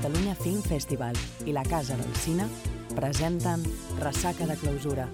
Catalunya 0.00 0.34
Film 0.34 0.62
Festival 0.64 1.12
i 1.44 1.52
la 1.52 1.60
Casa 1.62 1.92
del 1.92 2.14
Cine 2.16 2.46
presenten 2.96 3.60
Ressaca 4.00 4.46
de 4.46 4.56
Clausura. 4.56 5.06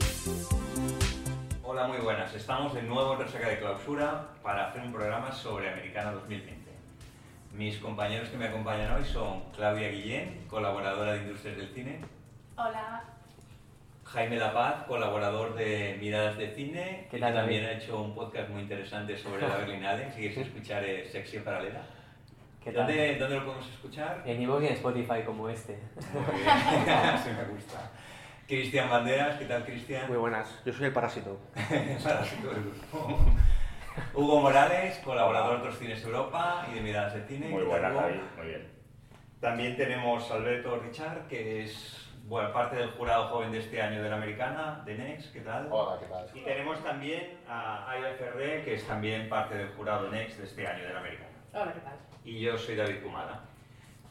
Hola, 1.65 1.89
muy 1.89 1.99
buenas. 1.99 2.33
Estamos 2.33 2.73
de 2.73 2.83
nuevo 2.85 3.15
en 3.15 3.19
Resaca 3.19 3.49
de 3.49 3.59
Clausura 3.59 4.29
para 4.45 4.69
hacer 4.69 4.83
un 4.83 4.93
programa 4.93 5.33
sobre 5.33 5.73
Americana 5.73 6.13
2020. 6.13 6.71
Mis 7.55 7.79
compañeros 7.79 8.29
que 8.29 8.37
me 8.37 8.47
acompañan 8.47 8.95
hoy 8.95 9.05
son 9.05 9.43
Claudia 9.57 9.89
Guillén, 9.89 10.47
colaboradora 10.49 11.15
de 11.15 11.23
Industrias 11.23 11.57
del 11.57 11.69
Cine, 11.75 11.99
Hola. 12.57 13.03
Jaime 14.05 14.37
La 14.37 14.53
Paz, 14.55 14.85
colaborador 14.87 15.57
de 15.57 15.97
Miradas 15.99 16.39
de 16.39 16.55
Cine, 16.55 17.09
¿Qué 17.11 17.17
y 17.17 17.21
tal, 17.21 17.33
que 17.33 17.39
también 17.41 17.65
David? 17.65 17.81
ha 17.81 17.83
hecho 17.83 18.01
un 18.03 18.15
podcast 18.15 18.51
muy 18.51 18.63
interesante 18.63 19.19
sobre 19.19 19.49
la 19.49 19.57
Berlinale, 19.57 20.13
si 20.13 20.21
quieres 20.21 20.39
escuchar 20.39 20.85
es 20.85 21.11
Sección 21.11 21.43
Paralela. 21.43 21.96
¿Qué 22.67 22.73
tal? 22.73 22.85
¿Dónde, 22.89 23.15
¿Dónde 23.15 23.37
lo 23.37 23.45
podemos 23.45 23.69
escuchar? 23.69 24.23
En 24.27 24.43
iVoox 24.43 24.65
y 24.65 24.67
en 24.67 24.73
Spotify 24.73 25.23
como 25.25 25.49
este. 25.49 25.79
Muy 26.13 26.41
bien, 26.41 27.19
sí 27.25 27.31
me 27.31 27.45
gusta. 27.45 27.93
Cristian 28.49 28.91
Banderas, 28.91 29.37
¿qué 29.37 29.45
tal 29.45 29.65
Cristian? 29.65 30.09
Muy 30.09 30.17
buenas, 30.17 30.63
yo 30.65 30.73
soy 30.73 30.87
el 30.87 30.93
parásito. 30.93 31.39
Parásito 31.55 32.51
del 32.51 32.65
grupo. 32.65 33.21
Hugo 34.15 34.41
Morales, 34.41 34.99
colaborador 35.05 35.53
de 35.53 35.59
Otros 35.59 35.79
Cines 35.79 36.03
Europa 36.03 36.67
y 36.69 36.75
de 36.75 36.81
Miradas 36.81 37.15
de 37.15 37.23
Cine. 37.29 37.51
Muy 37.51 37.63
¿Qué 37.63 37.71
tal, 37.71 37.81
buena, 37.83 37.89
Hugo? 37.91 38.01
David, 38.01 38.21
muy 38.37 38.47
bien. 38.49 38.69
También 39.41 39.77
tenemos 39.77 40.29
a 40.29 40.35
Alberto 40.35 40.81
Richard, 40.81 41.29
que 41.29 41.63
es 41.63 42.11
bueno, 42.25 42.53
parte 42.53 42.75
del 42.75 42.91
jurado 42.91 43.29
joven 43.29 43.53
de 43.53 43.61
este 43.61 43.81
año 43.81 44.03
de 44.03 44.11
la 44.11 44.17
Americana, 44.17 44.83
de 44.85 44.99
Next, 44.99 45.33
¿qué 45.33 45.43
tal? 45.43 45.69
Hola, 45.71 46.01
¿qué 46.01 46.07
tal? 46.07 46.29
Y 46.35 46.41
tenemos 46.41 46.83
también 46.83 47.39
a 47.49 47.89
Aya 47.89 48.13
Ferré, 48.19 48.65
que 48.65 48.75
es 48.75 48.85
también 48.85 49.29
parte 49.29 49.55
del 49.57 49.69
jurado 49.69 50.11
Next 50.11 50.39
de 50.39 50.47
este 50.47 50.67
año 50.67 50.83
de 50.85 50.93
la 50.93 50.99
Americana. 50.99 51.31
Hola, 51.53 51.73
¿qué 51.73 51.81
tal? 51.81 52.16
Y 52.27 52.41
yo 52.41 52.59
soy 52.59 52.75
David 52.77 53.03
Kumada. 53.03 53.45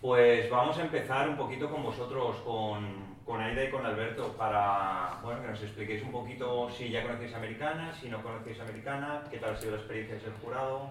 Pues 0.01 0.49
vamos 0.49 0.77
a 0.77 0.81
empezar 0.83 1.27
un 1.29 1.35
poquito 1.35 1.69
con 1.69 1.83
vosotros, 1.83 2.37
con, 2.37 3.15
con 3.25 3.41
Aida 3.41 3.63
y 3.65 3.69
con 3.71 3.85
Alberto, 3.85 4.33
para 4.37 5.19
bueno, 5.23 5.41
que 5.41 5.47
nos 5.49 5.61
expliquéis 5.61 6.01
un 6.03 6.11
poquito 6.11 6.69
si 6.69 6.89
ya 6.89 7.03
conocéis 7.03 7.33
Americana, 7.33 7.93
si 7.93 8.09
no 8.09 8.21
conocéis 8.23 8.59
Americana, 8.59 9.23
qué 9.29 9.37
tal 9.37 9.53
ha 9.55 9.57
sido 9.57 9.71
la 9.71 9.77
experiencia 9.77 10.15
de 10.15 10.21
ser 10.21 10.33
jurado, 10.43 10.89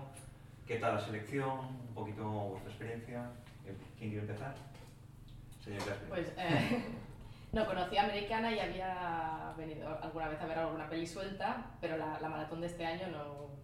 qué 0.67 0.77
tal 0.77 0.97
la 0.97 1.01
selección, 1.01 1.59
un 1.89 1.95
poquito 1.95 2.25
vuestra 2.25 2.71
experiencia. 2.71 3.31
¿Quién 3.99 4.11
quiere 4.11 4.19
empezar? 4.27 4.55
Señor 5.65 5.79
Gasper. 5.87 6.09
Pues 6.09 6.33
eh, 6.37 6.85
no 7.53 7.65
conocía 7.67 8.05
Americana 8.05 8.53
y 8.53 8.59
había 8.59 9.55
venido 9.57 9.99
alguna 10.03 10.29
vez 10.29 10.41
a 10.43 10.47
ver 10.47 10.59
alguna 10.59 10.89
peli 10.91 11.07
suelta, 11.07 11.65
pero 11.81 11.97
la, 11.97 12.19
la 12.21 12.29
maratón 12.29 12.61
de 12.61 12.67
este 12.67 12.85
año 12.85 13.07
no. 13.09 13.55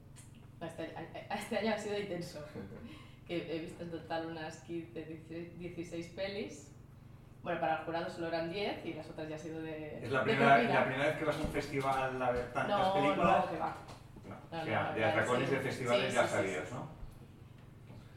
Este, 0.66 0.94
a- 0.96 1.34
a- 1.34 1.38
este 1.38 1.58
año 1.58 1.72
ha 1.74 1.78
sido 1.78 1.98
intenso. 1.98 2.42
Que 3.30 3.56
he 3.56 3.60
visto 3.60 3.84
en 3.84 3.90
total 3.92 4.26
unas 4.26 4.56
15, 4.62 5.04
16, 5.04 5.58
16 5.60 6.06
pelis. 6.16 6.72
Bueno, 7.44 7.60
para 7.60 7.78
el 7.78 7.84
jurado 7.84 8.10
solo 8.10 8.26
eran 8.26 8.50
10 8.50 8.84
y 8.86 8.94
las 8.94 9.08
otras 9.08 9.28
ya 9.28 9.36
han 9.36 9.40
sido 9.40 9.62
de. 9.62 10.04
¿Es 10.04 10.10
la 10.10 10.18
de 10.18 10.24
primera, 10.24 10.58
la 10.64 10.84
primera 10.84 11.06
vez 11.06 11.16
que 11.16 11.24
vas 11.26 11.36
a 11.36 11.40
un 11.40 11.48
festival 11.52 12.20
a 12.20 12.30
ver 12.32 12.52
tantas 12.52 12.88
no, 12.88 12.94
películas? 12.94 13.44
No, 13.44 13.50
que 13.52 13.58
va. 13.58 13.76
No, 14.24 14.30
No, 14.30 14.36
o 14.62 14.64
sea, 14.64 14.82
no, 14.88 14.94
de 14.94 15.00
ya, 15.00 15.08
atracones 15.10 15.48
sí. 15.48 15.54
de 15.54 15.60
festivales 15.60 16.08
Sí, 16.08 16.14
ya 16.16 16.26
sí, 16.26 16.28
sabidos, 16.34 16.68
sí. 16.68 16.74
¿no? 16.74 16.88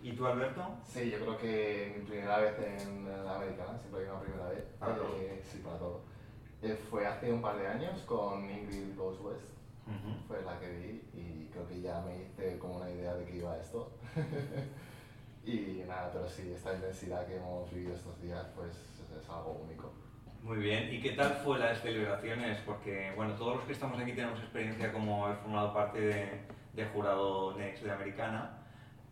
¿Y 0.01 0.11
tú, 0.13 0.25
Alberto? 0.25 0.77
Sí, 0.83 1.11
yo 1.11 1.19
creo 1.19 1.37
que 1.37 1.95
mi 1.95 2.05
primera 2.05 2.37
vez 2.39 2.55
en 2.81 3.23
la 3.23 3.35
americana, 3.35 3.77
siempre 3.77 4.01
hay 4.01 4.07
una 4.09 4.19
primera 4.19 4.49
vez. 4.49 4.63
Para 4.79 4.95
todo. 4.95 5.15
eh, 5.19 5.43
sí, 5.49 5.59
para 5.59 5.77
todo. 5.77 6.01
Eh, 6.63 6.75
fue 6.89 7.05
hace 7.05 7.31
un 7.31 7.41
par 7.43 7.55
de 7.57 7.67
años 7.67 8.01
con 8.07 8.49
Ingrid 8.49 8.97
Goes 8.97 9.19
West, 9.21 9.45
fue 10.27 10.41
la 10.41 10.59
que 10.59 10.69
vi 10.71 11.01
y 11.13 11.49
creo 11.51 11.67
que 11.67 11.81
ya 11.81 12.01
me 12.01 12.23
hice 12.23 12.57
como 12.57 12.77
una 12.77 12.89
idea 12.89 13.13
de 13.13 13.25
que 13.25 13.37
iba 13.37 13.55
esto. 13.59 13.91
y 15.45 15.83
nada, 15.87 16.09
pero 16.11 16.27
sí, 16.27 16.51
esta 16.55 16.73
intensidad 16.73 17.25
que 17.27 17.35
hemos 17.37 17.71
vivido 17.71 17.95
estos 17.95 18.21
días, 18.21 18.45
pues 18.55 18.71
es 18.71 19.29
algo 19.29 19.61
único. 19.63 19.91
Muy 20.41 20.57
bien, 20.57 20.93
¿y 20.93 21.01
qué 21.01 21.11
tal 21.11 21.33
fue 21.43 21.57
las 21.57 21.81
celebraciones? 21.81 22.59
Porque, 22.65 23.13
bueno, 23.15 23.33
todos 23.35 23.57
los 23.57 23.65
que 23.65 23.73
estamos 23.73 23.99
aquí 23.99 24.11
tenemos 24.11 24.39
experiencia 24.39 24.91
como 24.91 25.25
haber 25.25 25.37
formado 25.37 25.73
parte 25.73 26.01
de, 26.01 26.41
de 26.73 26.85
jurado 26.87 27.57
Next 27.57 27.83
de 27.83 27.91
Americana 27.91 28.59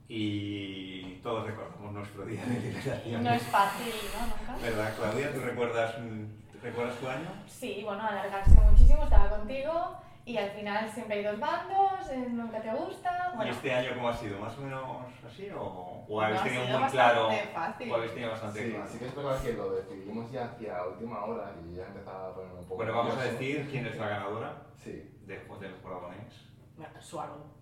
y 0.09 1.15
todos 1.23 1.47
recordamos 1.47 1.93
nuestro 1.93 2.25
día 2.25 2.43
de 2.45 2.59
liberación. 2.59 3.23
No 3.23 3.31
es 3.31 3.43
fácil, 3.43 3.93
¿no? 4.13 4.27
Nunca. 4.27 4.61
¿Verdad, 4.61 4.93
Claudia? 4.97 5.33
¿Tú 5.33 5.39
recuerdas, 5.39 5.99
mm, 5.99 6.61
¿recuerdas 6.61 6.97
tu 6.97 7.07
año? 7.07 7.29
Sí, 7.47 7.81
bueno, 7.85 8.03
alargarse 8.05 8.59
muchísimo, 8.59 9.03
estaba 9.03 9.29
contigo 9.29 9.95
y 10.25 10.37
al 10.37 10.51
final 10.51 10.89
siempre 10.89 11.17
hay 11.17 11.23
dos 11.23 11.39
bandos, 11.39 12.09
eh, 12.11 12.27
nunca 12.29 12.61
te 12.61 12.71
gusta. 12.71 13.29
¿Y 13.33 13.35
Bueno, 13.37 13.51
este 13.51 13.73
año 13.73 13.89
cómo 13.95 14.09
ha 14.09 14.13
sido? 14.13 14.39
¿Más 14.39 14.57
o 14.57 14.61
menos 14.61 14.83
así? 15.27 15.49
¿O, 15.49 16.05
o 16.07 16.21
habéis 16.21 16.39
No, 16.41 16.47
tenido 16.47 16.79
muy 16.79 16.89
claro? 16.89 17.29
fácil. 17.53 17.91
¿O 17.91 17.95
habéis 17.95 18.11
tenido 18.13 18.31
bastante 18.31 18.63
Sí, 18.65 18.71
claro? 18.71 18.87
sí 18.91 18.99
que 18.99 19.05
es 19.05 19.15
verdad 19.15 19.41
que 19.41 19.53
lo 19.53 19.71
decidimos 19.71 20.31
ya 20.31 20.45
hacia 20.45 20.85
última 20.85 21.25
hora 21.25 21.51
y 21.63 21.75
ya 21.75 21.85
empezaba 21.87 22.29
a 22.29 22.33
ponerme 22.33 22.59
un 22.59 22.63
poco 22.65 22.75
Bueno, 22.77 22.93
vamos 22.93 23.17
a 23.17 23.23
decir 23.23 23.67
quién 23.69 23.85
es 23.87 23.97
la 23.97 24.07
ganadora 24.09 24.53
Sí, 24.83 24.91
de, 25.25 25.35
del 25.37 25.75
jurado 25.81 26.09
Next. 26.09 26.49
Bueno, 26.77 27.01
Swallow. 27.01 27.61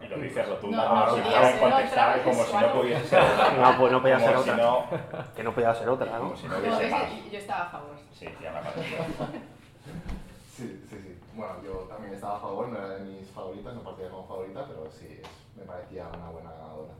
Y 0.00 0.06
lo 0.08 0.18
dices 0.18 0.48
rotundo, 0.48 0.76
No, 0.76 0.88
como 0.88 1.00
no 1.06 1.14
si 1.16 1.60
contestar, 1.60 2.22
como 2.22 2.42
no 2.44 2.72
pudiese 2.72 3.06
ser 3.06 3.20
otra. 3.20 3.50
No, 3.52 3.78
pues 3.78 3.92
no 3.92 4.00
podía 4.02 4.18
ser 4.18 4.28
si 4.30 4.34
otra. 4.36 4.56
no- 4.56 4.86
Que 5.36 5.42
no 5.44 5.52
podía 5.54 5.74
ser 5.74 5.88
otra, 5.88 6.06
¿no? 6.12 6.18
Como 6.18 6.36
si 6.36 6.48
no 6.48 6.54
No, 6.54 6.60
hubiese 6.60 6.84
es 6.86 6.90
más. 6.90 7.02
que 7.04 7.30
yo 7.30 7.38
estaba 7.38 7.62
a 7.64 7.70
favor. 7.70 7.96
Sí, 8.12 8.26
ya 8.42 8.50
me 8.52 8.60
parece. 8.60 8.82
sí, 10.56 10.86
sí, 10.90 10.96
sí. 10.98 11.11
Bueno, 11.34 11.54
yo 11.64 11.72
también 11.88 12.14
estaba 12.14 12.36
a 12.36 12.40
favor, 12.40 12.68
no 12.68 12.76
era 12.78 12.88
de 12.96 13.00
mis 13.04 13.28
favoritas, 13.30 13.74
no 13.74 13.82
partía 13.82 14.10
como 14.10 14.26
favorita, 14.26 14.66
pero 14.66 14.90
sí, 14.90 15.06
es- 15.22 15.56
me 15.56 15.64
parecía 15.64 16.06
una 16.08 16.28
buena 16.30 16.50
ganadora. 16.50 16.92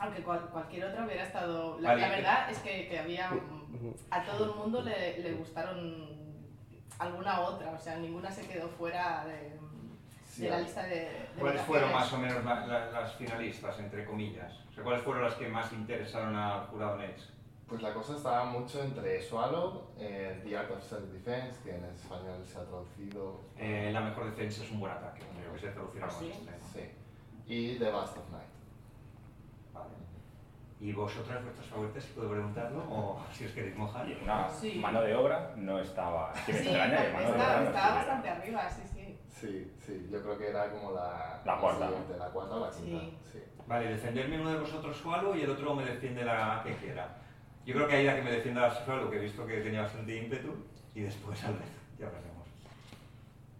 Aunque 0.00 0.22
cual- 0.22 0.48
cualquier 0.50 0.84
otra 0.86 1.04
hubiera 1.04 1.24
estado. 1.24 1.78
La, 1.80 1.94
la 1.96 2.08
verdad 2.08 2.50
es 2.50 2.58
que, 2.60 2.88
que 2.88 2.98
había. 2.98 3.30
A 4.10 4.22
todo 4.24 4.44
el 4.52 4.54
mundo 4.58 4.82
le, 4.82 5.18
le 5.18 5.32
gustaron 5.34 6.08
alguna 6.98 7.40
otra, 7.40 7.72
o 7.72 7.78
sea, 7.78 7.96
ninguna 7.96 8.30
se 8.30 8.46
quedó 8.46 8.68
fuera 8.68 9.24
de, 9.24 9.58
Sí, 10.28 10.42
de 10.42 10.50
la 10.50 10.56
a- 10.56 10.60
lista 10.60 10.82
de. 10.84 10.94
de 11.00 11.28
¿Cuáles 11.38 11.62
fueron 11.62 11.92
más 11.92 12.12
o 12.12 12.18
menos 12.18 12.44
la- 12.44 12.66
la- 12.66 12.90
las 12.92 13.12
finalistas, 13.14 13.78
entre 13.80 14.04
comillas? 14.04 14.52
O 14.70 14.72
sea, 14.72 14.84
¿Cuáles 14.84 15.02
fueron 15.02 15.24
las 15.24 15.34
que 15.34 15.48
más 15.48 15.72
interesaron 15.72 16.34
al 16.36 16.66
jurado 16.66 16.96
Next? 16.96 17.30
Pues 17.68 17.82
la 17.82 17.92
cosa 17.92 18.16
estaba 18.16 18.46
mucho 18.46 18.82
entre 18.82 19.20
Swallow, 19.20 19.88
eh, 19.98 20.40
The 20.42 20.56
Art 20.56 20.70
of 20.70 20.82
Self-Defense, 20.82 21.62
que 21.62 21.76
en 21.76 21.84
español 21.84 22.42
se 22.46 22.58
ha 22.58 22.64
traducido, 22.64 23.40
Eh, 23.58 23.90
la 23.92 24.00
mejor 24.00 24.24
defensa 24.24 24.64
es 24.64 24.70
un 24.70 24.80
buen 24.80 24.92
ataque, 24.92 25.20
creo 25.38 25.52
que 25.52 25.58
se 25.58 25.68
traducirá 25.68 26.04
¿Ah, 26.06 26.08
más. 26.08 26.16
sí? 26.16 26.32
sí, 26.72 26.90
y 27.46 27.78
The 27.78 27.92
Last 27.92 28.16
of 28.16 28.30
Night. 28.30 28.48
Vale. 29.74 29.90
¿Y 30.80 30.92
vosotras, 30.92 31.42
vuestras 31.42 31.66
favoritas, 31.66 32.04
si 32.04 32.12
puedo 32.14 32.30
preguntarlo? 32.30 32.78
O 32.90 33.20
si 33.34 33.44
os 33.44 33.52
queréis 33.52 33.76
mojar. 33.76 34.08
Y 34.08 34.14
una 34.22 34.48
Sí. 34.48 34.78
mano 34.78 35.02
de 35.02 35.14
obra 35.14 35.52
no 35.56 35.78
estaba. 35.78 36.32
Me 36.46 36.54
Sí, 36.54 36.68
extraña 36.68 37.12
mano 37.12 37.18
de 37.18 37.32
obra 37.32 37.42
estaba, 37.42 37.60
no 37.60 37.66
estaba 37.66 37.94
bastante 37.96 38.28
arriba, 38.30 38.70
sí, 38.70 38.82
sí. 38.94 39.18
Sí, 39.28 39.72
sí, 39.78 40.08
yo 40.10 40.22
creo 40.22 40.38
que 40.38 40.48
era 40.48 40.70
como 40.70 40.92
la, 40.92 41.42
La 41.44 41.58
cuarta, 41.58 41.90
la 42.18 42.26
cuarta 42.30 42.54
o 42.56 42.60
la 42.60 42.70
quinta. 42.70 42.98
Sí. 43.00 43.18
Sí. 43.32 43.38
Vale, 43.66 43.88
defenderme 43.90 44.40
uno 44.40 44.52
de 44.52 44.58
vosotros 44.60 44.96
Sualo 44.96 45.36
y 45.36 45.42
el 45.42 45.50
otro 45.50 45.74
me 45.74 45.84
defiende 45.84 46.24
la 46.24 46.62
que 46.64 46.74
quiera. 46.76 47.14
Yo 47.66 47.74
creo 47.74 47.88
que 47.88 47.96
hay 47.96 48.04
la 48.06 48.16
que 48.16 48.22
me 48.22 48.30
defienda 48.32 48.62
la 48.62 48.70
Sualo, 48.84 49.10
que 49.10 49.16
he 49.18 49.20
visto 49.20 49.46
que 49.46 49.58
tenía 49.60 49.82
bastante 49.82 50.16
ímpetu, 50.16 50.54
y 50.94 51.00
después 51.02 51.42
Alberto. 51.44 51.66
Ya 51.98 52.06
veremos. 52.06 52.28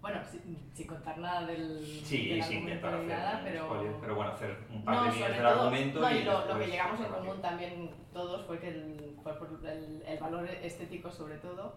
Bueno, 0.01 0.21
sin, 0.31 0.57
sin 0.75 0.87
contar 0.87 1.19
nada 1.19 1.47
del, 1.47 1.85
Sí, 2.05 2.29
del 2.29 2.43
sin 2.43 2.59
argumento 2.59 2.87
intentar 2.89 2.95
hacer 2.95 3.09
nada, 3.09 3.41
pero... 3.45 3.65
spoiler, 3.67 3.93
pero 4.01 4.15
bueno, 4.15 4.31
hacer 4.33 4.57
un 4.71 4.85
par 4.85 4.95
No, 4.95 5.05
de 5.05 5.11
líneas 5.11 5.31
del 5.33 5.43
todo, 5.43 5.61
argumento 5.61 6.01
no, 6.01 6.11
y, 6.11 6.15
y 6.19 6.23
lo, 6.25 6.47
lo 6.47 6.59
que 6.59 6.67
llegamos 6.67 7.01
en 7.01 7.07
común 7.07 7.43
también 7.43 7.91
todos 8.13 8.47
fue 8.47 8.59
que 8.61 8.69
el, 8.69 9.17
fue 9.23 9.39
por 9.39 9.49
el, 9.67 10.03
el 10.07 10.19
valor 10.19 10.49
estético 10.49 11.11
sobre 11.11 11.37
todo, 11.39 11.75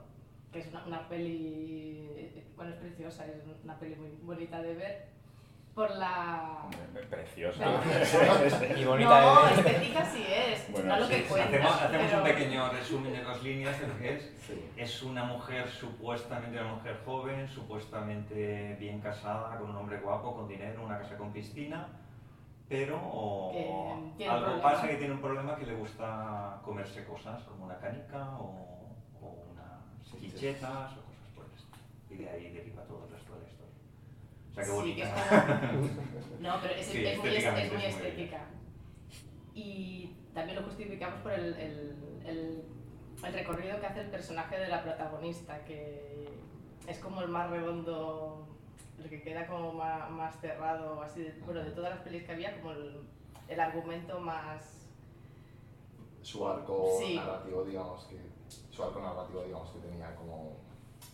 que 0.53 0.59
es 0.59 0.67
una, 0.67 0.85
una 0.85 1.09
peli, 1.09 2.43
bueno, 2.55 2.71
es 2.71 2.77
preciosa, 2.77 3.25
es 3.25 3.41
una 3.63 3.79
peli 3.79 3.95
muy 3.95 4.11
bonita 4.21 4.61
de 4.61 4.75
ver, 4.75 5.07
por 5.73 5.89
la... 5.91 6.65
Preciosa. 7.09 7.65
Y 8.77 8.83
bonita 8.85 9.21
no, 9.21 9.45
de 9.47 9.53
estética 9.55 10.05
sí 10.05 10.25
es, 10.27 10.71
Bueno, 10.71 10.89
no 10.95 10.99
lo 10.99 11.05
sí, 11.07 11.13
que 11.13 11.21
sí, 11.21 11.27
cuenta. 11.29 11.47
Hacemos, 11.47 11.81
hacemos 11.81 12.05
pero- 12.07 12.17
un 12.17 12.23
pequeño 12.23 12.69
resumen 12.69 13.13
de 13.13 13.23
dos 13.23 13.43
líneas 13.43 13.79
de 13.79 13.87
lo 13.87 13.97
que 13.97 14.15
es. 14.15 14.23
Sí. 14.47 14.65
Es 14.77 15.03
una 15.03 15.23
mujer 15.23 15.67
supuestamente 15.69 16.59
una 16.59 16.73
mujer 16.75 16.99
joven, 17.05 17.47
supuestamente 17.47 18.75
bien 18.79 18.99
casada, 19.01 19.57
con 19.57 19.69
un 19.69 19.75
hombre 19.75 19.97
guapo, 19.99 20.35
con 20.35 20.47
dinero, 20.47 20.83
una 20.85 20.99
casa 20.99 21.17
con 21.17 21.31
piscina, 21.31 21.87
pero 22.69 22.97
o 23.01 24.11
algo 24.29 24.61
pasa 24.61 24.87
que 24.87 24.95
tiene 24.95 25.13
un 25.13 25.21
problema 25.21 25.55
que 25.55 25.65
le 25.65 25.75
gusta 25.75 26.59
comerse 26.63 27.03
cosas, 27.05 27.41
como 27.43 27.65
una 27.65 27.77
canica 27.79 28.29
o, 28.39 28.95
o 29.21 29.43
unas 29.51 30.19
quichetas 30.19 30.91
o 30.93 31.01
cosas 31.05 31.29
por 31.35 31.45
el 31.45 31.51
estilo. 31.53 31.77
Y 32.09 32.15
de 32.17 32.29
ahí 32.29 32.49
deriva 32.53 32.83
todo 32.83 33.05
el 33.05 33.11
resto 33.13 33.33
de 33.39 33.45
historia. 33.45 33.60
O 34.51 34.53
sea, 34.53 34.63
que 34.65 34.69
Sí, 34.83 34.95
que 34.95 35.03
es 35.03 35.09
como- 35.09 36.39
No, 36.41 36.55
pero 36.61 36.73
es, 36.75 36.85
Sí, 36.85 37.05
es 37.05 37.17
muy, 37.19 37.29
es, 37.35 37.51
muy 37.51 37.61
es 37.61 37.73
muy 37.73 37.85
estética. 37.85 38.45
Y 39.53 40.15
también 40.33 40.57
lo 40.59 40.63
justificamos 40.67 41.19
por 41.21 41.31
el, 41.33 41.53
el, 41.55 42.21
el, 42.25 42.63
el 43.23 43.33
recorrido 43.33 43.79
que 43.79 43.85
hace 43.87 44.01
el 44.01 44.09
personaje 44.09 44.57
de 44.59 44.67
la 44.67 44.83
protagonista, 44.83 45.63
que 45.65 46.29
es 46.87 46.99
como 46.99 47.21
el 47.21 47.27
más 47.29 47.49
redondo, 47.49 48.47
el 48.99 49.09
que 49.09 49.21
queda 49.21 49.47
como 49.47 49.73
más, 49.73 50.09
más 50.09 50.39
cerrado, 50.41 51.01
así 51.01 51.21
de, 51.21 51.31
bueno, 51.45 51.61
de 51.63 51.71
todas 51.71 51.91
las 51.91 51.99
pelis 52.01 52.23
que 52.23 52.31
había, 52.31 52.59
como 52.59 52.71
el, 52.71 53.01
el 53.47 53.59
argumento 53.59 54.19
más... 54.19 54.87
su 56.21 56.47
arco 56.47 56.97
Sí. 56.99 57.15
narrativo, 57.17 57.63
digamos 57.63 58.03
que 58.05 58.17
su 58.69 58.83
arco 58.83 58.99
narrativo, 59.01 59.43
digamos 59.43 59.69
que 59.71 59.79
tenía 59.79 60.15
como 60.15 60.57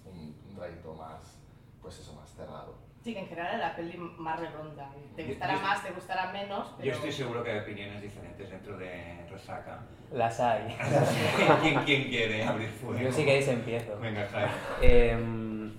un, 0.05 0.35
un 0.49 0.55
trayecto 0.55 0.93
más, 0.93 1.37
pues 1.81 1.99
eso, 1.99 2.13
más 2.13 2.29
cerrado. 2.33 2.86
Sí, 3.07 3.13
que 3.13 3.21
en 3.21 3.27
general 3.27 3.55
era 3.55 3.69
la 3.69 3.75
peli 3.77 3.97
más 4.17 4.37
redonda. 4.37 4.89
Te 5.15 5.21
Yo- 5.21 5.29
gustará 5.29 5.55
yo- 5.55 5.61
más, 5.61 5.81
te 5.81 5.91
gustará 5.93 6.29
menos, 6.33 6.73
pero... 6.75 6.89
Yo 6.89 6.91
estoy 6.91 7.11
seguro 7.13 7.41
que 7.41 7.51
hay 7.51 7.59
opiniones 7.59 8.01
diferentes 8.01 8.49
dentro 8.49 8.77
de 8.77 9.25
Resaca. 9.31 9.79
Las 10.11 10.37
hay. 10.41 10.75
¿Quién, 11.61 11.79
quién 11.85 12.03
quiere 12.09 12.43
abrir 12.43 12.67
fuego? 12.67 12.99
Yo 12.99 13.09
sí 13.09 13.23
que 13.23 13.31
ahí 13.31 13.49
empiezo. 13.49 13.97
Venga, 14.01 14.27
Jaime. 14.29 14.51
Em, 14.81 15.71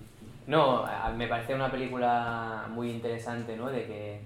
no, 0.47 0.83
a- 0.83 1.11
me 1.11 1.27
parece 1.27 1.53
una 1.53 1.69
película 1.69 2.65
muy 2.71 2.89
interesante, 2.89 3.55
¿no? 3.55 3.69
De 3.69 3.85
que 3.85 4.21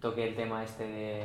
toque 0.00 0.26
el 0.26 0.34
tema 0.34 0.64
este 0.64 0.82
de 0.82 1.22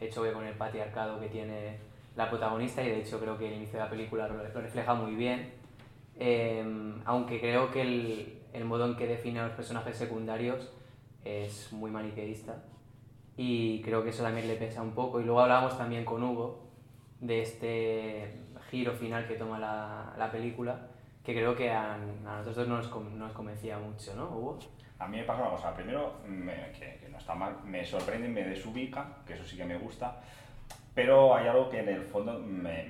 el 0.00 0.12
choque 0.12 0.32
con 0.32 0.44
el 0.44 0.54
patriarcado 0.54 1.20
que 1.20 1.28
tiene 1.28 1.78
la 2.16 2.28
protagonista 2.28 2.82
y 2.82 2.88
de 2.88 2.98
hecho 3.02 3.20
creo 3.20 3.38
que 3.38 3.46
el 3.46 3.54
inicio 3.54 3.78
de 3.78 3.84
la 3.84 3.90
película 3.90 4.26
lo, 4.26 4.42
refleja 4.42 4.94
muy 4.94 5.14
bien. 5.14 5.52
Em, 6.18 7.00
aunque 7.04 7.38
creo 7.38 7.70
que 7.70 7.82
el, 7.82 8.35
el 8.56 8.64
modo 8.64 8.86
en 8.86 8.96
que 8.96 9.06
define 9.06 9.40
a 9.40 9.46
los 9.46 9.52
personajes 9.56 9.96
secundarios 9.96 10.72
es 11.24 11.72
muy 11.72 11.90
maniqueísta 11.90 12.62
y 13.36 13.82
creo 13.82 14.02
que 14.02 14.10
eso 14.10 14.22
también 14.22 14.48
le 14.48 14.56
pesa 14.56 14.82
un 14.82 14.92
poco. 14.92 15.20
Y 15.20 15.24
luego 15.24 15.40
hablábamos 15.40 15.76
también 15.76 16.04
con 16.04 16.22
Hugo 16.22 16.66
de 17.20 17.42
este 17.42 18.40
giro 18.70 18.92
final 18.92 19.26
que 19.28 19.34
toma 19.34 19.58
la, 19.58 20.14
la 20.18 20.30
película, 20.30 20.88
que 21.24 21.34
creo 21.34 21.54
que 21.54 21.70
a, 21.70 21.94
a 21.94 21.98
nosotros 22.38 22.66
no 22.68 22.76
nos, 22.78 22.90
nos 23.14 23.32
convencía 23.32 23.78
mucho, 23.78 24.14
¿no, 24.14 24.24
Hugo? 24.30 24.58
A 24.98 25.06
mí 25.06 25.18
me 25.18 25.24
pasa 25.24 25.42
una 25.42 25.50
cosa. 25.50 25.74
Primero, 25.74 26.14
me- 26.26 26.72
que, 26.72 26.98
que 27.00 27.08
no 27.10 27.18
está 27.18 27.34
mal, 27.34 27.56
me 27.64 27.84
sorprende 27.84 28.28
me 28.28 28.42
desubica, 28.44 29.18
que 29.26 29.34
eso 29.34 29.44
sí 29.44 29.56
que 29.56 29.64
me 29.64 29.76
gusta, 29.76 30.20
pero 30.94 31.34
hay 31.34 31.46
algo 31.48 31.68
que 31.68 31.80
en 31.80 31.88
el 31.90 32.02
fondo 32.02 32.38
me, 32.38 32.84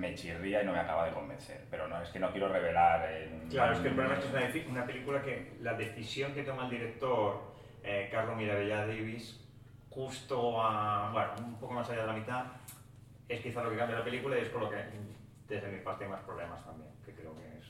me 0.00 0.14
chirría 0.14 0.62
y 0.62 0.66
no 0.66 0.72
me 0.72 0.78
acaba 0.80 1.06
de 1.06 1.12
convencer. 1.12 1.60
Pero 1.70 1.86
no, 1.86 2.02
es 2.02 2.08
que 2.08 2.18
no 2.18 2.30
quiero 2.32 2.48
revelar. 2.48 3.08
en- 3.12 3.48
Claro, 3.48 3.74
es 3.74 3.80
que 3.80 3.88
el 3.88 3.94
problema 3.94 4.18
es 4.18 4.24
que 4.52 4.60
es 4.60 4.66
una, 4.66 4.86
película 4.86 5.22
que 5.22 5.52
la 5.60 5.74
decisión 5.74 6.32
que 6.32 6.42
toma 6.42 6.64
el 6.64 6.70
director 6.70 7.52
eh, 7.82 8.08
Carlos 8.10 8.36
Mirabella 8.36 8.86
Davis, 8.86 9.46
justo 9.90 10.62
a, 10.62 11.10
bueno, 11.12 11.32
un 11.38 11.58
poco 11.60 11.74
más 11.74 11.88
allá 11.90 12.02
de 12.02 12.06
la 12.06 12.12
mitad, 12.12 12.44
es 13.28 13.40
quizá 13.40 13.62
lo 13.62 13.70
que 13.70 13.76
cambia 13.76 13.98
la 13.98 14.04
película 14.04 14.36
y 14.38 14.42
es 14.42 14.48
por 14.48 14.62
lo 14.62 14.70
que, 14.70 14.76
desde 15.48 15.68
mi 15.68 15.78
parte, 15.80 16.04
hay 16.04 16.10
más 16.10 16.22
problemas 16.22 16.64
también, 16.64 16.90
que 17.04 17.12
creo 17.12 17.34
que 17.36 17.58
es... 17.58 17.66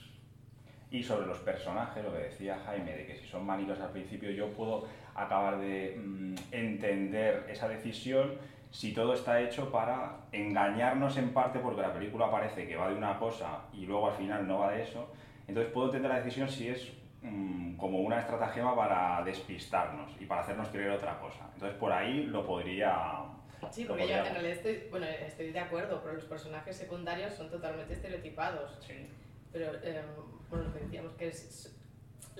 Y 0.91 1.03
sobre 1.03 1.27
los 1.27 1.39
personajes, 1.39 2.03
lo 2.03 2.13
que 2.13 2.19
decía 2.19 2.61
Jaime, 2.65 2.97
de 2.97 3.07
que 3.07 3.17
si 3.17 3.27
son 3.27 3.47
manicos 3.47 3.79
al 3.81 3.91
principio, 3.91 4.31
yo 4.31 4.49
puedo 4.49 4.89
acabar 5.15 5.59
de 5.59 5.97
mm, 5.97 6.35
entender 6.51 7.47
esa 7.49 7.69
decisión 7.69 8.35
si 8.71 8.93
todo 8.93 9.15
está 9.15 9.41
hecho 9.41 9.71
para 9.71 10.17
engañarnos 10.33 11.17
en 11.17 11.33
parte, 11.33 11.59
porque 11.59 11.83
la 11.83 11.93
película 11.93 12.31
parece 12.31 12.67
que 12.67 12.77
va 12.77 12.89
de 12.89 12.95
una 12.95 13.19
cosa 13.19 13.65
y 13.73 13.87
luego 13.87 14.09
al 14.09 14.17
final 14.17 14.47
no 14.47 14.61
va 14.61 14.73
de 14.73 14.83
eso. 14.83 15.13
Entonces 15.49 15.73
puedo 15.73 15.87
entender 15.87 16.11
la 16.11 16.19
decisión 16.19 16.49
si 16.49 16.69
es 16.69 16.93
mm, 17.23 17.77
como 17.77 18.01
una 18.01 18.21
estratagema 18.21 18.77
para 18.77 19.23
despistarnos 19.25 20.13
y 20.21 20.27
para 20.27 20.43
hacernos 20.43 20.69
creer 20.69 20.91
otra 20.91 21.19
cosa. 21.19 21.49
Entonces 21.55 21.79
por 21.79 21.93
ahí 21.93 22.25
lo 22.25 22.47
podría... 22.47 23.25
Sí, 23.71 23.85
porque 23.85 24.09
yo 24.09 24.17
en 24.17 24.25
realidad 24.25 24.53
estoy, 24.53 24.89
bueno, 24.91 25.07
estoy 25.07 25.53
de 25.53 25.61
acuerdo, 25.61 26.01
pero 26.03 26.15
los 26.15 26.25
personajes 26.25 26.77
secundarios 26.77 27.35
son 27.35 27.51
totalmente 27.51 27.93
estereotipados. 27.93 28.79
Sí. 28.81 29.07
Pero, 29.53 29.73
eh, 29.83 30.03
bueno, 30.49 30.67
lo 30.67 30.73
que 30.73 30.81
decíamos, 30.81 31.13
que 31.15 31.29
es, 31.29 31.80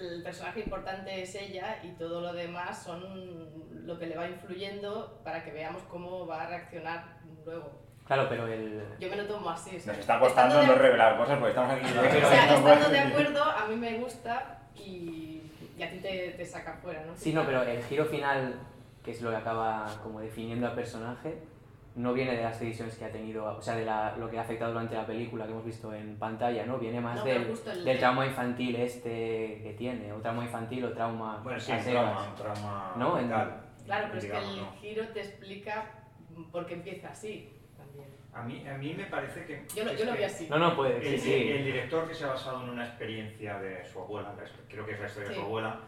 el 0.01 0.23
personaje 0.23 0.61
importante 0.61 1.23
es 1.23 1.35
ella 1.35 1.79
y 1.83 1.89
todo 1.93 2.21
lo 2.21 2.33
demás 2.33 2.83
son 2.83 3.87
lo 3.87 3.99
que 3.99 4.07
le 4.07 4.17
va 4.17 4.29
influyendo 4.29 5.21
para 5.25 5.45
que 5.45 5.53
veamos 5.53 5.83
cómo 5.85 6.27
va 6.27 6.43
a 6.43 6.47
reaccionar 6.49 7.19
luego. 7.45 7.71
Claro, 8.07 8.27
pero 8.29 8.47
el... 8.49 8.83
Yo 8.99 9.09
me 9.09 9.17
lo 9.17 9.27
tomo 9.27 9.51
así. 9.51 9.79
sea, 9.79 9.93
Nos 9.93 10.01
está 10.01 10.19
costando 10.19 10.57
no 10.63 10.73
de- 10.73 10.79
revelar 10.79 11.17
cosas 11.17 11.37
porque 11.39 11.51
estamos 11.51 11.73
aquí... 11.73 11.87
O 11.87 12.29
sea, 12.29 12.55
estando 12.57 12.89
de 12.89 12.99
acuerdo, 12.99 13.43
a 13.45 13.67
mí 13.69 13.77
me 13.77 13.99
gusta 13.99 14.59
y, 14.75 15.43
y 15.79 15.83
a 15.83 15.91
ti 15.91 15.99
te, 15.99 16.31
te 16.37 16.45
saca 16.45 16.75
fuera, 16.83 17.05
¿no? 17.07 17.15
Sí, 17.17 17.33
no, 17.33 17.45
pero 17.47 17.63
el 17.63 17.83
giro 17.85 18.05
final, 18.07 18.55
que 19.05 19.13
es 19.13 19.23
lo 19.23 19.31
que 19.31 19.37
acaba 19.37 19.87
como 20.03 20.21
definiendo 20.21 20.67
al 20.67 20.75
personaje, 20.75 21.39
no 21.97 22.13
viene 22.13 22.37
de 22.37 22.43
las 22.43 22.59
decisiones 22.61 22.97
que 22.97 23.05
ha 23.05 23.11
tenido, 23.11 23.45
o 23.45 23.61
sea, 23.61 23.75
de 23.75 23.85
la- 23.85 24.17
lo 24.17 24.31
que 24.31 24.39
ha 24.39 24.43
afectado 24.43 24.73
durante 24.73 24.95
la 24.95 25.05
película 25.07 25.45
que 25.45 25.51
hemos 25.53 25.65
visto 25.65 25.93
en 25.93 26.17
pantalla, 26.19 26.65
¿no? 26.65 26.79
Viene 26.79 27.01
más 27.01 27.17
No, 27.17 27.25
del, 27.25 27.43
el- 27.67 27.85
del 27.85 27.99
trauma 27.99 28.27
infantil 28.27 28.77
este 28.77 29.61
que 29.63 29.75
tiene, 29.77 30.13
o 30.13 30.17
trauma 30.21 30.45
infantil 30.45 30.85
o 30.85 30.93
trauma 30.93 31.41
Bueno, 31.43 31.59
sí, 31.59 31.73
trauma, 31.85 32.29
un 32.29 32.35
trauma 32.37 32.93
¿No? 32.97 33.19
En- 33.19 33.29
Claro, 33.29 34.07
pero 34.09 34.19
es 34.19 34.25
que 34.27 34.37
el 34.39 34.57
¿no? 34.61 34.73
giro 34.81 35.09
te 35.09 35.21
explica 35.21 35.91
por 36.53 36.65
qué 36.67 36.75
empieza 36.75 37.09
así 37.09 37.53
también. 37.77 38.07
A 38.33 38.43
mí, 38.45 38.65
a 38.69 38.79
mí 38.79 38.95
me 38.95 39.05
parece 39.07 39.45
que... 39.45 39.67
Yo 39.75 39.85
lo, 39.85 39.91
es 39.91 39.99
yo 39.99 40.05
lo 40.05 40.13
vi 40.17 40.23
así. 40.23 40.47
No, 40.49 40.59
no, 40.59 40.77
puede, 40.77 40.97
El, 41.15 41.19
sí. 41.19 41.33
el 41.51 41.65
director 41.65 42.07
que 42.07 42.15
se 42.15 42.25
ha 42.25 42.29
basado 42.29 42.63
en 42.63 42.71
una 42.71 42.87
experiencia 42.87 43.59
de 43.59 43.85
su 43.85 43.99
abuela, 44.01 44.33
creo 44.69 44.87
que 44.87 44.93
es 44.93 45.01
la 45.01 45.07
historia 45.07 45.29
de 45.31 45.35
su 45.35 45.41
abuela, 45.41 45.81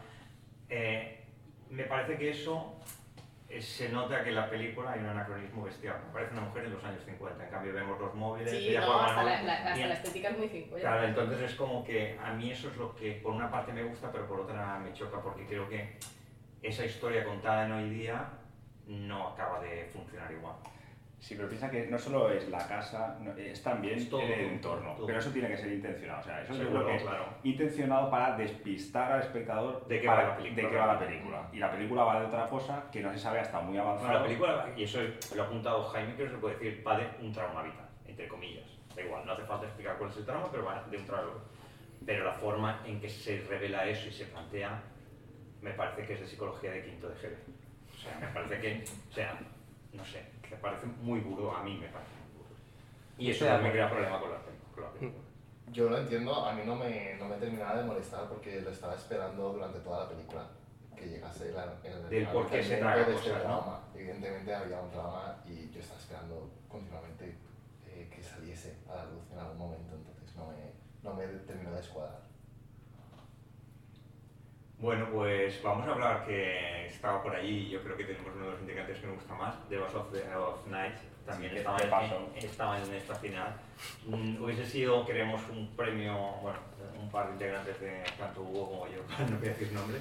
eh, 0.69 1.23
me 1.69 1.83
parece 1.83 2.17
que 2.17 2.31
eso 2.31 2.77
se 3.61 3.89
nota 3.89 4.23
que 4.23 4.29
en 4.29 4.35
la 4.35 4.49
película 4.49 4.91
hay 4.91 4.99
un 4.99 5.07
anacronismo 5.07 5.63
bestial. 5.63 5.97
Parece 6.11 6.31
una 6.33 6.41
mujer 6.41 6.65
en 6.65 6.73
los 6.73 6.83
años 6.83 7.03
50, 7.05 7.43
en 7.45 7.49
cambio 7.51 7.73
vemos 7.73 7.99
los 7.99 8.13
móviles, 8.15 8.51
Sí, 8.51 8.69
ella 8.69 8.81
no, 8.81 8.99
hasta 9.01 9.23
la, 9.23 9.41
la- 9.43 9.53
hasta 9.53 9.79
y- 9.79 9.87
la 9.87 9.93
estética 9.93 10.29
es 10.29 10.37
muy 10.37 10.47
50. 10.49 10.79
Claro, 10.79 11.03
entonces 11.07 11.41
es 11.41 11.55
como 11.55 11.83
que 11.83 12.17
a 12.23 12.33
mí 12.33 12.51
eso 12.51 12.69
es 12.69 12.77
lo 12.77 12.95
que 12.95 13.13
por 13.23 13.33
una 13.33 13.49
parte 13.51 13.71
me 13.73 13.83
gusta, 13.83 14.11
pero 14.11 14.27
por 14.27 14.39
otra 14.41 14.79
me 14.79 14.93
choca, 14.93 15.21
porque 15.21 15.45
creo 15.45 15.67
que 15.69 15.97
esa 16.61 16.85
historia 16.85 17.23
contada 17.25 17.65
en 17.65 17.71
hoy 17.73 17.89
día 17.89 18.29
no 18.87 19.29
acaba 19.29 19.59
de 19.61 19.85
funcionar 19.93 20.31
igual. 20.31 20.55
Sí, 21.23 21.35
pero 21.35 21.47
piensa 21.47 21.71
que 21.71 21.87
no 21.87 21.97
solo 21.97 22.29
es 22.31 22.49
la 22.49 22.67
casa, 22.67 23.17
no- 23.21 23.31
es 23.37 23.63
también 23.63 23.97
Es 23.97 24.09
todo, 24.09 24.21
el 24.21 24.31
entorno. 24.41 24.93
todo. 24.93 25.05
Pero 25.07 25.19
eso 25.19 25.31
tiene 25.31 25.47
que 25.47 25.55
ser 25.55 25.71
intencionado. 25.71 26.19
O 26.19 26.23
sea, 26.25 26.41
eso 26.41 26.53
Seguro, 26.53 26.69
seguro 26.79 26.85
que 26.87 26.95
es 26.97 27.01
claro. 27.03 27.25
intencionado 27.43 28.11
para 28.11 28.35
despistar 28.35 29.09
al 29.13 29.21
espectador 29.21 29.87
¿De 29.87 30.01
qué 30.01 30.07
va 30.07 30.21
la 30.21 30.35
película? 30.35 30.61
de 30.63 30.69
qué 30.69 30.75
va 30.77 30.85
la 30.85 30.99
película. 30.99 31.47
Y 31.53 31.57
la 31.59 31.71
película 31.71 32.03
va 32.03 32.19
de 32.19 32.25
otra 32.25 32.49
cosa 32.49 32.83
que 32.91 32.99
no 32.99 33.09
se 33.13 33.19
sabe 33.19 33.39
hasta 33.39 33.61
muy 33.61 33.77
avanzado. 33.77 34.09
Bueno, 34.09 34.19
la 34.19 34.25
película, 34.25 34.69
y 34.75 34.83
eso 34.83 34.99
lo 35.33 35.43
ha 35.43 35.45
apuntado 35.45 35.81
Jaime, 35.85 36.13
que 36.15 36.27
se 36.27 36.35
puede 36.35 36.55
decir, 36.57 36.83
va 36.85 36.97
de 36.97 37.07
un 37.21 37.31
trauma 37.31 37.63
vital, 37.63 37.87
entre 38.05 38.27
comillas. 38.27 38.65
Da 38.93 39.01
igual, 39.01 39.25
no 39.25 39.31
hace 39.31 39.43
falta 39.45 39.65
explicar 39.65 39.97
cuál 39.97 40.09
es 40.09 40.17
el 40.17 40.25
trauma, 40.25 40.47
pero 40.51 40.65
va 40.65 40.83
de 40.91 40.97
un 40.97 41.05
trauma. 41.05 41.31
Pero 42.05 42.25
la 42.25 42.33
forma 42.33 42.81
en 42.85 42.99
que 42.99 43.07
se 43.09 43.39
revela 43.47 43.85
eso 43.87 44.09
y 44.09 44.11
se 44.11 44.25
plantea, 44.25 44.77
me 45.61 45.71
parece 45.71 46.05
que 46.05 46.15
es 46.15 46.19
de 46.19 46.27
psicología 46.27 46.71
de 46.71 46.83
quinto 46.83 47.07
de 47.07 47.15
GB. 47.15 47.33
O 47.95 47.97
sea, 47.97 48.19
me 48.19 48.27
parece 48.27 48.59
que, 48.59 48.83
o 49.09 49.13
sea, 49.13 49.39
no 49.93 50.03
sé, 50.03 50.32
me 50.53 50.59
parece 50.59 50.85
muy 50.85 51.19
burdo, 51.19 51.55
a 51.55 51.63
mí 51.63 51.77
me 51.77 51.87
parece 51.87 52.11
muy 52.21 52.37
burdo. 52.37 52.55
Y 53.17 53.31
eso 53.31 53.45
de 53.45 53.51
no 53.51 53.61
me 53.61 53.71
crea 53.71 53.89
problema 53.89 54.19
con 54.19 54.31
la, 54.31 54.37
con 54.73 54.83
la 54.83 54.91
película. 54.91 55.23
Yo 55.71 55.89
lo 55.89 55.97
entiendo, 55.97 56.45
a 56.45 56.53
mí 56.53 56.61
no 56.65 56.75
me, 56.75 57.15
no 57.15 57.25
me 57.25 57.35
terminaba 57.37 57.77
de 57.77 57.85
molestar 57.85 58.27
porque 58.29 58.61
lo 58.61 58.69
estaba 58.69 58.95
esperando 58.95 59.53
durante 59.53 59.79
toda 59.79 60.03
la 60.03 60.09
película, 60.09 60.47
que 60.95 61.07
llegase 61.07 61.49
el, 61.49 61.55
el, 61.83 62.09
Del 62.09 62.27
por 62.27 62.47
qué 62.49 62.63
se 62.63 62.75
el 62.75 62.79
traga 62.81 63.05
de 63.05 63.15
este 63.15 63.29
cosas, 63.29 63.43
¿no? 63.43 63.59
trauma. 63.59 63.79
Evidentemente 63.95 64.53
había 64.53 64.79
un 64.79 64.91
trauma 64.91 65.37
y 65.45 65.71
yo 65.71 65.79
estaba 65.79 65.99
esperando 65.99 66.51
continuamente 66.67 67.35
eh, 67.87 68.09
que 68.13 68.21
saliese 68.21 68.77
a 68.89 68.95
la 68.95 69.05
luz 69.05 69.23
en 69.31 69.39
algún 69.39 69.57
momento, 69.57 69.95
entonces 69.95 70.35
no 70.35 70.47
me, 70.47 70.73
no 71.01 71.13
me 71.15 71.25
terminó 71.39 71.71
de 71.71 71.79
escuadrar. 71.79 72.21
Bueno, 74.83 75.07
pues 75.13 75.63
vamos 75.63 75.87
a 75.87 75.91
hablar 75.91 76.25
que 76.25 76.87
estaba 76.87 77.23
por 77.23 77.33
allí, 77.33 77.69
yo 77.69 77.81
creo 77.81 77.95
que 77.95 78.03
tenemos 78.03 78.33
uno 78.35 78.47
de 78.47 78.51
los 78.51 78.59
integrantes 78.59 78.99
que 78.99 79.07
me 79.07 79.13
gusta 79.13 79.33
más, 79.33 79.69
de 79.69 79.77
Boss 79.77 79.95
of, 79.95 80.11
the, 80.11 80.35
of 80.35 80.67
Night, 80.67 80.95
también 81.25 81.53
Sí, 81.53 81.57
estaba, 81.59 81.77
en, 81.79 82.35
estaba 82.35 82.77
en 82.83 82.93
esta 82.93 83.15
final. 83.15 83.55
Mm, 84.07 84.43
hubiese 84.43 84.65
sido, 84.65 85.05
queremos 85.05 85.41
un 85.51 85.73
premio, 85.77 86.13
bueno, 86.41 86.59
un 87.01 87.09
par 87.09 87.27
de 87.27 87.31
integrantes 87.35 87.79
de 87.79 88.03
tanto 88.19 88.41
Hugo 88.41 88.69
como 88.71 88.87
yo, 88.87 88.97
no 89.31 89.37
voy 89.37 89.47
a 89.47 89.51
decir 89.51 89.71
nombre, 89.71 89.99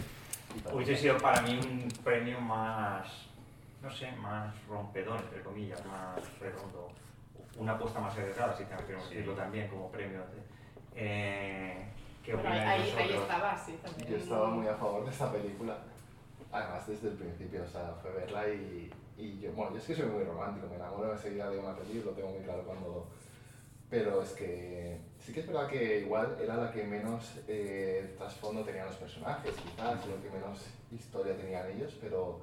hubiese 0.72 0.96
sido 0.96 1.16
para 1.18 1.40
mí 1.42 1.60
un 1.62 1.88
premio 2.02 2.40
más, 2.40 3.28
no 3.80 3.88
sé, 3.88 4.10
más 4.16 4.52
rompedor, 4.66 5.20
entre 5.20 5.42
comillas, 5.42 5.86
más 5.86 6.18
redondo, 6.40 6.90
una 7.56 7.74
apuesta 7.74 8.00
más 8.00 8.18
arriesgada, 8.18 8.56
si 8.56 8.64
tengo 8.64 8.84
que 8.84 8.94
Sí. 8.98 9.14
decirlo 9.14 9.34
también 9.34 9.68
como 9.68 9.92
premio. 9.92 10.22
Eh, 10.96 11.86
¿Qué 12.24 12.34
Bueno, 12.34 12.50
ahí, 12.50 12.94
ahí, 12.96 13.12
estaba, 13.14 13.56
sí, 13.58 13.78
también. 13.82 14.08
Yo 14.10 14.16
estaba 14.16 14.48
muy 14.50 14.66
a 14.68 14.74
favor 14.76 15.04
de 15.04 15.10
esta 15.10 15.32
película, 15.32 15.76
además 16.52 16.86
desde 16.86 17.08
el 17.08 17.14
principio, 17.14 17.62
o 17.64 17.66
sea, 17.66 17.94
fue 18.00 18.12
verla 18.12 18.48
y, 18.48 18.92
y 19.18 19.40
yo, 19.40 19.52
bueno, 19.52 19.72
yo 19.72 19.78
es 19.78 19.84
que 19.86 19.94
soy 19.96 20.06
muy 20.06 20.22
romántico, 20.24 20.68
me 20.68 20.76
enamoro 20.76 21.12
enseguida 21.12 21.50
de 21.50 21.58
una 21.58 21.74
película, 21.74 22.12
lo 22.12 22.16
tengo 22.16 22.30
muy 22.30 22.40
claro 22.42 22.62
cuando... 22.62 23.08
Pero 23.90 24.22
es 24.22 24.30
que 24.30 24.98
sí 25.20 25.34
que 25.34 25.40
es 25.40 25.46
verdad 25.46 25.68
que 25.68 26.00
igual 26.00 26.38
era 26.42 26.56
la 26.56 26.72
que 26.72 26.82
menos 26.84 27.32
eh, 27.46 28.14
trasfondo 28.16 28.62
tenían 28.62 28.86
los 28.86 28.96
personajes, 28.96 29.54
quizás, 29.54 30.06
lo 30.06 30.22
que 30.22 30.30
menos 30.30 30.58
historia 30.90 31.36
tenían 31.36 31.66
ellos, 31.72 31.98
pero... 32.00 32.40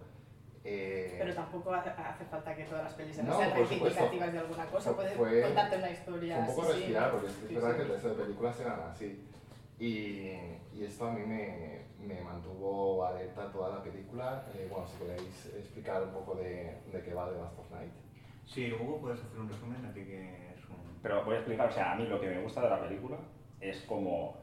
eh, 0.64 1.16
Pero 1.18 1.34
tampoco 1.34 1.74
hace, 1.74 1.90
falta 2.30 2.56
que 2.56 2.66
todas 2.66 2.84
las 2.84 2.94
pelis 2.94 3.16
sean 3.16 3.28
No, 3.28 3.38
sean 3.40 3.52
reivindicativas 3.56 4.32
de 4.34 4.40
alguna 4.40 4.66
cosa. 4.68 4.94
Fue- 4.94 5.06
Puede 5.06 5.16
fue- 5.18 5.42
contarte 5.42 5.78
una 5.78 5.90
historia. 5.90 6.36
Fue 6.36 6.50
un 6.50 6.56
poco 6.56 6.62
sí, 6.68 6.68
sí. 6.74 6.78
respirar, 6.80 7.12
porque 7.12 7.28
es 7.28 7.34
que 7.34 7.42
es 7.46 7.48
Sí, 7.50 7.56
verdad 7.56 7.70
sí. 7.72 7.76
que 7.78 7.82
el 7.82 7.90
resto 7.90 8.10
de 8.10 8.24
películas 8.24 8.60
eran 8.60 8.80
así. 8.82 9.26
Y, 9.80 10.36
y 10.74 10.84
esto 10.84 11.08
a 11.08 11.14
mí 11.14 11.22
me, 11.26 11.86
me 12.00 12.22
mantuvo 12.22 13.06
alerta 13.06 13.52
toda 13.52 13.78
la 13.78 13.84
película. 13.84 14.46
Eh, 14.54 14.68
bueno, 14.70 14.86
si 14.88 14.98
queréis 14.98 15.46
explicar 15.58 16.04
un 16.04 16.12
poco 16.12 16.36
de, 16.36 16.82
de 16.92 17.02
qué 17.04 17.14
va 17.14 17.30
The 17.30 17.38
Last 17.38 17.58
of 17.58 17.72
Night. 17.72 17.94
Sí, 18.46 18.74
Hugo, 18.74 19.00
puedes 19.00 19.20
hacer 19.20 19.40
un 19.40 19.48
resumen, 19.48 19.86
a 19.86 19.94
ti 19.94 20.02
que 20.04 20.50
es 20.56 20.66
un 20.70 21.00
pero 21.02 21.24
voy 21.24 21.36
a 21.36 21.38
explicar, 21.38 21.70
o 21.70 21.72
sea, 21.72 21.94
a 21.94 21.96
mí 21.96 22.06
lo 22.08 22.20
que 22.20 22.28
me 22.28 22.42
gusta 22.42 22.62
de 22.62 22.70
la 22.70 22.82
película 22.82 23.18
es 23.62 23.82
como, 23.82 24.36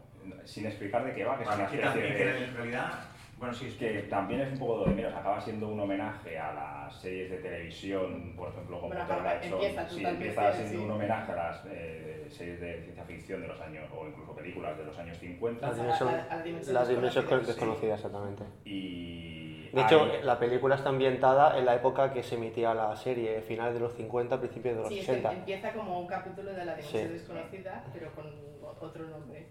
sin 0.45 0.65
explicar 0.67 1.05
de 1.05 1.15
qué 1.15 1.25
va, 1.25 1.37
que 1.37 1.43
es 1.43 1.51
una 1.51 1.65
especie 1.65 2.03
de... 2.03 2.45
en 2.45 2.55
realidad, 2.55 2.93
bueno, 3.39 3.53
sí, 3.55 3.67
es 3.67 3.75
que 3.75 4.03
también 4.05 4.41
es 4.41 4.53
un 4.53 4.59
poco 4.59 4.85
de 4.85 4.95
menos, 4.95 5.15
acaba 5.15 5.41
siendo 5.41 5.69
un 5.69 5.79
homenaje 5.81 6.39
a 6.39 6.53
las 6.55 6.95
series 7.01 7.31
de 7.31 7.37
televisión, 7.39 8.35
por 8.37 8.49
ejemplo, 8.49 8.81
como 8.81 8.95
Bueno, 8.95 9.07
Zone. 9.07 9.35
empieza 9.43 9.89
Sí, 9.89 10.05
empieza 10.05 10.53
siendo 10.53 10.71
sí. 10.79 10.85
un 10.85 10.91
homenaje 10.91 11.33
a 11.33 11.37
las 11.37 11.67
eh, 11.71 12.27
series 12.31 12.61
de 12.61 12.81
ciencia 12.83 13.05
ficción 13.05 13.43
de 13.43 13.49
los 13.49 13.61
años, 13.61 13.85
o 13.95 14.07
incluso 14.07 14.35
películas 14.35 14.79
de 14.79 14.85
los 14.85 14.99
años 14.99 15.19
50. 15.19 15.67
La 15.67 15.73
La- 15.73 15.79
dimensión, 15.83 16.13
la- 16.13 16.27
la 16.37 16.43
dimensión 16.43 16.75
la 16.75 16.85
dimensión 16.87 17.25
desconocida. 17.25 17.53
desconocida, 17.53 17.95
exactamente. 17.95 18.45
Y 18.65 19.69
De 19.73 19.83
hecho, 19.83 20.05
hay- 20.05 20.23
la 20.23 20.39
película 20.39 20.75
está 20.77 20.89
ambientada 20.89 21.59
en 21.59 21.67
la 21.67 21.75
época 21.75 22.11
que 22.13 22.23
se 22.23 22.37
emitía 22.37 22.73
la 22.73 22.97
serie, 22.97 23.43
finales 23.43 23.75
de 23.75 23.81
los 23.81 23.93
50, 23.95 24.39
principios 24.39 24.77
de 24.77 24.81
los 24.81 24.89
Sí, 24.89 25.01
es 25.01 25.07
que 25.07 25.13
60. 25.17 25.33
empieza 25.33 25.73
como 25.75 26.01
un 26.01 26.07
capítulo 26.07 26.51
de 26.53 26.65
la 26.65 26.75
dimensión 26.77 27.03
Sí. 27.03 27.09
desconocida, 27.13 27.85
pero 27.93 28.11
con 28.13 28.25
otro 28.81 29.07
nombre. 29.09 29.47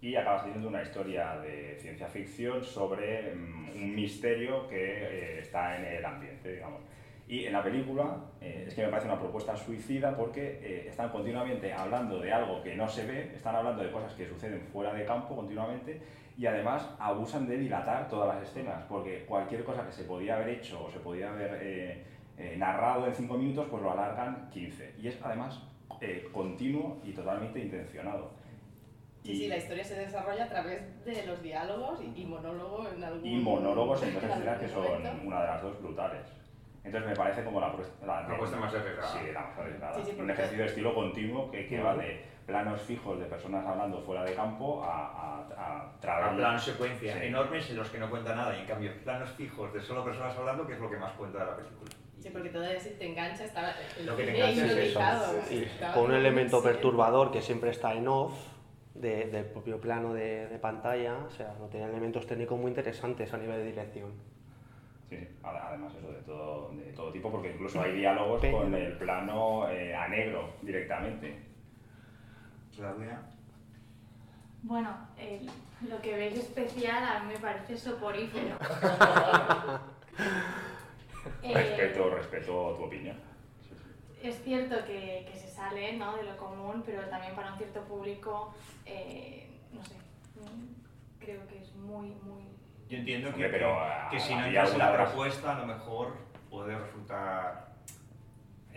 Y 0.00 0.14
acabas 0.14 0.44
teniendo 0.44 0.68
una 0.68 0.82
historia 0.82 1.36
de 1.38 1.76
ciencia 1.80 2.06
ficción 2.06 2.62
sobre 2.62 3.34
mm, 3.34 3.82
un 3.82 3.94
misterio 3.94 4.68
que 4.68 4.76
eh, 4.76 5.38
está 5.40 5.76
en 5.76 5.84
el 5.84 6.04
ambiente, 6.04 6.52
digamos. 6.52 6.82
Y 7.26 7.44
en 7.44 7.52
la 7.52 7.62
película 7.62 8.16
eh, 8.40 8.64
es 8.66 8.74
que 8.74 8.82
me 8.82 8.88
parece 8.88 9.08
una 9.08 9.18
propuesta 9.18 9.54
suicida 9.54 10.16
porque 10.16 10.60
eh, 10.62 10.86
están 10.88 11.10
continuamente 11.10 11.72
hablando 11.72 12.18
de 12.20 12.32
algo 12.32 12.62
que 12.62 12.74
no 12.74 12.88
se 12.88 13.06
ve, 13.06 13.32
están 13.34 13.54
hablando 13.54 13.82
de 13.82 13.90
cosas 13.90 14.14
que 14.14 14.26
suceden 14.26 14.62
fuera 14.72 14.94
de 14.94 15.04
campo 15.04 15.36
continuamente 15.36 16.00
y 16.38 16.46
además 16.46 16.88
abusan 17.00 17.48
de 17.48 17.58
dilatar 17.58 18.08
todas 18.08 18.36
las 18.36 18.48
escenas 18.48 18.84
porque 18.88 19.24
cualquier 19.26 19.64
cosa 19.64 19.84
que 19.84 19.92
se 19.92 20.04
podía 20.04 20.36
haber 20.36 20.50
hecho 20.50 20.84
o 20.84 20.90
se 20.90 21.00
podía 21.00 21.30
haber 21.30 21.58
eh, 21.60 22.04
eh, 22.38 22.54
narrado 22.56 23.08
en 23.08 23.14
5 23.14 23.36
minutos 23.36 23.66
pues 23.68 23.82
lo 23.82 23.90
alargan 23.90 24.48
15 24.50 24.94
y 25.02 25.08
es 25.08 25.18
además 25.20 25.60
eh, 26.00 26.28
continuo 26.32 27.00
y 27.04 27.10
totalmente 27.10 27.58
intencionado. 27.58 28.30
Sí, 29.24 29.32
Y- 29.32 29.36
sí, 29.36 29.48
la 29.48 29.56
historia 29.56 29.84
se 29.84 29.94
desarrolla 29.96 30.44
a 30.44 30.48
través 30.48 31.04
de 31.04 31.26
los 31.26 31.42
diálogos 31.42 32.00
y, 32.00 32.22
y 32.22 32.24
monólogo 32.26 32.86
en 32.88 33.02
algún 33.04 33.26
y 33.26 33.36
monólogos 33.36 34.02
en 34.02 34.14
dos 34.14 34.22
en 34.24 34.30
escenas 34.30 34.58
que 34.58 34.68
son 34.68 34.82
momento. 34.84 35.10
una 35.26 35.40
de 35.42 35.46
las 35.48 35.62
dos 35.62 35.82
brutales. 35.82 36.22
Entonces 36.84 37.10
me 37.10 37.16
parece 37.16 37.44
como 37.44 37.60
la, 37.60 37.68
propuesta- 37.72 38.06
la, 38.06 38.22
La 38.28 38.34
apuesta 38.34 38.56
más 38.56 38.72
arriesgada. 38.74 39.08
Sí, 39.08 39.32
la 39.32 39.40
más 39.40 39.58
arriesgada. 39.58 39.94
Sí, 39.96 40.02
sí, 40.14 40.20
un 40.20 40.30
ejercicio 40.30 40.62
de 40.64 40.68
estilo 40.70 40.94
continuo 40.94 41.50
que, 41.50 41.66
que 41.66 41.80
va 41.82 41.94
de 41.96 42.24
planos 42.46 42.80
fijos 42.80 43.18
de 43.18 43.26
personas 43.26 43.66
hablando 43.66 44.00
fuera 44.00 44.24
de 44.24 44.32
campo 44.34 44.82
a, 44.82 44.88
a, 44.88 45.92
a 46.00 46.28
a 46.30 46.34
planos 46.36 46.64
secuencia 46.64 47.12
Sí. 47.20 47.26
enormes 47.26 47.68
en 47.68 47.76
los 47.76 47.90
que 47.90 47.98
no 47.98 48.08
cuenta 48.08 48.34
nada 48.34 48.56
y 48.56 48.60
en 48.60 48.66
cambio 48.66 48.90
planos 49.04 49.28
fijos 49.32 49.70
de 49.74 49.82
solo 49.82 50.02
personas 50.02 50.34
hablando 50.38 50.66
que 50.66 50.72
es 50.74 50.80
lo 50.80 50.88
que 50.90 50.96
más 50.96 51.12
cuenta 51.12 51.40
de 51.40 51.44
la 51.44 51.56
película. 51.56 51.90
Sí, 52.20 52.30
porque 52.30 52.48
todo 52.48 52.64
eso 52.64 52.88
te 52.98 53.06
engancha, 53.06 53.44
está 53.44 53.74
el 53.98 54.06
Lo 54.06 54.16
que 54.16 54.24
te 54.24 54.34
engancha 54.36 54.64
es 54.66 54.96
eso. 54.96 55.92
con 55.94 56.04
un 56.06 56.14
elemento 56.14 56.62
perturbador 56.62 57.30
que 57.30 57.42
siempre 57.42 57.70
está 57.70 57.92
en 57.92 58.08
off 58.08 58.32
de- 59.00 59.26
del 59.26 59.44
propio 59.46 59.80
plano 59.80 60.12
de, 60.14 60.46
de 60.48 60.58
pantalla, 60.58 61.16
o 61.26 61.30
sea, 61.30 61.54
no 61.58 61.66
tiene 61.66 61.86
elementos 61.86 62.26
técnicos 62.26 62.58
muy 62.58 62.68
interesantes 62.68 63.32
a 63.32 63.38
nivel 63.38 63.58
de 63.58 63.66
dirección. 63.66 64.10
Sí, 65.08 65.16
sí. 65.16 65.28
Ade- 65.42 65.60
además 65.62 65.92
eso 65.98 66.10
de 66.12 66.20
todo, 66.22 66.70
de 66.72 66.92
todo 66.92 67.12
tipo, 67.12 67.30
porque 67.30 67.52
incluso 67.52 67.80
hay 67.80 67.92
diálogos 67.92 68.44
con 68.44 68.74
el 68.74 68.92
plano 68.98 69.68
eh, 69.70 69.94
a 69.94 70.08
negro 70.08 70.54
directamente. 70.62 71.38
Claudia. 72.76 73.20
Bueno, 74.62 74.90
el- 75.18 75.48
lo 75.88 76.00
que 76.00 76.16
veis 76.16 76.38
especial 76.38 77.02
a 77.04 77.20
mí 77.24 77.32
me 77.34 77.38
parece 77.38 77.76
soporífero. 77.76 78.56
Eh, 81.42 81.54
Respeto, 81.54 82.10
respeto 82.10 82.74
tu 82.76 82.84
opinión. 82.84 83.16
Sí, 84.20 84.22
sí. 84.22 84.28
Es 84.28 84.42
cierto 84.42 84.84
que, 84.86 85.26
que 85.30 85.38
se 85.38 85.48
sale 85.48 85.96
¿no? 85.96 86.16
de 86.16 86.24
lo 86.24 86.36
común, 86.36 86.82
pero 86.84 87.02
también 87.08 87.34
para 87.34 87.52
un 87.52 87.58
cierto 87.58 87.82
público, 87.84 88.54
eh, 88.86 89.48
no 89.72 89.84
sé, 89.84 89.94
mm, 89.94 91.18
creo 91.18 91.46
que 91.46 91.58
es 91.58 91.74
muy, 91.74 92.08
muy... 92.22 92.42
Yo 92.88 92.98
entiendo 92.98 93.34
que, 93.34 93.48
pero, 93.48 93.78
que 94.10 94.18
si 94.18 94.34
no 94.34 94.46
entras 94.46 94.72
en 94.72 94.78
la 94.78 94.92
propuesta 94.94 95.56
a 95.56 95.60
lo 95.60 95.66
mejor 95.66 96.16
puede 96.48 96.78
resultar 96.78 97.68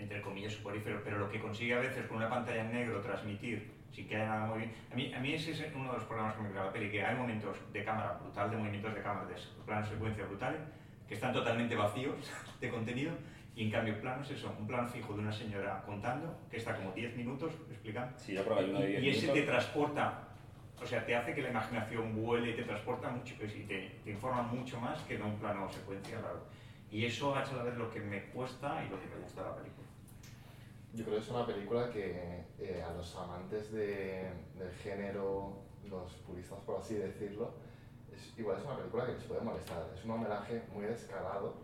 entre 0.01 0.21
comillas 0.21 0.53
soporífero, 0.53 1.01
pero 1.03 1.19
lo 1.19 1.29
que 1.29 1.39
consigue 1.39 1.75
a 1.75 1.79
veces 1.79 2.07
con 2.07 2.17
una 2.17 2.29
pantalla 2.29 2.61
en 2.61 2.73
negro 2.73 3.01
transmitir 3.01 3.71
sin 3.91 4.07
que 4.07 4.15
haya 4.15 4.25
nada 4.25 4.45
muy 4.47 4.59
bien. 4.59 4.73
A 4.91 4.95
mí, 4.95 5.13
a 5.13 5.19
mí 5.19 5.33
ese 5.33 5.51
es 5.51 5.63
uno 5.75 5.91
de 5.91 5.97
los 5.97 6.05
problemas 6.05 6.35
que 6.35 6.41
me 6.41 6.49
crea 6.49 6.65
la 6.65 6.71
peli, 6.71 6.89
que 6.89 7.03
hay 7.03 7.15
momentos 7.15 7.57
de 7.71 7.83
cámara 7.83 8.17
brutal, 8.21 8.49
de 8.49 8.57
movimientos 8.57 8.95
de 8.95 9.01
cámara, 9.01 9.27
de 9.27 9.35
planos 9.65 9.89
secuencia 9.89 10.25
brutales, 10.25 10.61
que 11.07 11.15
están 11.15 11.33
totalmente 11.33 11.75
vacíos 11.75 12.15
de 12.61 12.69
contenido 12.69 13.11
y 13.55 13.65
en 13.65 13.71
cambio 13.71 13.99
planos, 13.99 14.29
eso, 14.31 14.53
un 14.57 14.65
plano 14.67 14.87
fijo 14.87 15.13
de 15.13 15.19
una 15.19 15.31
señora 15.31 15.83
contando, 15.85 16.33
que 16.49 16.57
está 16.57 16.75
como 16.75 16.91
10 16.91 17.17
minutos 17.17 17.53
explicando, 17.69 18.17
Sí, 18.17 18.37
hay 18.37 18.69
uno 18.69 18.79
de 18.79 18.89
y, 18.91 19.01
10 19.01 19.03
y 19.03 19.09
ese 19.09 19.27
te 19.27 19.33
minutos. 19.33 19.51
transporta, 19.55 20.27
o 20.81 20.85
sea, 20.85 21.05
te 21.05 21.15
hace 21.15 21.33
que 21.35 21.41
la 21.41 21.49
imaginación 21.49 22.15
vuele 22.15 22.51
y 22.51 22.55
te 22.55 22.63
transporta 22.63 23.09
mucho, 23.09 23.35
pues, 23.37 23.55
y 23.55 23.63
te, 23.63 23.99
te 24.03 24.11
informa 24.11 24.43
mucho 24.43 24.79
más 24.79 24.99
que 25.01 25.17
no 25.19 25.27
un 25.27 25.35
plano 25.37 25.69
secuencia. 25.69 26.17
Y 26.89 27.05
eso 27.05 27.35
ha 27.35 27.41
hecho 27.43 27.53
a 27.53 27.57
la 27.57 27.63
vez 27.63 27.77
lo 27.77 27.89
que 27.89 27.99
me 27.99 28.25
cuesta 28.27 28.83
y 28.85 28.89
lo 28.89 28.99
que 28.99 29.07
me 29.07 29.21
gusta 29.21 29.43
de 29.43 29.49
la 29.49 29.55
película. 29.55 29.87
Yo 30.93 31.05
creo 31.05 31.17
que 31.17 31.23
es 31.23 31.29
una 31.29 31.45
película 31.45 31.89
que 31.89 32.43
eh, 32.59 32.83
a 32.85 32.93
los 32.93 33.15
amantes 33.15 33.71
de, 33.71 34.29
del 34.57 34.71
género, 34.83 35.61
los 35.89 36.11
puristas 36.27 36.59
por 36.65 36.79
así 36.79 36.95
decirlo, 36.95 37.53
es, 38.13 38.33
igual 38.37 38.57
es 38.57 38.65
una 38.65 38.77
película 38.77 39.05
que 39.05 39.13
les 39.13 39.23
puede 39.23 39.41
molestar. 39.41 39.89
Es 39.95 40.03
un 40.03 40.11
homenaje 40.11 40.63
muy 40.73 40.85
descarado 40.85 41.55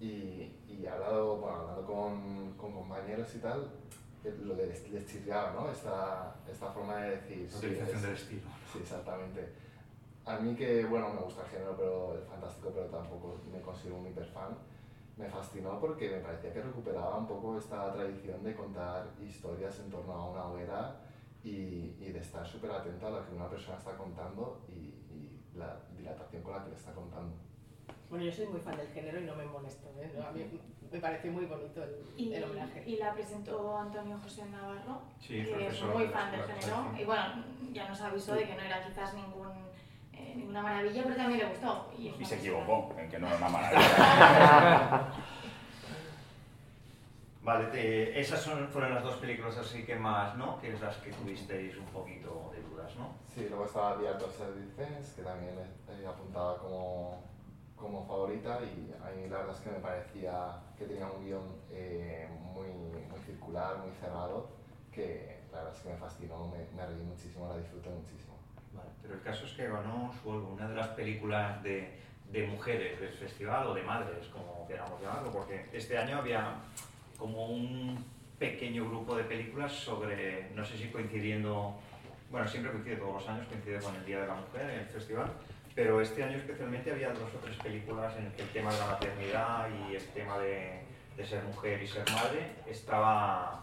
y, 0.00 0.56
y 0.68 0.82
he 0.84 0.88
hablado, 0.88 1.36
bueno, 1.38 1.56
hablando 1.58 1.86
con, 1.86 2.52
con 2.56 2.72
compañeros 2.72 3.34
y 3.34 3.38
tal, 3.38 3.70
eh, 4.24 4.36
lo 4.42 4.54
de 4.54 4.66
les, 4.66 5.06
chirriaba, 5.06 5.52
¿no? 5.52 5.70
Esta, 5.70 6.36
esta 6.50 6.70
forma 6.72 6.96
de 6.98 7.10
decir... 7.16 7.48
sí, 7.50 7.56
Utilización 7.58 7.96
es- 7.96 8.02
del 8.02 8.14
estilo. 8.14 8.42
Sí, 8.72 8.78
exactamente. 8.80 9.52
A 10.26 10.38
mí 10.38 10.54
que, 10.54 10.84
bueno, 10.84 11.08
me 11.14 11.20
gusta 11.20 11.42
el 11.42 11.48
género 11.48 11.74
pero, 11.76 12.14
el 12.14 12.22
fantástico, 12.22 12.70
pero 12.74 12.86
tampoco 12.86 13.36
me 13.50 13.60
considero 13.62 13.96
un 13.96 14.06
hiperfan, 14.06 14.56
me 15.16 15.28
fascinó 15.28 15.80
porque 15.80 16.10
me 16.10 16.18
parecía 16.18 16.52
que 16.52 16.62
recuperaba 16.62 17.16
un 17.16 17.26
poco 17.26 17.58
esta 17.58 17.92
tradición 17.92 18.42
de 18.44 18.54
contar 18.54 19.06
historias 19.20 19.78
en 19.80 19.90
torno 19.90 20.12
a 20.12 20.30
una 20.30 20.44
hoguera 20.46 21.00
y, 21.42 21.96
y 21.98 22.10
de 22.12 22.18
estar 22.20 22.46
súper 22.46 22.70
atento 22.70 23.06
a 23.06 23.10
lo 23.10 23.26
que 23.26 23.34
una 23.34 23.48
persona 23.48 23.78
está 23.78 23.96
contando 23.96 24.60
y, 24.68 24.74
y 25.12 25.40
la 25.56 25.80
dilatación 25.96 26.42
con 26.42 26.52
la 26.52 26.62
que 26.64 26.70
le 26.70 26.76
está 26.76 26.92
contando. 26.92 27.34
Bueno, 28.10 28.24
yo 28.24 28.32
soy 28.32 28.46
muy 28.46 28.60
fan 28.60 28.76
del 28.76 28.88
género 28.88 29.20
y 29.20 29.24
no 29.24 29.34
me 29.34 29.44
molesto, 29.44 29.88
¿eh? 30.00 30.10
No, 30.16 30.26
A 30.26 30.32
mí 30.32 30.44
me 30.90 30.98
pareció 30.98 31.30
muy 31.30 31.44
bonito 31.44 31.82
el, 31.84 32.02
Y, 32.16 32.32
el 32.32 32.44
homenaje. 32.44 32.82
y 32.86 32.96
la 32.96 33.12
presentó 33.12 33.76
Antonio 33.78 34.18
José 34.22 34.46
Navarro, 34.46 35.02
Sí, 35.20 35.44
que 35.44 35.66
es 35.66 35.82
muy 35.82 36.04
de 36.04 36.08
fan 36.10 36.30
del 36.30 36.42
género. 36.44 36.86
Y 36.98 37.04
bueno, 37.04 37.44
ya 37.72 37.86
nos 37.88 38.00
avisó 38.00 38.34
de 38.34 38.44
que 38.46 38.54
no 38.54 38.62
era 38.62 38.82
quizás 38.86 39.12
ningún, 39.14 39.48
eh, 40.14 40.32
ninguna 40.36 40.62
maravilla, 40.62 41.02
pero 41.02 41.16
también 41.16 41.40
le 41.40 41.46
gustó. 41.46 41.90
Y, 41.98 42.24
se 42.24 42.36
equivocó 42.36 42.94
en 42.98 43.10
que 43.10 43.18
no 43.18 43.26
era 43.28 43.36
una 43.36 43.48
maravilla. 43.50 45.12
Vale, 47.42 47.66
te- 47.68 48.18
esas 48.20 48.40
son, 48.42 48.68
fueron 48.68 48.94
las 48.94 49.02
dos 49.02 49.16
películas 49.16 49.56
así 49.56 49.84
que 49.84 49.96
más, 49.96 50.34
¿no? 50.36 50.58
Que 50.60 50.72
es 50.72 50.80
las 50.80 50.96
que 50.96 51.10
tuvisteis 51.12 51.76
un 51.78 51.86
poquito 51.86 52.50
de 52.54 52.60
dudas, 52.62 52.94
¿no? 52.96 53.14
Sí, 53.34 53.46
luego 53.48 53.64
estaba 53.64 53.96
The 53.98 54.08
Art 54.08 54.22
of 54.22 54.36
Self-Defense, 54.36 55.14
que 55.16 55.22
también 55.22 55.54
he, 55.58 56.02
he 56.02 56.06
apuntado 56.06 56.58
como, 56.58 57.22
como 57.80 58.06
favorita 58.06 58.58
y 58.62 58.92
a 59.02 59.10
mí 59.14 59.28
la 59.28 59.38
verdad 59.38 59.54
es 59.54 59.60
que 59.60 59.70
me 59.70 59.78
parecía 59.78 60.60
que 60.76 60.84
tenía 60.84 61.06
un 61.06 61.24
guion 61.24 61.44
eh, 61.70 62.28
muy, 62.52 62.68
muy 62.68 63.20
circular, 63.24 63.78
muy 63.78 63.92
cerrado, 64.00 64.48
que 64.92 65.38
la 65.52 65.58
verdad 65.58 65.74
es 65.76 65.82
que 65.82 65.88
me 65.90 65.96
fascinó, 65.96 66.46
me, 66.48 66.58
me 66.76 66.86
reí 66.86 67.02
muchísimo, 67.02 67.48
la 67.48 67.58
disfruté 67.58 67.88
muchísimo. 67.90 68.36
Vale, 68.72 68.90
pero 69.00 69.14
el 69.14 69.22
caso 69.22 69.46
es 69.46 69.52
que 69.52 69.68
ganó 69.68 70.12
Suelgo, 70.22 70.48
una 70.48 70.68
de 70.68 70.74
las 70.74 70.88
películas 70.88 71.62
de, 71.62 71.98
de 72.30 72.46
mujeres 72.46 73.00
del 73.00 73.12
festival 73.12 73.66
o 73.68 73.74
de 73.74 73.82
madres, 73.82 74.26
como 74.28 74.66
queramos 74.66 75.00
llamarlo, 75.00 75.32
porque 75.32 75.66
este 75.72 75.96
año 75.96 76.18
había 76.18 76.54
como 77.18 77.46
un 77.46 78.04
pequeño 78.38 78.88
grupo 78.88 79.16
de 79.16 79.24
películas 79.24 79.72
sobre, 79.72 80.50
no 80.54 80.64
sé 80.64 80.76
si 80.76 80.88
coincidiendo, 80.88 81.74
bueno, 82.30 82.46
siempre 82.46 82.70
coincide 82.70 82.96
todos 82.96 83.14
los 83.14 83.28
años, 83.28 83.46
coincide 83.48 83.80
con 83.80 83.94
el 83.96 84.04
Día 84.04 84.20
de 84.20 84.26
la 84.26 84.34
Mujer 84.34 84.70
en 84.70 84.80
el 84.80 84.86
festival, 84.86 85.32
pero 85.78 86.00
este 86.00 86.24
año 86.24 86.38
especialmente 86.38 86.90
había 86.90 87.10
dos 87.10 87.32
o 87.32 87.38
tres 87.38 87.56
películas 87.58 88.12
en 88.16 88.26
el 88.26 88.32
que 88.32 88.42
el 88.42 88.48
tema 88.48 88.72
de 88.72 88.80
la 88.80 88.86
maternidad 88.86 89.68
y 89.70 89.94
el 89.94 90.04
tema 90.08 90.36
de, 90.38 90.82
de 91.16 91.24
ser 91.24 91.44
mujer 91.44 91.80
y 91.80 91.86
ser 91.86 92.02
madre 92.10 92.50
estaba 92.66 93.60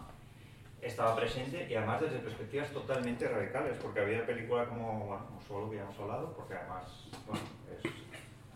estaba 0.80 1.14
presente 1.14 1.66
y 1.68 1.74
además 1.74 2.00
desde 2.00 2.20
perspectivas 2.20 2.70
totalmente 2.70 3.28
radicales, 3.28 3.76
porque 3.82 4.00
había 4.00 4.24
películas 4.24 4.66
como, 4.66 4.98
bueno, 5.00 5.26
como 5.26 5.42
solo 5.42 5.70
hemos 5.70 5.98
hablado, 5.98 6.32
porque 6.32 6.54
además, 6.54 6.84
bueno, 7.26 7.42
es, 7.84 7.92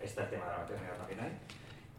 está 0.09 0.23
el 0.23 0.31
tema 0.31 0.47
de 0.47 0.53
la 0.53 0.59
maternidad 0.61 0.97
también 0.97 1.21
ahí, 1.21 1.39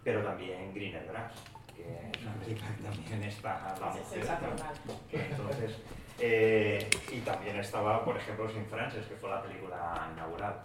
pero 0.03 0.23
también 0.23 0.73
Greener 0.73 1.05
Grass, 1.05 1.33
que 1.75 1.83
es 1.83 2.23
una 2.23 2.33
película 2.43 2.69
que 2.75 2.83
también 2.83 3.23
está 3.23 3.75
la 3.79 3.85
mujer. 3.91 4.25
Que 5.11 5.25
entonces, 5.27 5.77
eh, 6.17 6.89
y 7.11 7.19
también 7.19 7.57
estaba, 7.57 8.03
por 8.03 8.17
ejemplo, 8.17 8.49
Sin 8.49 8.65
Frances, 8.65 9.05
que 9.05 9.15
fue 9.15 9.29
la 9.29 9.43
película 9.43 10.09
inaugural. 10.11 10.55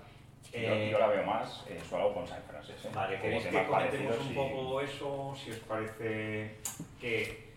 Yo, 0.53 0.59
Eh, 0.59 0.89
yo 0.91 0.99
la 0.99 1.09
veo 1.09 1.25
más 1.25 1.65
eh, 1.69 1.81
solo 1.89 2.15
con 2.15 2.27
San 2.27 2.43
Francisco. 2.43 2.89
¿eh? 2.89 2.93
Vale, 2.95 3.21
¿queréis 3.21 3.47
que 3.47 3.65
comentemos 3.67 4.19
un 4.21 4.33
y- 4.33 4.35
poco 4.35 4.81
eso? 4.81 5.35
Si 5.37 5.51
os 5.51 5.59
parece 5.61 6.57
que, 7.01 7.53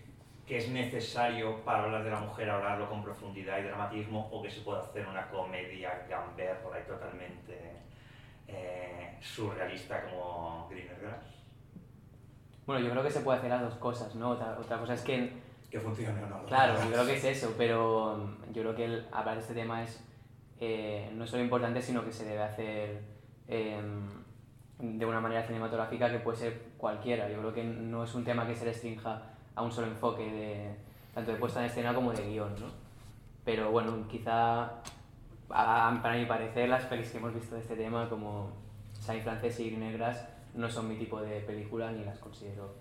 que 0.46 0.58
es 0.58 0.70
necesario 0.70 1.58
para 1.64 1.84
hablar 1.84 2.04
de 2.04 2.10
la 2.12 2.20
mujer, 2.20 2.50
hablarlo 2.50 2.90
con 2.90 3.04
profundidad 3.04 3.60
y 3.60 3.64
dramatismo, 3.64 4.28
o 4.32 4.42
que 4.42 4.50
se 4.52 4.62
puede 4.62 4.82
hacer 4.82 5.06
una 5.08 5.28
comedia 5.30 6.06
gamberra 6.10 6.80
y 6.84 6.88
totalmente 6.88 7.72
eh, 8.48 9.18
surrealista 9.22 10.04
como 10.06 10.68
Greener 10.70 11.00
Grass? 11.00 11.24
Bueno, 12.66 12.86
yo 12.86 12.92
creo 12.92 13.04
que 13.04 13.12
se 13.12 13.22
puede 13.22 13.38
hacer 13.40 13.50
las 13.50 13.62
dos 13.62 13.76
cosas, 13.76 14.14
¿no? 14.16 14.32
Otra, 14.32 14.58
otra 14.60 14.78
cosa 14.78 14.94
es 14.96 15.02
que 15.02 15.34
Que 15.72 15.80
funcione 15.80 16.22
o 16.24 16.28
no. 16.28 16.44
Claro, 16.46 16.74
yo 16.84 16.92
creo 16.92 17.06
que 17.06 17.14
es 17.16 17.24
eso, 17.24 17.54
pero 17.58 18.18
mm, 18.18 18.54
yo 18.54 18.62
creo 18.64 18.76
que 18.76 18.86
el 18.86 19.08
hablar 19.12 19.36
de 19.36 19.42
este 19.42 19.54
tema 19.54 19.84
es 19.84 20.04
eh, 20.60 21.10
no 21.16 21.26
solo 21.26 21.44
importante, 21.44 21.82
sino 21.82 22.04
que 22.04 22.12
se 22.12 22.26
debe 22.26 22.44
hacer 22.44 23.02
eh, 23.48 23.80
de 24.80 25.06
una 25.06 25.20
manera 25.20 25.44
cinematográfica 25.46 26.10
que 26.12 26.20
puede 26.20 26.38
ser 26.38 26.62
cualquiera. 26.78 27.30
Yo 27.30 27.40
creo 27.40 27.54
que 27.54 27.64
no 27.64 28.04
es 28.04 28.14
un 28.16 28.24
tema 28.24 28.46
que 28.48 28.56
se 28.56 28.66
restrinja 28.66 29.22
a 29.56 29.62
un 29.62 29.72
solo 29.72 29.88
enfoque, 29.88 30.24
de, 30.32 30.76
tanto 31.14 31.32
de 31.32 31.38
puesta 31.38 31.60
en 31.60 31.66
escena 31.68 31.94
como 31.94 32.12
de 32.14 32.24
guion, 32.30 32.54
¿no? 32.60 32.68
Pero 33.44 33.72
bueno, 33.72 34.08
quizá 34.08 34.64
a- 35.50 36.00
para 36.02 36.16
mi 36.16 36.26
parecer 36.26 36.70
las 36.70 36.86
pelis 36.86 37.10
que 37.12 37.18
hemos 37.18 37.34
visto 37.34 37.56
de 37.56 37.62
este 37.62 37.76
tema, 37.76 38.08
como 38.10 38.52
Saint 38.94 39.24
Frances 39.24 39.60
y 39.60 39.72
Negras, 39.72 40.28
no 40.54 40.70
son 40.70 40.88
mi 40.88 40.96
tipo 40.98 41.20
de 41.22 41.40
película 41.42 41.92
ni 41.92 42.04
las 42.04 42.20
considero 42.20 42.74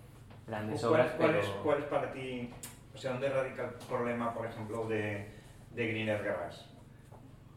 grandes 0.47 0.79
¿Cuál, 0.81 0.91
obras, 0.93 1.11
cuál 1.17 1.29
pero... 1.31 1.41
es, 1.41 1.47
cuál 1.63 1.79
es 1.79 1.85
para 1.85 2.11
ti, 2.11 2.49
o 2.93 2.97
sea, 2.97 3.11
dónde 3.11 3.29
radica 3.29 3.65
el 3.65 3.73
problema, 3.87 4.33
por 4.33 4.45
ejemplo, 4.47 4.87
de, 4.87 5.27
de 5.73 5.87
Greener 5.87 6.23
Grass? 6.23 6.65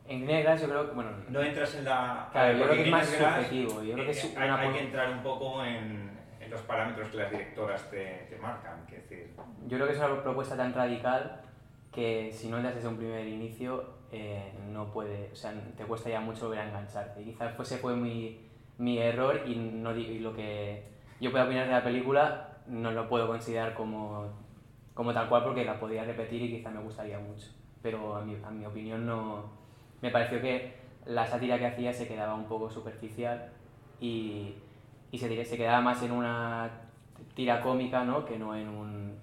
En 0.07 0.27
Negras 0.27 0.61
yo 0.61 0.69
creo 0.69 0.89
que, 0.89 0.95
bueno, 0.95 1.11
No 1.29 1.41
entras 1.41 1.75
en 1.77 1.85
la... 1.85 2.29
Claro, 2.33 2.59
yo 2.59 2.65
creo 2.65 2.77
que 2.77 2.83
es 2.85 2.91
más 2.91 3.07
subjetivo, 3.07 3.83
yo 3.83 3.95
creo 3.95 4.05
que 4.05 4.11
es 4.11 4.25
eh, 4.25 4.35
hay, 4.37 4.49
una 4.49 4.61
hay 4.61 4.73
que 4.73 4.81
entrar 4.81 5.11
un 5.11 5.23
poco 5.23 5.65
en, 5.65 6.11
en 6.41 6.51
los 6.51 6.61
parámetros 6.63 7.09
que 7.09 7.17
las 7.19 7.31
directoras 7.31 7.91
te, 7.91 8.27
te 8.29 8.37
marcan, 8.39 8.85
que 8.87 8.97
decir... 8.97 9.35
Yo 9.67 9.77
creo 9.77 9.87
que 9.87 9.93
es 9.93 9.99
una 9.99 10.23
propuesta 10.23 10.57
tan 10.57 10.75
radical 10.75 11.41
que 11.93 12.31
si 12.33 12.49
no 12.49 12.57
entras 12.57 12.75
desde 12.75 12.89
un 12.89 12.97
primer 12.97 13.27
inicio 13.27 14.03
eh, 14.11 14.53
no 14.71 14.91
puede, 14.93 15.31
o 15.33 15.37
sea, 15.37 15.53
te 15.77 15.85
cuesta 15.85 16.11
ya 16.11 16.21
mucho 16.21 16.47
volver 16.47 16.61
a 16.61 16.69
engancharte. 16.69 17.23
Y 17.23 17.27
quizás 17.27 17.59
ese 17.59 17.79
fue 17.79 17.97
mi, 17.97 18.51
mi 18.79 18.99
error 18.99 19.43
y, 19.47 19.55
no, 19.55 19.97
y 19.97 20.19
lo 20.19 20.35
que 20.35 20.85
yo 21.21 21.31
puedo 21.31 21.45
opinar 21.45 21.67
de 21.67 21.73
la 21.73 21.85
película 21.85 22.59
no 22.67 22.91
lo 22.91 23.09
puedo 23.09 23.27
considerar 23.27 23.75
como, 23.75 24.31
como 24.95 25.15
tal 25.15 25.29
cual 25.29 25.45
porque 25.45 25.65
la 25.65 25.79
podría 25.79 26.05
repetir 26.05 26.43
y 26.43 26.57
quizás 26.57 26.75
me 26.75 26.81
gustaría 26.81 27.19
mucho. 27.19 27.49
Pero 27.83 28.17
a 28.17 28.23
mi, 28.23 28.37
a 28.43 28.51
mi 28.51 28.65
opinión 28.65 29.07
no, 29.07 29.62
me 30.03 30.11
pareció 30.11 30.41
que 30.41 30.75
la 31.07 31.27
sátira 31.27 31.59
que 31.59 31.67
hacía 31.67 31.93
se 31.93 32.07
quedaba 32.07 32.35
un 32.35 32.45
poco 32.45 32.69
superficial 32.69 33.51
y, 34.01 34.55
y 35.11 35.19
se, 35.19 35.45
se 35.45 35.57
quedaba 35.57 35.81
más 35.81 36.03
en 36.03 36.13
una 36.13 36.71
tira 37.35 37.61
cómica 37.61 38.05
¿no? 38.05 38.25
que 38.25 38.39
no 38.39 38.55
en 38.55 38.69
un, 38.69 39.19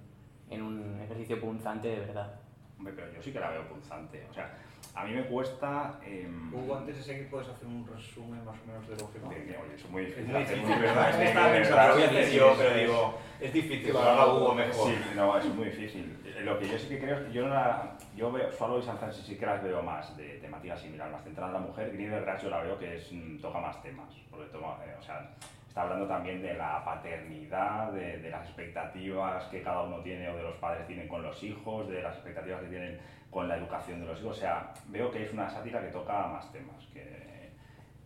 en 0.48 0.62
un 0.62 1.00
ejercicio 1.02 1.40
punzante 1.40 1.88
de 1.88 2.00
verdad. 2.00 2.34
Hombre, 2.78 2.94
pero 2.96 3.12
yo 3.12 3.22
sí 3.22 3.32
que 3.32 3.40
la 3.40 3.50
veo 3.50 3.68
punzante. 3.68 4.26
O 4.30 4.32
sea, 4.32 4.56
a 4.94 5.04
mí 5.04 5.14
me 5.14 5.22
cuesta... 5.24 5.98
em, 6.04 6.52
Hugo, 6.54 6.76
antes 6.76 6.96
de 6.96 7.02
seguir, 7.02 7.30
¿puedes 7.30 7.48
hacer 7.48 7.66
un 7.66 7.86
resumen 7.86 8.44
más 8.44 8.56
o 8.62 8.66
menos 8.66 8.88
de 8.88 8.96
lo 8.96 9.10
que 9.12 9.18
de 9.20 9.44
que, 9.44 9.56
oye, 9.56 9.74
es 9.76 9.88
muy 9.90 10.02
Es 10.02 10.08
difícil. 10.16 10.32
muy 10.32 10.42
hacer 10.42 10.56
difícil, 10.58 10.80
¿verdad? 10.82 11.10
Es 11.22 11.28
estaba 11.28 11.52
pensando, 11.52 11.94
voy 11.94 12.02
a 12.02 12.06
verdad. 12.06 12.18
hacer 12.20 12.24
Sí, 12.30 12.36
yo, 12.36 12.50
sí, 12.50 12.56
pero 12.58 12.74
sí. 12.74 12.80
digo, 12.80 13.18
es 13.40 13.52
difícil, 13.52 13.92
Hugo 14.36 14.54
mejor. 14.54 14.88
Sí, 14.88 14.98
no, 15.16 15.38
es 15.38 15.44
muy 15.46 15.64
difícil. 15.66 16.18
Eh, 16.24 16.40
Lo 16.42 16.58
que 16.58 16.68
yo 16.68 16.78
sí 16.78 16.88
que 16.88 16.98
creo 16.98 17.16
es 17.18 17.26
que 17.26 17.32
yo 17.32 17.42
no 17.46 17.54
la, 17.54 17.96
yo 18.16 18.32
veo, 18.32 18.50
Swallow 18.52 18.78
y 18.78 18.82
San 18.82 18.98
Francisco 18.98 19.26
sí 19.28 19.36
que 19.38 19.46
las 19.46 19.62
veo 19.62 19.82
más 19.82 20.16
de 20.16 20.38
temática 20.38 20.76
similar, 20.76 21.10
más 21.10 21.22
centrada 21.22 21.48
en 21.48 21.54
la 21.60 21.66
mujer. 21.68 21.92
Greener 21.92 22.22
Grass 22.22 22.42
yo 22.42 22.50
la 22.50 22.62
veo 22.62 22.78
que 22.78 22.96
es, 22.96 23.12
mm, 23.12 23.38
toca 23.40 23.58
más 23.60 23.80
temas, 23.82 24.08
porque 24.30 24.46
toma, 24.46 24.76
eh, 24.84 24.94
o 24.98 25.02
sea, 25.02 25.30
está 25.70 25.82
hablando 25.82 26.08
también 26.08 26.42
de 26.42 26.54
la 26.54 26.84
paternidad, 26.84 27.92
de, 27.92 28.18
de 28.18 28.28
las 28.28 28.44
expectativas 28.44 29.44
que 29.44 29.62
cada 29.62 29.82
uno 29.82 30.00
tiene 30.00 30.28
o 30.28 30.36
de 30.36 30.42
los 30.42 30.56
padres 30.56 30.84
tienen 30.88 31.06
con 31.06 31.22
los 31.22 31.40
hijos, 31.44 31.88
de 31.88 32.02
las 32.02 32.14
expectativas 32.16 32.60
que 32.62 32.66
tienen 32.66 32.98
con 33.30 33.46
la 33.46 33.56
educación 33.56 34.00
de 34.00 34.06
los 34.06 34.20
hijos. 34.20 34.36
O 34.36 34.40
sea, 34.40 34.72
veo 34.88 35.12
que 35.12 35.22
es 35.22 35.32
una 35.32 35.48
sátira 35.48 35.80
que 35.80 35.92
toca 35.92 36.26
más 36.26 36.50
temas 36.50 36.84
que, 36.92 37.52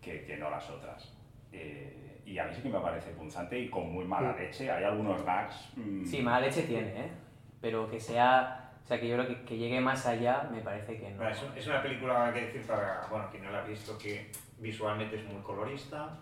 que, 0.03 0.25
que 0.27 0.37
no 0.37 0.51
las 0.51 0.69
otras. 0.69 1.17
Eh, 1.53 2.21
y 2.27 2.37
a 2.39 2.45
mí 2.45 2.53
sí 2.55 2.61
que 2.61 2.69
me 2.69 2.81
parece 2.81 3.13
punzante 3.13 3.59
y 3.59 3.71
con 3.71 3.91
muy 3.91 4.05
mala 4.05 4.37
leche. 4.37 4.71
Hay 4.71 4.85
algunos 4.85 5.25
gags. 5.25 5.73
mm, 5.77 6.05
Sí, 6.05 6.21
mala 6.21 6.41
leche 6.41 6.65
tiene, 6.65 6.89
¿eh? 7.07 7.11
pero 7.63 7.89
que 7.91 7.99
sea, 7.99 8.73
o 8.83 8.87
sea, 8.87 9.01
que 9.01 9.09
yo 9.09 9.17
creo 9.17 9.27
que, 9.27 9.43
que 9.47 9.57
llegue 9.57 9.81
más 9.81 10.05
allá 10.05 10.51
me 10.53 10.61
parece 10.61 10.99
que 10.99 11.09
no. 11.13 11.17
Bueno, 11.17 11.31
es, 11.31 11.43
es 11.57 11.67
una 11.67 11.83
película, 11.83 12.27
hay 12.27 12.35
que 12.35 12.41
decir, 12.43 12.67
para 12.67 13.07
bueno, 13.09 13.27
quien 13.31 13.43
no 13.43 13.51
la 13.51 13.61
ha 13.63 13.65
visto, 13.67 13.97
que 13.97 14.31
visualmente 14.59 15.17
es 15.17 15.25
muy 15.25 15.41
colorista. 15.43 16.19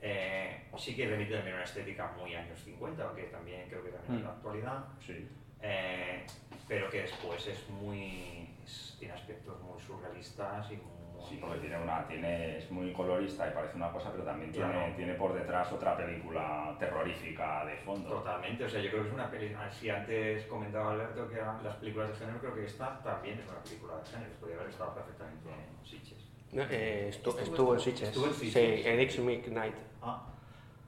Eh, 0.00 0.64
sí 0.76 0.94
que 0.94 1.06
remite 1.08 1.34
también 1.34 1.54
a 1.54 1.58
una 1.58 1.64
estética 1.64 2.12
muy 2.16 2.34
años 2.34 2.58
50, 2.62 3.02
aunque 3.02 3.24
también 3.24 3.68
creo 3.68 3.82
que 3.82 3.90
también 3.90 4.16
en 4.18 4.22
la 4.24 4.30
Mm. 4.30 4.34
actualidad. 4.36 4.84
Sí. 5.04 5.28
eh, 5.60 6.24
pero 6.68 6.88
que 6.88 7.00
después 7.02 7.44
es 7.48 7.68
muy. 7.70 8.48
es- 8.64 8.94
tiene 8.98 9.14
aspectos 9.14 9.60
muy 9.60 9.80
surrealistas 9.80 10.70
y 10.70 10.76
muy. 10.76 11.26
Sí, 11.28 11.36
porque 11.40 11.58
tiene 11.58 11.76
una, 11.82 12.06
tiene, 12.06 12.58
es 12.58 12.70
muy 12.70 12.92
colorista 12.92 13.48
y 13.48 13.50
parece 13.52 13.74
una 13.76 13.90
cosa, 13.90 14.12
pero 14.12 14.22
también 14.22 14.52
tiene, 14.52 14.70
Claro. 14.72 14.94
tiene 14.94 15.14
por 15.14 15.34
detrás 15.34 15.72
otra 15.72 15.96
película 15.96 16.76
terrorífica 16.78 17.64
de 17.66 17.74
fondo. 17.78 18.08
Totalmente, 18.08 18.64
o 18.64 18.68
sea, 18.68 18.80
yo 18.80 18.88
creo 18.90 19.02
que 19.02 19.08
es 19.08 19.14
una 19.14 19.28
película. 19.30 19.68
Si 19.72 19.90
antes 19.90 20.44
comentaba 20.46 20.92
Alberto 20.92 21.28
que 21.28 21.34
eran 21.34 21.62
las 21.64 21.74
películas 21.74 22.10
de 22.10 22.14
género, 22.16 22.38
creo 22.38 22.54
que 22.54 22.64
esta 22.66 23.02
también 23.02 23.40
es 23.40 23.48
una 23.48 23.58
película 23.64 23.96
de 23.98 24.06
género. 24.06 24.30
Podría 24.38 24.56
haber 24.58 24.68
estado 24.70 24.94
perfectamente 24.94 25.48
en 25.50 25.84
Sitges. 25.86 26.17
No, 26.52 26.62
eh, 26.70 27.08
estu- 27.10 27.28
Estuvo- 27.30 27.38
estuvo 27.40 27.74
en 27.74 27.80
Sitges. 27.80 28.08
estuvo 28.08 28.26
en 28.26 28.32
Sí, 28.34 28.82
en 28.84 29.00
X 29.00 29.20
Night. 29.50 29.74
Ah, 30.02 30.24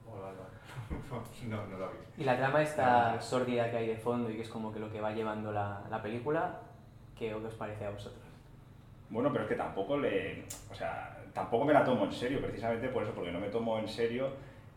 no, 1.49 1.67
no 1.67 1.79
la 1.79 1.87
vi. 1.89 2.23
Y 2.23 2.25
la 2.25 2.37
trama 2.37 2.63
esta 2.63 3.21
sórdida 3.21 3.71
que 3.71 3.77
hay 3.77 3.87
de 3.89 3.97
fondo 3.97 4.31
y 4.31 4.35
que 4.37 4.43
es 4.43 4.49
como 4.49 4.73
que 4.73 4.79
lo 4.81 4.91
que 4.91 5.01
va 5.01 5.13
llevando 5.13 5.53
la, 5.53 5.83
la 5.91 6.03
película, 6.03 6.61
¿qué 7.19 7.35
os 7.35 7.55
parece 7.55 7.85
a 7.87 7.91
vosotros? 7.91 8.23
Bueno, 9.09 9.31
pero 9.33 9.45
es 9.45 9.49
que 9.51 9.57
tampoco 9.57 9.97
le. 9.99 10.45
O 10.71 10.75
sea, 10.75 11.17
tampoco 11.35 11.65
me 11.65 11.73
la 11.73 11.85
tomo 11.85 12.05
en 12.05 12.13
serio, 12.13 12.41
precisamente 12.41 12.89
por 12.89 13.03
eso, 13.03 13.13
porque 13.13 13.33
no 13.33 13.41
me 13.41 13.49
tomo 13.49 13.79
en 13.79 13.89
serio. 13.89 14.29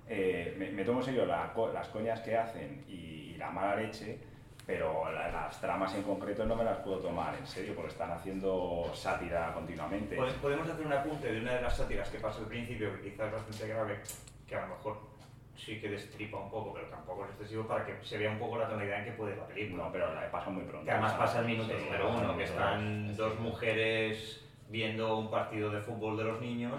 eh, 0.07 0.55
me, 0.57 0.69
me 0.71 0.83
tomo 0.83 0.99
en 0.99 1.05
serio 1.05 1.25
la 1.25 1.53
las 1.73 1.87
coñas 1.89 2.19
que 2.21 2.35
hacen 2.37 2.83
y, 2.89 2.93
y 3.33 3.35
la 3.37 3.49
mala 3.51 3.75
leche, 3.77 4.19
pero 4.65 5.11
la- 5.11 5.29
las 5.31 5.59
tramas 5.59 5.93
en 5.95 6.03
concreto 6.03 6.45
no 6.45 6.55
me 6.55 6.63
las 6.63 6.77
puedo 6.79 6.97
tomar 6.99 7.35
en 7.35 7.45
serio, 7.45 7.73
porque 7.75 7.91
están 7.91 8.11
haciendo 8.11 8.89
sátira 8.93 9.51
continuamente. 9.53 10.15
Pode- 10.15 10.33
Podemos 10.41 10.69
hacer 10.69 10.85
un 10.85 10.93
apunte 10.93 11.31
de 11.31 11.41
una 11.41 11.53
de 11.55 11.61
las 11.61 11.75
sátiras 11.75 12.09
que 12.09 12.19
pasa 12.19 12.39
al 12.39 12.45
principio, 12.47 12.93
que 12.95 13.09
quizás 13.09 13.27
es 13.27 13.33
bastante 13.33 13.67
grave, 13.67 13.99
que 14.47 14.55
a 14.55 14.61
lo 14.61 14.67
mejor 14.75 14.97
sí 15.55 15.79
que 15.79 15.89
destripa 15.89 16.37
un 16.39 16.49
poco, 16.49 16.73
pero 16.73 16.87
tampoco 16.87 17.25
es 17.25 17.31
excesivo, 17.31 17.67
para 17.67 17.85
que 17.85 17.95
se 18.03 18.17
vea 18.17 18.31
un 18.31 18.39
poco 18.39 18.57
la 18.57 18.67
tonalidad 18.67 18.99
en 18.99 19.05
que 19.05 19.11
puede 19.11 19.35
la 19.35 19.45
película. 19.45 19.83
No, 19.85 19.91
pero 19.91 20.13
la 20.13 20.25
he 20.25 20.29
pasado 20.29 20.51
muy 20.51 20.63
pronto. 20.63 20.85
Que 20.85 20.91
además 20.91 21.13
pasa 21.13 21.39
el 21.39 21.45
minuto 21.45 21.69
sí, 21.77 21.83
número 21.85 22.09
uno, 22.09 22.37
que 22.37 22.43
están 22.45 23.15
dos 23.15 23.39
mujeres 23.39 24.45
viendo 24.69 25.17
un 25.17 25.29
partido 25.29 25.69
de 25.69 25.81
fútbol 25.81 26.17
de 26.17 26.23
los 26.23 26.41
niños, 26.41 26.73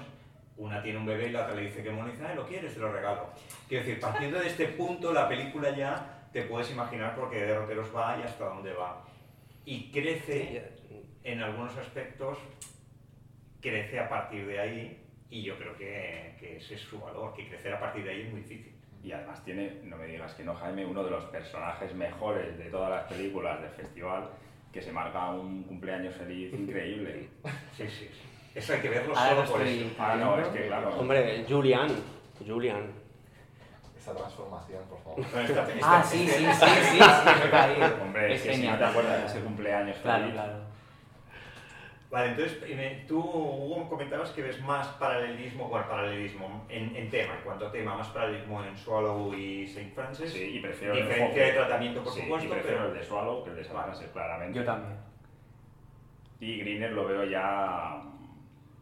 una 0.57 0.83
tiene 0.83 0.99
un 0.99 1.07
bebé 1.07 1.29
y 1.29 1.33
la 1.33 1.43
otra 1.43 1.55
le 1.55 1.63
dice 1.63 1.83
que 1.83 1.91
dice, 1.91 2.25
"Ay, 2.27 2.35
lo 2.37 2.47
quieres, 2.47 2.75
te 2.75 2.81
lo 2.81 2.93
regalo. 2.93 3.27
Quiero 3.69 3.85
decir, 3.85 4.01
partiendo 4.01 4.39
de 4.39 4.47
este 4.49 4.69
punto, 4.69 5.13
la 5.13 5.29
película 5.29 5.71
ya 5.71 6.24
te 6.35 6.43
puedes 6.43 6.69
imaginar 6.73 7.15
por 7.15 7.31
qué 7.31 7.37
derroteros 7.47 7.95
va 7.95 8.19
y 8.19 8.23
hasta 8.25 8.47
dónde 8.47 8.73
va. 8.75 9.05
Y 9.65 9.93
crece 9.93 10.65
en 11.23 11.41
algunos 11.41 11.77
aspectos 11.79 12.37
crece 13.61 14.01
a 14.01 14.09
partir 14.09 14.45
de 14.45 14.59
ahí 14.59 15.01
y 15.31 15.43
yo 15.45 15.57
creo 15.57 15.77
que, 15.77 16.35
que 16.41 16.57
ese 16.57 16.75
es 16.75 16.81
su 16.81 16.99
valor, 17.01 17.33
que 17.35 17.49
crecer 17.49 17.73
a 17.73 17.79
partir 17.79 18.03
de 18.05 18.11
ahí 18.11 18.21
es 18.23 18.33
muy 18.33 18.41
difícil. 18.41 18.75
Y 19.03 19.13
además 19.13 19.45
tiene, 19.45 19.81
no 19.85 19.97
me 19.97 20.07
digas 20.07 20.35
que 20.35 20.43
no, 20.43 20.55
Jaime, 20.57 20.85
uno 20.85 21.05
de 21.05 21.11
los 21.13 21.25
personajes 21.27 21.95
mejores 21.95 22.59
de 22.59 22.65
todas 22.65 22.91
las 22.91 23.05
películas 23.05 23.61
del 23.63 23.71
festival, 23.71 24.29
que 24.73 24.83
se 24.83 24.91
marca 24.93 25.31
un 25.31 25.63
cumpleaños 25.63 26.15
feliz 26.17 26.53
increíble. 26.53 27.29
Sí, 27.77 27.85
sí, 27.89 28.09
sí. 28.13 28.21
Eso 28.57 28.73
hay 28.73 28.81
que 28.81 28.89
verlo 28.89 29.17
Ahora 29.17 29.31
solo 29.31 29.43
lo 29.45 29.53
por 29.53 29.61
estoy- 29.63 29.87
eso. 29.87 29.95
Ah, 30.01 30.17
no, 30.17 30.39
es 30.41 30.49
que 30.49 30.67
claro. 30.67 30.99
Hombre, 30.99 31.45
Julian. 31.49 31.89
Julian. 32.45 33.04
Esa 34.05 34.15
transformación, 34.15 34.83
por 34.85 34.99
favor. 35.03 35.21
Esta- 35.21 35.43
esta- 35.73 35.99
Ah, 35.99 36.03
sí, 36.03 36.29
sí, 36.29 36.45
sí, 36.45 36.45
sí, 36.53 36.67
sí, 36.67 36.99
me 36.99 37.47
he 37.47 37.51
caído. 37.51 38.03
Hombre, 38.03 38.35
es 38.35 38.43
que 38.43 38.55
si 38.55 38.69
no 38.69 38.77
te 38.77 38.85
acuerdas 38.85 39.21
de 39.23 39.27
ese 39.27 39.41
cumpleaños 39.41 39.97
Claro. 39.99 40.65
Vale, 42.11 42.29
entonces 42.31 43.07
tú, 43.09 43.19
Hugo, 43.19 43.89
comentabas 43.89 44.31
que 44.31 44.43
ves 44.43 44.61
más 44.63 44.87
paralelismo, 44.99 45.69
bueno, 45.69 45.89
paralelismo 45.89 46.67
en, 46.69 46.95
en 46.95 47.09
tema, 47.11 47.35
en 47.39 47.41
cuanto 47.45 47.67
a 47.67 47.73
tema, 47.73 47.97
más 47.97 48.09
paralelismo 48.09 48.63
en 48.63 48.77
Swallow 48.77 49.33
y 49.35 49.65
St. 49.65 49.91
Francis. 49.95 50.31
Sí, 50.33 50.59
y 50.59 50.61
prefiero 50.61 50.93
el 50.95 51.01
Diferencia 51.01 51.25
enfoque. 51.27 51.41
de 51.47 51.53
tratamiento, 51.53 52.05
por 52.05 52.13
Sí, 52.13 52.21
supuesto, 52.21 52.47
y 52.47 52.51
prefiero 52.53 52.77
pero- 52.83 52.93
el 52.93 52.99
de 52.99 53.05
Swallow 53.05 53.43
que 53.43 53.51
el 53.51 53.57
de 53.57 53.65
San 53.65 53.83
Francisco, 53.83 54.13
claramente. 54.13 54.59
Yo 54.59 54.65
también. 54.67 54.99
Y 56.41 56.59
Greener 56.61 56.93
lo 56.93 57.07
veo 57.07 57.25
ya 57.25 58.01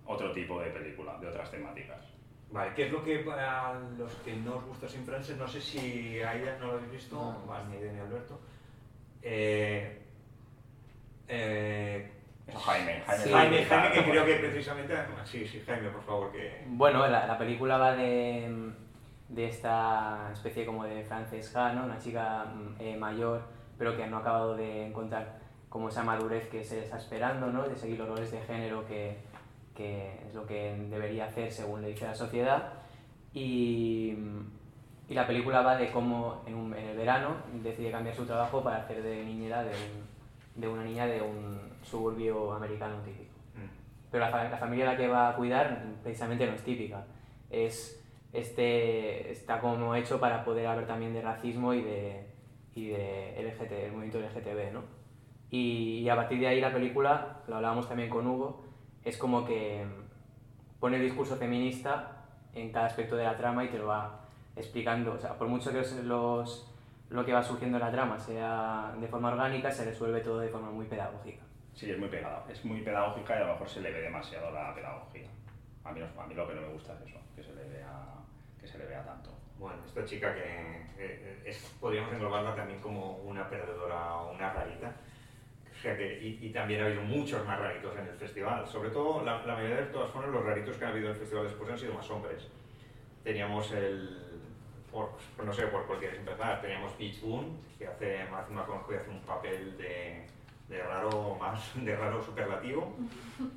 otro 0.05 0.33
tipo 0.33 0.61
de 0.61 0.71
película, 0.71 1.17
de 1.19 1.29
otras 1.29 1.49
temáticas. 1.51 2.01
Vale, 2.53 2.73
¿qué 2.75 2.87
es 2.87 2.93
lo 2.93 3.03
que 3.03 3.25
a 3.31 3.75
los 3.97 4.13
que 4.17 4.37
no 4.37 4.57
os 4.57 4.65
gusta 4.67 4.87
St. 4.87 5.05
Francis, 5.05 5.37
no 5.39 5.49
sé 5.49 5.61
si 5.61 6.21
a 6.21 6.35
ella 6.35 6.57
no 6.61 6.67
lo 6.67 6.73
habéis 6.75 6.93
visto, 6.93 7.17
No. 7.17 7.47
más 7.47 7.67
ni 7.69 7.79
de 7.79 7.93
ni 7.93 7.99
Alberto, 7.99 8.39
eh, 9.23 10.03
eh, 11.29 12.13
Jaime, 12.55 13.03
Jaime. 13.07 13.25
Sí. 13.25 13.33
Jaime, 13.33 13.65
Jaime, 13.65 13.93
que 13.93 14.11
creo 14.11 14.27
que 14.27 14.35
precisamente, 14.35 14.95
sí, 15.25 15.47
sí, 15.47 15.63
Jaime, 15.65 15.89
por 15.89 16.03
favor, 16.03 16.33
que... 16.33 16.63
Bueno, 16.67 17.07
la, 17.07 17.27
la 17.27 17.39
película 17.39 17.79
va 17.79 17.95
de, 17.97 18.73
de 19.29 19.47
esta 19.47 20.29
especie 20.33 20.67
como 20.67 20.85
de 20.85 21.05
francesca, 21.05 21.73
¿no? 21.73 21.85
Una 21.85 21.99
chica 21.99 22.45
mm, 22.45 22.75
eh, 22.81 22.97
mayor, 22.99 23.43
pero 23.79 23.97
que 23.97 24.07
no 24.07 24.19
ha 24.19 24.21
acabado 24.21 24.57
de 24.57 24.87
encontrar 24.89 25.39
como 25.71 25.89
esa 25.89 26.03
madurez 26.03 26.49
que 26.51 26.63
se 26.65 26.81
está 26.81 26.99
esperando, 26.99 27.47
¿no? 27.47 27.67
de 27.67 27.75
seguir 27.77 27.99
los 27.99 28.09
roles 28.09 28.31
de 28.31 28.43
género 28.43 28.87
que, 28.87 29.17
que 29.75 30.27
es 30.27 30.35
lo 30.35 30.47
que 30.47 30.77
debería 30.91 31.27
hacer 31.27 31.51
según 31.51 31.83
le 31.83 31.89
dice 31.89 32.07
la 32.07 32.15
sociedad. 32.15 32.73
Y, 33.33 34.15
y 35.09 35.15
la 35.15 35.27
película 35.27 35.63
va 35.63 35.77
de 35.77 35.91
cómo 35.91 36.43
en, 36.47 36.55
un, 36.55 36.75
en, 36.75 36.87
el 36.89 36.97
verano 36.97 37.37
decide 37.63 37.91
cambiar 37.91 38.15
su 38.15 38.27
trabajo 38.27 38.63
para 38.63 38.79
hacer 38.79 39.03
de 39.03 39.25
niñera 39.25 39.63
de, 39.63 39.71
un, 39.71 40.61
de 40.61 40.69
una 40.69 40.85
niña 40.85 41.07
de 41.07 41.23
un 41.23 41.61
suburbio 41.83 42.53
americano 42.53 42.97
típico. 43.05 43.33
Mm. 43.55 44.11
Pero 44.11 44.31
la, 44.31 44.49
la, 44.51 44.59
familia 44.59 44.89
a 44.89 44.93
la 44.93 44.99
que 44.99 45.09
va 45.09 45.31
a 45.31 45.37
cuidar 45.37 45.85
precisamente 46.03 46.47
no 46.47 46.53
es 46.53 46.63
típica. 46.63 47.05
Es, 47.51 48.03
este, 48.33 49.31
está 49.31 49.61
como 49.61 49.95
hecho 49.95 50.21
para 50.21 50.45
poder 50.45 50.67
hablar 50.67 50.87
también 50.87 51.13
de 51.13 51.23
racismo 51.23 51.75
y 51.75 51.83
de, 51.83 52.27
y 52.75 52.89
de 52.89 53.43
LGT, 53.43 53.73
el 53.73 53.93
movimiento 53.93 54.21
LGTB, 54.21 54.73
¿no? 54.73 54.83
Y, 55.51 55.99
y, 55.99 56.09
a 56.09 56.17
partir 56.17 56.41
de 56.41 56.47
ahí 56.47 56.61
la 56.63 56.73
película, 56.73 57.43
lo 57.47 57.57
hablábamos 57.57 57.87
también 57.87 58.09
con 58.09 58.27
Hugo, 58.27 58.65
es 59.05 59.17
como 59.17 59.45
que 59.45 59.85
pone 60.81 60.97
el 60.97 61.03
discurso 61.03 61.37
feminista 61.37 62.25
en 62.55 62.71
cada 62.73 62.87
aspecto 62.87 63.17
de 63.17 63.25
la 63.25 63.37
trama 63.37 63.65
y 63.65 63.69
te 63.69 63.79
lo 63.79 63.87
va 63.87 64.21
explicando. 64.57 65.15
O 65.15 65.19
sea, 65.19 65.35
por 65.35 65.49
mucho 65.49 65.71
que 65.73 65.83
los, 66.03 66.71
lo 67.11 67.25
que 67.25 67.33
va 67.33 67.43
surgiendo 67.43 67.79
en 67.79 67.85
la 67.85 67.91
trama 67.91 68.19
sea 68.19 68.95
de 69.01 69.09
forma 69.09 69.31
orgánica, 69.31 69.71
se 69.71 69.85
resuelve 69.85 70.21
todo 70.21 70.41
de 70.41 70.49
forma 70.49 70.71
muy 70.71 70.87
pedagógica. 70.87 71.43
Sí, 71.75 71.91
es 71.91 71.99
muy 71.99 72.09
pegada. 72.09 72.45
Es 72.51 72.65
muy 72.65 72.83
pedagógica 72.83 73.35
y 73.35 73.43
a 73.43 73.47
lo 73.47 73.53
mejor 73.53 73.69
se 73.69 73.81
le 73.81 73.91
ve 73.91 74.03
demasiado 74.03 74.51
la 74.51 74.75
pedagogía. 74.75 75.29
A 75.85 75.93
mí, 75.93 76.01
a 76.01 76.27
mí 76.27 76.35
lo 76.35 76.49
que 76.49 76.55
no 76.55 76.61
me 76.61 76.69
gusta 76.69 76.95
es 76.95 77.09
eso, 77.09 77.19
que 77.35 77.43
se 77.43 77.55
le 77.55 77.65
vea, 77.69 78.05
que 78.61 78.67
se 78.67 78.79
le 78.79 78.87
vea 78.87 79.05
tanto. 79.05 79.31
Bueno, 79.59 79.79
esta 79.87 80.05
chica 80.05 80.35
que 80.35 80.87
eh, 80.99 81.43
es, 81.45 81.59
podríamos 81.81 82.13
englobarla 82.13 82.55
también 82.55 82.81
como 82.81 83.19
una 83.19 83.49
perdedora 83.49 84.17
o 84.17 84.35
una 84.35 84.53
rarita. 84.53 84.93
Y, 85.85 86.39
y, 86.43 86.51
también 86.51 86.81
ha 86.83 86.87
habido 86.87 87.03
muchos 87.03 87.45
más 87.47 87.59
raritos 87.59 87.97
en 87.97 88.07
el 88.07 88.15
festival. 88.15 88.67
Sobre 88.67 88.91
todo, 88.91 89.25
la, 89.25 89.45
la 89.45 89.55
mayoría 89.55 89.77
de 89.77 89.87
todas 89.87 90.11
formas, 90.11 90.31
los 90.31 90.45
raritos 90.45 90.77
que 90.77 90.85
ha 90.85 90.89
habido 90.89 91.09
en 91.09 91.15
el 91.15 91.19
festival 91.19 91.45
después 91.45 91.71
han 91.71 91.79
sido 91.79 91.95
más 91.95 92.09
hombres. 92.09 92.47
Teníamos 93.25 93.73
el, 93.73 94.33
por, 94.93 95.11
no 95.45 95.53
sé 95.53 95.67
por 95.67 95.87
cuál 95.87 95.99
quieres 95.99 96.19
empezar, 96.19 96.61
teníamos 96.61 96.97
Beach 96.99 97.21
Boom, 97.23 97.57
que 97.79 97.87
hace 97.87 98.25
más 98.31 98.49
una 98.51 98.63
hace 98.63 99.11
un 99.11 99.21
papel 99.23 99.77
de, 99.79 100.27
de, 100.69 100.83
raro 100.83 101.37
más 101.41 101.73
de 101.85 101.97
raro 101.97 102.23
superlativo. 102.23 102.95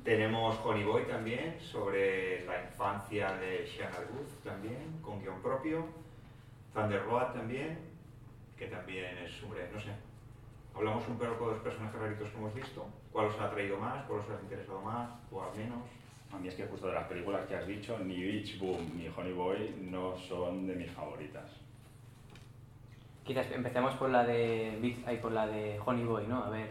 Tenemos 0.02 0.58
Honey 0.64 0.84
Boy 0.84 1.04
también, 1.04 1.60
sobre 1.60 2.44
la 2.46 2.62
infancia 2.62 3.32
de 3.34 3.66
Shanna 3.66 3.98
Booth 4.10 4.42
también, 4.42 4.98
con 5.02 5.20
guion 5.20 5.40
propio. 5.42 5.86
Thunder 6.72 7.04
Road 7.04 7.32
también, 7.32 7.78
que 8.56 8.66
también 8.66 9.16
es, 9.18 9.42
hombre, 9.42 9.68
no 9.72 9.80
sé. 9.80 9.90
Hablamos 10.76 11.08
un 11.08 11.16
poco 11.16 11.46
de 11.46 11.52
los 11.54 11.62
personajes 11.62 11.98
raritos 11.98 12.28
que 12.28 12.36
hemos 12.36 12.54
visto. 12.54 12.86
¿Cuál 13.10 13.26
os 13.26 13.40
ha 13.40 13.46
atraído 13.46 13.78
más? 13.78 14.04
¿Cuál 14.04 14.20
os 14.20 14.26
ha 14.28 14.42
interesado 14.42 14.82
más? 14.82 15.08
¿O 15.32 15.42
al 15.42 15.56
menos? 15.56 15.78
A 16.30 16.38
mí 16.38 16.48
es 16.48 16.54
que 16.54 16.66
justo 16.66 16.88
de 16.88 16.92
las 16.92 17.06
películas 17.06 17.46
que 17.46 17.56
has 17.56 17.66
dicho, 17.66 17.98
ni 17.98 18.22
Beach 18.22 18.58
Boom 18.58 18.92
ni 18.94 19.08
Honey 19.08 19.32
Boy 19.32 19.74
no 19.90 20.14
son 20.18 20.66
de 20.66 20.74
mis 20.74 20.90
favoritas. 20.90 21.50
Quizás 23.24 23.50
empecemos 23.52 23.94
por 23.94 24.10
la 24.10 24.24
de 24.24 24.78
Beach, 24.82 24.98
ay, 25.06 25.16
por 25.16 25.32
la 25.32 25.46
de 25.46 25.80
Honey 25.82 26.04
Boy, 26.04 26.26
¿no? 26.26 26.44
A 26.44 26.50
ver, 26.50 26.68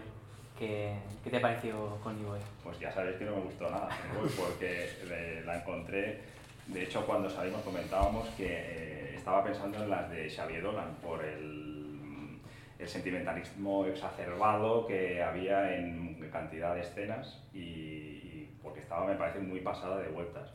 ¿qué, 0.60 0.96
¿qué, 1.24 1.32
te 1.32 1.40
pareció 1.40 1.98
Honey 2.04 2.24
Boy? 2.24 2.40
Pues 2.64 2.80
ya 2.80 2.92
sabéis 2.92 3.18
que 3.18 3.26
no 3.26 3.38
me 3.38 3.42
gustó 3.42 3.72
nada 3.72 3.90
Boy 4.20 4.30
porque 4.38 5.44
la 5.46 5.58
encontré, 5.58 6.22
de 6.68 6.84
hecho 6.84 7.04
cuando 7.08 7.28
salimos 7.28 7.62
comentábamos 7.64 8.30
que 8.38 8.48
eh, 8.50 9.16
estaba 9.16 9.44
pensando 9.44 9.84
en 9.84 9.90
las 9.90 10.12
de 10.12 10.30
Xavier 10.30 10.62
Dolan 10.62 10.94
por 11.02 11.26
el, 11.26 11.75
el 12.78 12.88
sentimentalismo 12.88 13.86
exacerbado 13.86 14.86
que 14.86 15.24
había 15.24 15.76
en 15.76 16.30
cantidad 16.32 16.76
de 16.76 16.82
escenas 16.82 17.42
y 17.54 18.50
porque 18.62 18.80
estaba, 18.80 19.06
me 19.06 19.16
parece, 19.16 19.40
muy 19.40 19.62
pasada 19.62 19.98
de 20.02 20.10
vueltas. 20.10 20.52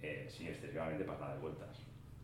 Eh, 0.00 0.26
sí, 0.28 0.48
excesivamente 0.48 1.04
pasada 1.04 1.34
de 1.34 1.40
vueltas. 1.40 1.68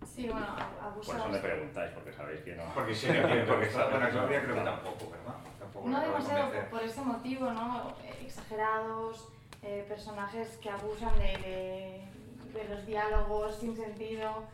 Sí, 0.04 0.28
bueno, 0.28 0.46
abusadas. 0.80 1.04
Por 1.06 1.16
eso 1.16 1.28
me 1.28 1.38
preguntáis, 1.38 1.92
porque 1.92 2.12
sabéis 2.12 2.40
que 2.40 2.56
no. 2.56 2.64
Porque 2.74 2.94
sí, 2.94 3.08
porque, 3.22 3.44
porque 3.46 3.66
está, 3.66 3.88
bueno, 3.88 4.08
Claudia 4.08 4.42
creo 4.42 4.54
que 4.54 4.60
tampoco, 4.62 5.10
¿verdad? 5.10 5.34
Tampoco 5.58 5.88
no 5.88 6.00
demasiado 6.00 6.52
por, 6.52 6.64
por 6.70 6.82
ese 6.82 7.00
motivo, 7.02 7.52
¿no? 7.52 7.94
Exagerados, 8.24 9.28
eh, 9.62 9.84
personajes 9.88 10.56
que 10.62 10.70
abusan 10.70 11.12
de, 11.18 11.36
de, 11.38 12.58
de, 12.58 12.68
los 12.68 12.86
diálogos 12.86 13.56
sin 13.56 13.76
sentido. 13.76 14.44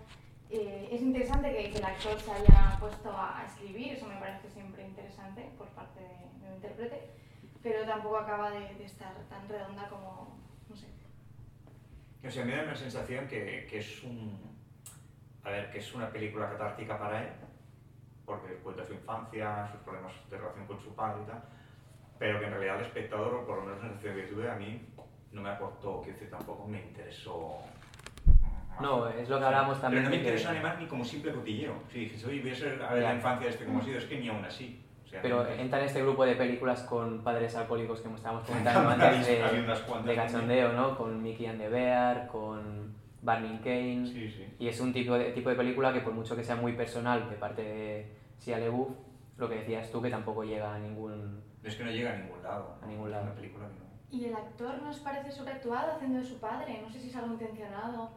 Eh, 0.51 0.89
es 0.91 1.01
interesante 1.01 1.53
que, 1.53 1.71
que, 1.71 1.79
el 1.79 1.85
actor 1.85 2.19
se 2.21 2.31
haya 2.31 2.77
puesto 2.79 3.11
a, 3.11 3.41
a, 3.41 3.47
escribir, 3.47 3.95
eso 3.95 4.07
me 4.07 4.17
parece 4.17 4.49
siempre 4.51 4.64
interesante 5.15 5.55
por 5.57 5.69
parte 5.69 6.01
del 6.01 6.41
de 6.41 6.55
intérprete, 6.57 7.11
pero 7.63 7.85
tampoco 7.87 8.19
acaba 8.19 8.51
de, 8.51 8.75
de 8.75 8.85
estar 8.85 9.15
tan 9.29 9.49
redonda 9.49 9.89
como, 9.89 10.35
o 12.27 12.31
sea, 12.31 12.45
me 12.45 12.57
da 12.57 12.63
una 12.63 12.75
sensación 12.75 13.29
que, 13.29 13.67
que, 13.69 13.79
es 13.79 14.03
un, 14.03 14.57
a 15.45 15.51
ver, 15.51 15.71
que 15.71 15.79
es 15.79 15.95
una 15.95 16.09
película 16.11 16.49
catártica 16.51 16.99
para 16.99 17.23
él, 17.23 17.29
porque 18.25 18.55
cuenta 18.63 18.83
su 18.83 18.95
infancia, 18.95 19.69
sus 19.71 19.83
problemas 19.83 20.13
de 20.31 20.39
relación 20.39 20.67
con 20.67 20.81
su 20.81 20.95
padre 20.95 21.23
y 21.23 21.27
tal, 21.27 21.43
pero 22.19 22.41
que 22.41 22.47
en 22.47 22.53
realidad 22.53 22.77
el 22.77 22.87
espectador, 22.87 23.35
o 23.35 23.47
por 23.47 23.59
lo 23.59 23.65
menos 23.65 23.83
la 23.83 23.89
sensación 23.89 24.17
que 24.17 24.23
tuve, 24.23 24.51
a 24.51 24.55
mí 24.55 24.89
no 25.33 25.43
me 25.43 25.51
aportó, 25.51 26.01
que 26.01 26.13
decir, 26.13 26.31
tampoco 26.31 26.67
me 26.67 26.81
interesó. 26.81 27.59
No, 28.81 29.09
es 29.09 29.29
lo 29.29 29.39
que 29.39 29.45
hablábamos 29.45 29.81
también. 29.81 30.05
Pero 30.05 30.11
no 30.11 30.17
me 30.17 30.23
interesó 30.23 30.51
que... 30.51 30.59
además 30.59 30.79
ni 30.81 30.87
como 30.87 31.05
simple 31.05 31.33
cotilleo. 31.33 31.75
Si 31.93 32.01
dije, 32.01 32.27
oye, 32.27 32.41
voy 32.41 32.51
a, 32.51 32.55
ser, 32.55 32.83
a 32.83 32.95
ver 32.95 33.03
la 33.03 33.15
infancia 33.15 33.47
de 33.47 33.53
este 33.53 33.65
como 33.65 33.81
ha 33.81 33.83
sido, 33.83 33.99
es 33.99 34.05
que 34.07 34.19
ni 34.19 34.29
aún 34.29 34.45
así. 34.45 34.84
Pero 35.23 35.47
entra 35.49 35.79
en 35.81 35.87
este 35.87 36.03
grupo 36.03 36.25
de 36.25 36.35
películas 36.35 36.83
con 36.83 37.23
padres 37.23 37.55
alcohólicos 37.57 38.01
que 38.01 38.09
estábamos 38.13 38.45
comentando 38.47 38.91
antes 38.91 39.27
de, 39.27 39.43
de 40.05 40.15
cachondeo, 40.15 40.73
¿no? 40.73 40.97
Con 40.97 41.23
Mickey 41.23 41.47
and 41.47 41.61
the 41.61 41.69
Bear, 41.69 42.27
con 42.27 42.95
Barney 43.23 43.59
Kane. 43.59 44.07
Sí, 44.07 44.31
sí. 44.31 44.47
Y 44.59 44.69
es 44.69 44.81
un 44.81 44.93
tipo 44.93 45.15
de, 45.15 45.33
tipo 45.33 45.49
de 45.51 45.57
película 45.57 45.93
que 45.93 46.01
por 46.01 46.13
mucho 46.13 46.37
que 46.37 46.45
sea 46.45 46.57
muy 46.57 46.75
personal 46.75 47.29
de 47.29 47.37
parte 47.37 47.63
de 47.63 48.17
Sia 48.39 48.59
LeBouf, 48.59 48.91
lo 49.39 49.49
que 49.49 49.57
decías 49.57 49.91
tú, 49.91 50.01
que 50.01 50.11
tampoco 50.11 50.45
llega 50.45 50.75
a 50.75 50.79
ningún... 50.79 51.43
Es 51.63 51.77
que 51.77 51.85
no 51.85 51.91
llega 51.91 52.13
a 52.13 52.17
ningún 52.17 52.43
lado. 52.43 52.77
A 52.83 52.87
ningún 52.87 53.11
lado. 53.11 53.25
Una 53.25 53.35
película 53.35 53.67
que 53.69 53.79
no. 53.79 53.85
¿Y 54.11 54.27
el 54.27 54.35
actor 54.35 54.81
nos 54.83 55.01
parece 55.01 55.31
sobreactuado 55.31 55.93
haciendo 55.93 56.19
de 56.19 56.25
su 56.25 56.39
padre? 56.39 56.81
No 56.83 56.91
sé 56.91 57.01
si 57.01 57.09
es 57.09 57.17
algo 57.17 57.33
intencionado. 57.33 58.11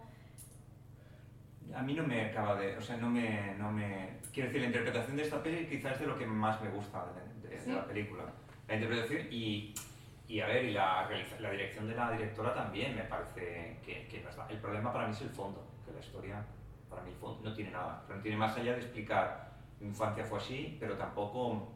A 1.77 1.83
mí 1.83 1.93
no 1.93 2.03
me 2.03 2.25
acaba 2.25 2.55
de... 2.55 2.75
O 2.75 2.81
sea, 2.81 2.97
no 2.97 3.07
me... 3.07 3.53
No 3.55 3.71
me 3.71 4.17
quiero 4.33 4.49
decir, 4.49 4.61
la 4.61 4.67
interpretación 4.67 5.15
de 5.15 5.23
esta 5.23 5.43
peli 5.43 5.67
quizás 5.67 5.93
es 5.93 5.99
de 5.99 6.07
lo 6.07 6.17
que 6.17 6.25
más 6.25 6.59
me 6.61 6.69
gusta 6.69 7.05
de, 7.41 7.49
de, 7.49 7.59
¿Sí? 7.59 7.69
de 7.69 7.75
la 7.75 7.85
película. 7.85 8.23
La 8.67 8.75
interpretación 8.75 9.27
y, 9.31 9.75
y 10.27 10.39
a 10.39 10.47
ver, 10.47 10.65
y 10.65 10.73
la, 10.73 11.07
la, 11.39 11.51
dirección 11.51 11.87
de 11.87 11.95
la 11.95 12.11
directora 12.11 12.53
también 12.53 12.95
me 12.95 13.03
parece 13.03 13.77
que, 13.85 14.07
que 14.07 14.21
no 14.23 14.29
está. 14.29 14.47
El 14.49 14.57
problema 14.57 14.91
para 14.91 15.07
mí 15.07 15.13
es 15.13 15.21
el 15.21 15.29
fondo, 15.29 15.67
que 15.85 15.93
la 15.93 15.99
historia, 15.99 16.43
para 16.89 17.03
mí 17.03 17.11
el 17.11 17.17
fondo 17.17 17.49
no 17.49 17.55
tiene 17.55 17.71
nada. 17.71 18.03
No 18.09 18.21
tiene 18.21 18.37
más 18.37 18.57
allá 18.57 18.73
de 18.73 18.79
explicar, 18.79 19.51
mi 19.79 19.87
infancia 19.87 20.25
fue 20.25 20.39
así, 20.39 20.77
pero 20.79 20.97
tampoco 20.97 21.71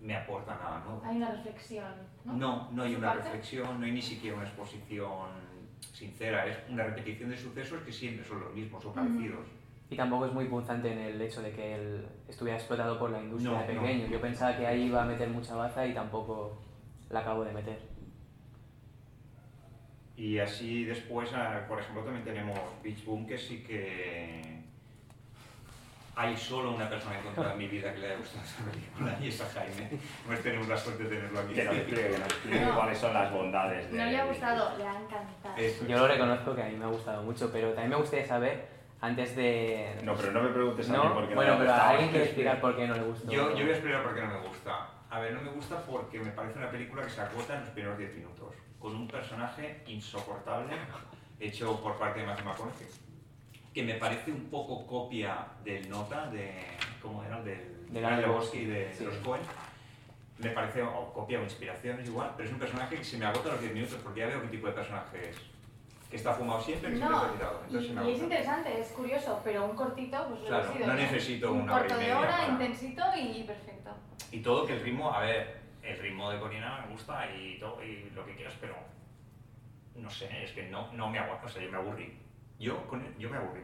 me 0.00 0.16
aporta 0.16 0.54
nada, 0.56 0.84
¿no? 0.84 1.02
Hay 1.04 1.16
una 1.16 1.30
reflexión, 1.30 1.92
¿no? 2.24 2.32
No, 2.34 2.68
no 2.72 2.82
hay 2.82 2.94
una 2.94 3.08
parte? 3.08 3.24
reflexión, 3.24 3.80
no 3.80 3.86
hay 3.86 3.92
ni 3.92 4.02
siquiera 4.02 4.36
una 4.36 4.46
exposición 4.46 5.47
sincera, 5.80 6.46
es 6.46 6.56
una 6.68 6.84
repetición 6.84 7.30
de 7.30 7.36
sucesos 7.36 7.82
que 7.82 7.92
siempre 7.92 8.24
son 8.24 8.40
los 8.40 8.54
mismos 8.54 8.84
o 8.84 8.92
parecidos. 8.92 9.40
Uh 9.40 9.42
-huh. 9.42 9.90
Y 9.90 9.96
tampoco 9.96 10.26
es 10.26 10.32
muy 10.32 10.44
punzante 10.44 10.92
en 10.92 10.98
el 10.98 11.20
hecho 11.20 11.40
de 11.40 11.50
que 11.52 11.74
él 11.74 12.06
estuviera 12.28 12.58
explotado 12.58 12.98
por 12.98 13.10
la 13.10 13.22
industria 13.22 13.52
no, 13.52 13.60
de 13.60 13.74
pequeño. 13.74 14.04
No. 14.04 14.12
Yo 14.12 14.20
pensaba 14.20 14.56
que 14.56 14.66
ahí 14.66 14.82
iba 14.82 15.02
a 15.02 15.06
meter 15.06 15.28
mucha 15.30 15.54
baza 15.54 15.86
y 15.86 15.94
tampoco 15.94 16.60
la 17.08 17.20
acabo 17.20 17.44
de 17.44 17.52
meter. 17.52 17.78
Y 20.14 20.38
así 20.40 20.84
después, 20.84 21.30
por 21.68 21.80
ejemplo, 21.80 22.02
también 22.02 22.24
tenemos 22.24 22.58
Beach 22.82 23.04
Boom, 23.04 23.26
que 23.26 23.38
sí 23.38 23.62
que 23.62 24.57
hay 26.18 26.36
solo 26.36 26.72
una 26.72 26.88
persona 26.88 27.16
encontrada 27.16 27.52
en 27.52 27.58
mi 27.58 27.68
vida 27.68 27.92
que 27.92 28.00
le 28.00 28.06
haya 28.06 28.16
gustado 28.16 28.44
esa 28.44 28.64
película 28.64 29.16
y 29.22 29.28
es 29.28 29.40
a 29.40 29.46
Jaime. 29.50 29.88
Pues 30.26 30.42
tenemos 30.42 30.66
la 30.66 30.76
suerte 30.76 31.04
de 31.04 31.10
tenerlo 31.10 31.38
aquí. 31.38 31.54
Que 31.54 31.64
nos 31.64 31.74
explique, 31.76 32.02
que 32.02 32.18
nos 32.18 32.28
explique 32.28 32.60
no. 32.60 32.74
cuáles 32.74 32.98
son 32.98 33.14
las 33.14 33.32
bondades 33.32 33.92
de 33.92 33.98
No 33.98 34.04
le 34.04 34.18
ha 34.18 34.24
gustado, 34.24 34.78
le 34.78 34.84
ha 34.84 35.00
encantado. 35.00 35.56
Eso. 35.56 35.86
Yo 35.86 35.96
lo 35.96 36.08
reconozco 36.08 36.56
que 36.56 36.62
a 36.62 36.66
mí 36.66 36.74
me 36.74 36.86
ha 36.86 36.88
gustado 36.88 37.22
mucho, 37.22 37.52
pero 37.52 37.68
también 37.68 37.90
me 37.90 37.96
gustaría 37.96 38.26
saber, 38.26 38.66
antes 39.00 39.36
de... 39.36 40.00
No, 40.02 40.16
pero 40.16 40.32
no 40.32 40.42
me 40.42 40.48
preguntes 40.48 40.90
a 40.90 40.92
¿No? 40.94 41.04
mí 41.04 41.10
por 41.14 41.28
qué 41.28 41.34
Bueno, 41.36 41.52
no 41.52 41.60
pero 41.60 41.72
alguien 41.72 42.08
quiere 42.08 42.24
explicar 42.24 42.60
por 42.60 42.76
qué 42.76 42.88
no 42.88 42.94
le 42.94 43.02
gustó. 43.02 43.30
Yo, 43.30 43.50
yo 43.50 43.62
voy 43.62 43.70
a 43.70 43.74
explicar 43.74 44.02
por 44.02 44.14
qué 44.16 44.20
no 44.22 44.26
me 44.26 44.48
gusta. 44.48 44.88
A 45.10 45.20
ver, 45.20 45.34
no 45.34 45.40
me 45.40 45.50
gusta 45.52 45.80
porque 45.86 46.18
me 46.18 46.32
parece 46.32 46.58
una 46.58 46.68
película 46.68 47.04
que 47.04 47.10
se 47.10 47.20
agota 47.20 47.54
en 47.54 47.60
los 47.60 47.70
primeros 47.70 47.96
10 47.96 48.16
minutos, 48.16 48.56
con 48.80 48.96
un 48.96 49.06
personaje 49.06 49.84
insoportable 49.86 50.74
hecho 51.38 51.80
por 51.80 51.96
parte 51.96 52.20
de 52.20 52.26
Matthew 52.26 52.44
McConaughey, 52.44 52.88
que 53.78 53.84
me 53.84 53.94
parece 53.94 54.32
un 54.32 54.46
poco 54.46 54.84
copia 54.84 55.46
del 55.62 55.88
Nota, 55.88 56.26
de, 56.26 56.52
¿cómo 57.00 57.22
era? 57.22 57.40
Del 57.42 57.86
de 57.90 58.00
Lebowski 58.00 58.64
de, 58.64 58.92
sí. 58.92 59.04
de 59.04 59.04
los 59.04 59.18
Coen. 59.18 59.40
Me 60.38 60.50
parece, 60.50 60.82
o 60.82 61.12
copia 61.12 61.38
o 61.38 61.44
inspiración, 61.44 62.00
es 62.00 62.08
igual, 62.08 62.32
pero 62.36 62.48
es 62.48 62.52
un 62.52 62.58
personaje 62.58 62.96
que 62.96 63.04
se 63.04 63.18
me 63.18 63.26
agota 63.26 63.50
a 63.50 63.52
los 63.52 63.60
10 63.60 63.74
minutos 63.74 64.00
porque 64.02 64.18
ya 64.18 64.26
veo 64.26 64.42
qué 64.42 64.48
tipo 64.48 64.66
de 64.66 64.72
personaje 64.72 65.30
es. 65.30 65.36
que 66.10 66.16
está 66.16 66.34
fumado 66.34 66.60
siempre, 66.60 66.90
que 66.90 66.96
No, 66.96 67.06
siempre 67.06 67.26
está 67.26 67.38
tirado. 67.38 67.60
y, 67.60 67.66
Entonces 67.86 67.94
me 67.94 68.10
y 68.10 68.14
es 68.14 68.20
interesante, 68.22 68.80
es 68.80 68.88
curioso, 68.88 69.40
pero 69.44 69.64
un 69.64 69.76
cortito, 69.76 70.26
pues 70.28 70.40
Claro, 70.40 70.64
lo 70.64 70.70
ha 70.70 70.72
sido. 70.72 70.86
no 70.88 70.94
necesito 70.94 71.52
un 71.52 71.60
una 71.60 71.74
hora 71.76 71.84
y 71.84 71.88
corto 71.88 72.04
de 72.04 72.12
hora, 72.14 72.30
para- 72.30 72.48
intensito 72.48 73.02
y 73.16 73.42
perfecto. 73.44 73.90
Y 74.32 74.40
todo 74.40 74.66
que 74.66 74.72
el 74.72 74.80
ritmo, 74.80 75.12
a 75.14 75.20
ver, 75.20 75.60
el 75.84 75.96
ritmo 75.98 76.28
de 76.32 76.40
Corina 76.40 76.84
me 76.84 76.92
gusta 76.94 77.30
y, 77.32 77.60
todo, 77.60 77.80
y 77.84 78.10
lo 78.12 78.26
que 78.26 78.34
quieras, 78.34 78.54
pero 78.60 78.74
no 79.94 80.10
sé, 80.10 80.42
es 80.42 80.50
que 80.50 80.64
no, 80.68 80.92
no 80.94 81.08
me 81.08 81.20
aguanto, 81.20 81.46
o 81.46 81.48
sea, 81.48 81.62
yo 81.62 81.70
me 81.70 81.78
aburrí. 81.78 82.18
Yo, 82.58 82.86
con 82.86 83.00
él, 83.00 83.14
yo 83.18 83.30
me 83.30 83.36
aburrí. 83.36 83.60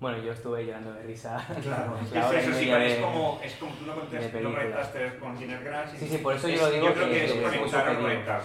Bueno, 0.00 0.18
yo 0.18 0.32
estuve 0.32 0.66
llorando 0.66 0.92
de 0.92 1.02
risa. 1.04 1.42
Claro, 1.62 1.96
es 2.02 2.12
hora 2.28 2.40
y 2.40 2.44
eso 2.44 2.52
sí, 2.58 2.70
es 2.70 2.98
como, 3.00 3.40
es 3.42 3.54
como 3.54 3.72
tú 3.74 3.84
conectaste, 3.94 4.26
no 4.26 4.32
película. 4.32 4.58
conectaste 4.60 5.18
con 5.18 5.38
Dinner 5.38 5.64
Grass. 5.64 5.94
y- 5.94 5.98
Sí, 5.98 6.08
sí, 6.08 6.18
por 6.18 6.34
eso 6.34 6.48
yo 6.48 6.54
es- 6.54 6.60
lo 6.60 6.70
digo 6.70 6.86
Yo 6.88 6.94
creo 6.94 7.06
que 7.06 7.12
que 7.14 7.24
es 7.24 7.30
es 7.30 7.36
conectar 7.40 7.88
o 7.88 8.00
conectar. 8.00 8.42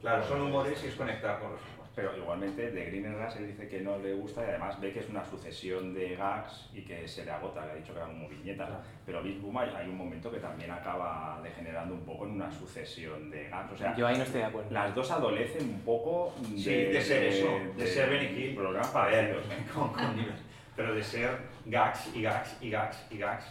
Claro, 0.00 0.24
son 0.24 0.40
humores 0.42 0.84
y 0.84 0.86
es 0.88 0.94
conectar 0.94 1.38
con 1.40 1.52
los. 1.52 1.60
Pero 1.98 2.16
igualmente 2.16 2.70
de 2.70 2.84
Green 2.84 3.12
Grass 3.12 3.34
él 3.38 3.48
dice 3.48 3.66
que 3.66 3.80
no 3.80 3.98
le 3.98 4.14
gusta 4.14 4.42
y 4.42 4.50
además 4.50 4.80
ve 4.80 4.92
que 4.92 5.00
es 5.00 5.08
una 5.08 5.24
sucesión 5.24 5.92
de 5.92 6.14
gags 6.14 6.70
y 6.72 6.82
que 6.82 7.08
se 7.08 7.24
le 7.24 7.32
agota, 7.32 7.66
le 7.66 7.72
ha 7.72 7.74
dicho 7.74 7.92
que 7.92 7.98
eran 7.98 8.12
como 8.12 8.28
viñetas. 8.28 8.68
Claro. 8.68 8.82
Pero 9.04 9.22
Beach 9.24 9.40
Boom 9.40 9.58
hay, 9.58 9.70
hay 9.70 9.88
un 9.88 9.96
momento 9.96 10.30
que 10.30 10.38
también 10.38 10.70
acaba 10.70 11.40
degenerando 11.42 11.94
un 11.94 12.02
poco 12.04 12.26
en 12.26 12.34
una 12.34 12.52
sucesión 12.52 13.28
de 13.32 13.48
gags. 13.48 13.72
O 13.72 13.76
sea, 13.76 13.96
Yo 13.96 14.06
ahí 14.06 14.16
no 14.16 14.22
estoy 14.22 14.42
de 14.42 14.46
acuerdo. 14.46 14.70
las 14.70 14.94
dos 14.94 15.10
adolecen 15.10 15.68
un 15.70 15.80
poco 15.80 16.36
de, 16.38 16.56
Sí, 16.56 16.70
de 16.70 17.00
ser 17.02 17.24
eso, 17.24 17.48
de, 17.76 17.84
ser 17.88 18.10
Benny 18.10 18.26
Hill. 18.44 18.54
Programas 18.54 18.90
parecidos. 18.90 19.44
con- 19.74 19.92
con 19.92 20.16
nivel. 20.16 20.34
pero 20.76 20.94
de 20.94 21.02
ser 21.02 21.30
gags 21.66 22.14
y 22.14 22.22
gags 22.22 22.58
y 22.60 22.70
gags 22.70 23.06
y 23.10 23.18
gags. 23.18 23.44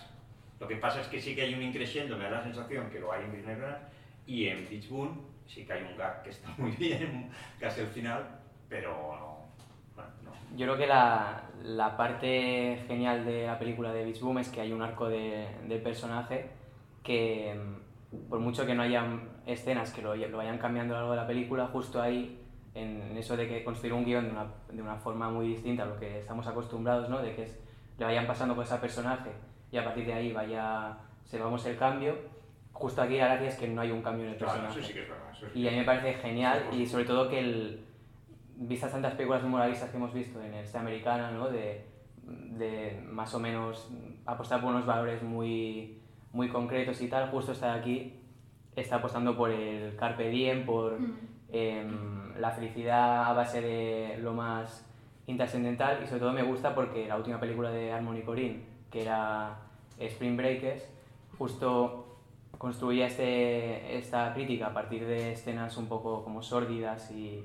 Lo 0.58 0.70
que 0.70 0.78
pasa 0.78 1.02
es 1.02 1.08
que 1.08 1.20
sí 1.20 1.36
que 1.36 1.42
hay 1.42 1.54
un 1.54 1.64
increciendo, 1.64 2.18
me 2.18 2.24
da 2.24 2.30
la 2.32 2.44
sensación 2.44 2.90
que 2.90 3.02
lo 3.02 3.12
hay 3.12 3.26
en 3.26 3.44
Grass, 3.60 3.82
y 4.26 4.48
en 4.48 4.70
Beach 4.70 4.88
Boom 4.88 5.36
sí 5.48 5.66
que 5.66 5.74
hay 5.74 5.84
un 5.84 5.98
gag 5.98 6.22
que 6.24 6.30
está 6.30 6.50
muy 6.58 6.72
bien, 6.80 7.30
casi 7.60 7.82
al 7.82 7.88
final, 7.88 8.24
pero 8.70 8.92
no, 8.92 9.38
bueno, 9.96 10.10
no. 10.24 10.32
Yo 10.58 10.66
creo 10.66 10.78
que 10.78 10.88
la, 10.88 11.44
la 11.64 11.98
parte 11.98 12.84
genial 12.88 13.26
de 13.26 13.48
la 13.48 13.58
película 13.60 13.92
de 13.94 14.04
Beach 14.06 14.22
Boom 14.22 14.40
es 14.40 14.50
que 14.50 14.62
hay 14.62 14.72
un 14.72 14.82
arco 14.82 15.08
de, 15.08 15.48
de 15.68 15.78
personaje 15.80 16.50
que, 17.04 17.60
por 18.30 18.40
mucho 18.40 18.66
que 18.66 18.74
no 18.76 18.84
haya 18.84 19.06
escenas 19.46 19.92
que 19.94 20.02
lo, 20.02 20.16
lo 20.16 20.38
vayan 20.38 20.58
cambiando 20.58 20.94
a 20.96 20.98
lo 20.98 21.02
largo 21.04 21.12
de 21.16 21.22
la 21.22 21.28
película, 21.28 21.68
justo 21.68 22.02
ahí, 22.02 22.44
en 22.74 23.18
eso 23.18 23.36
de 23.38 23.48
que 23.48 23.64
construir 23.64 23.94
un 23.94 24.06
guion 24.06 24.26
de 24.26 24.32
una, 24.32 24.46
de 24.72 24.82
una 24.82 24.96
forma 24.98 25.30
muy 25.30 25.48
distinta 25.48 25.84
a 25.84 25.88
lo 25.88 25.98
que 26.00 26.20
estamos 26.20 26.46
acostumbrados, 26.48 27.10
¿no? 27.10 27.20
de 27.20 27.34
que 27.36 27.44
es- 27.44 27.58
le 27.98 28.06
vayan 28.06 28.28
pasando 28.28 28.56
cosas 28.56 28.74
al 28.74 28.82
personaje 28.82 29.32
y 29.72 29.78
a 29.78 29.84
partir 29.84 30.06
de 30.06 30.14
ahí 30.14 30.32
vaya, 30.32 30.98
sepamos 31.26 31.66
el 31.66 31.78
cambio, 31.78 32.16
justo 32.80 33.02
aquí 33.02 33.18
la 33.18 33.28
gracia 33.28 33.48
es 33.50 33.56
que 33.58 33.68
no 33.68 33.82
hay 33.82 33.90
un 33.92 34.02
cambio 34.04 34.26
en 34.26 34.32
el 34.32 34.38
Claro, 34.38 34.54
personaje. 34.54 34.80
eso 34.80 34.88
sí 34.88 34.94
que 34.94 35.02
es 35.04 35.10
verdad. 35.10 35.32
eso 35.32 35.48
sí 35.52 35.60
Y 35.60 35.68
a 35.68 35.72
mí 35.72 35.78
me 35.78 35.84
parece 35.84 36.13
genial 36.16 36.68
Sí, 36.72 36.82
y 36.82 36.86
sobre 36.86 37.06
todo 37.06 37.28
que 37.30 37.40
el, 37.40 37.86
vistas 38.56 38.92
tantas 38.92 39.13
películas 39.16 39.44
moralistas 39.44 39.90
que 39.90 39.98
hemos 39.98 40.13
visto 40.13 40.40
en 40.42 40.54
el 40.54 40.63
este 40.63 40.78
americana, 40.78 41.32
¿no? 41.32 41.50
de, 41.50 41.86
de 42.24 43.02
más 43.10 43.34
o 43.34 43.40
menos 43.40 43.90
apostar 44.26 44.62
por 44.62 44.70
unos 44.72 44.86
valores 44.86 45.24
muy, 45.24 46.00
muy 46.34 46.50
concretos 46.50 47.02
y 47.02 47.08
tal, 47.08 47.30
justo 47.32 47.52
está 47.54 47.74
aquí, 47.74 48.13
está 48.76 48.98
apostando 48.98 49.36
por 49.36 49.50
el 49.52 49.96
carpe 49.96 50.30
diem, 50.30 50.66
por 50.66 51.00
Mm. 51.00 51.18
em, 51.52 52.34
la 52.40 52.52
felicidad 52.52 53.26
a 53.26 53.34
base 53.34 53.62
de 53.62 54.18
lo 54.20 54.34
más 54.34 54.86
intrascendental 55.26 56.04
y 56.04 56.08
sobre 56.08 56.20
todo 56.20 56.34
me 56.34 56.44
gusta 56.44 56.76
porque 56.76 57.08
la 57.08 57.18
última 57.18 57.40
película 57.40 57.72
de 57.72 57.92
Harmony 57.92 58.22
Corinne, 58.22 58.62
que 58.92 59.02
era 59.02 59.58
Spring 60.00 60.38
Breakers, 60.38 60.88
justo 61.38 62.07
construía 62.58 63.08
este, 63.08 63.98
esta 63.98 64.34
crítica 64.34 64.68
a 64.68 64.74
partir 64.74 65.06
de 65.06 65.34
escenas 65.34 65.78
un 65.78 65.88
poco 65.88 66.24
como 66.24 66.42
sórdidas 66.42 67.12
y, 67.12 67.44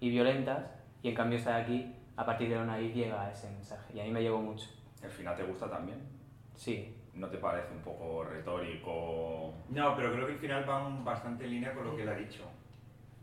y 0.00 0.10
violentas 0.10 0.64
y 1.02 1.08
en 1.08 1.14
cambio 1.14 1.38
está 1.38 1.56
aquí 1.56 1.94
a 2.16 2.24
partir 2.24 2.48
de 2.48 2.56
lo 2.56 2.64
naif 2.64 2.94
llega 2.94 3.22
a 3.22 3.32
ese 3.32 3.50
mensaje 3.50 3.94
y 3.94 4.00
a 4.00 4.04
mí 4.04 4.10
me 4.10 4.22
llegó 4.22 4.40
mucho. 4.40 4.68
¿El 5.02 5.10
final 5.10 5.36
te 5.36 5.42
gusta 5.42 5.68
también? 5.68 5.98
Sí, 6.54 6.94
¿No 7.14 7.28
te 7.28 7.38
parece 7.38 7.72
un 7.72 7.80
poco 7.80 8.24
retórico? 8.24 9.54
No, 9.68 9.94
pero 9.94 10.12
creo 10.12 10.26
que 10.26 10.32
al 10.32 10.38
final 10.38 10.64
van 10.64 11.04
bastante 11.04 11.44
en 11.44 11.50
línea 11.50 11.72
con 11.72 11.84
lo 11.84 11.94
que 11.94 12.02
él 12.02 12.08
ha 12.08 12.16
dicho. 12.16 12.42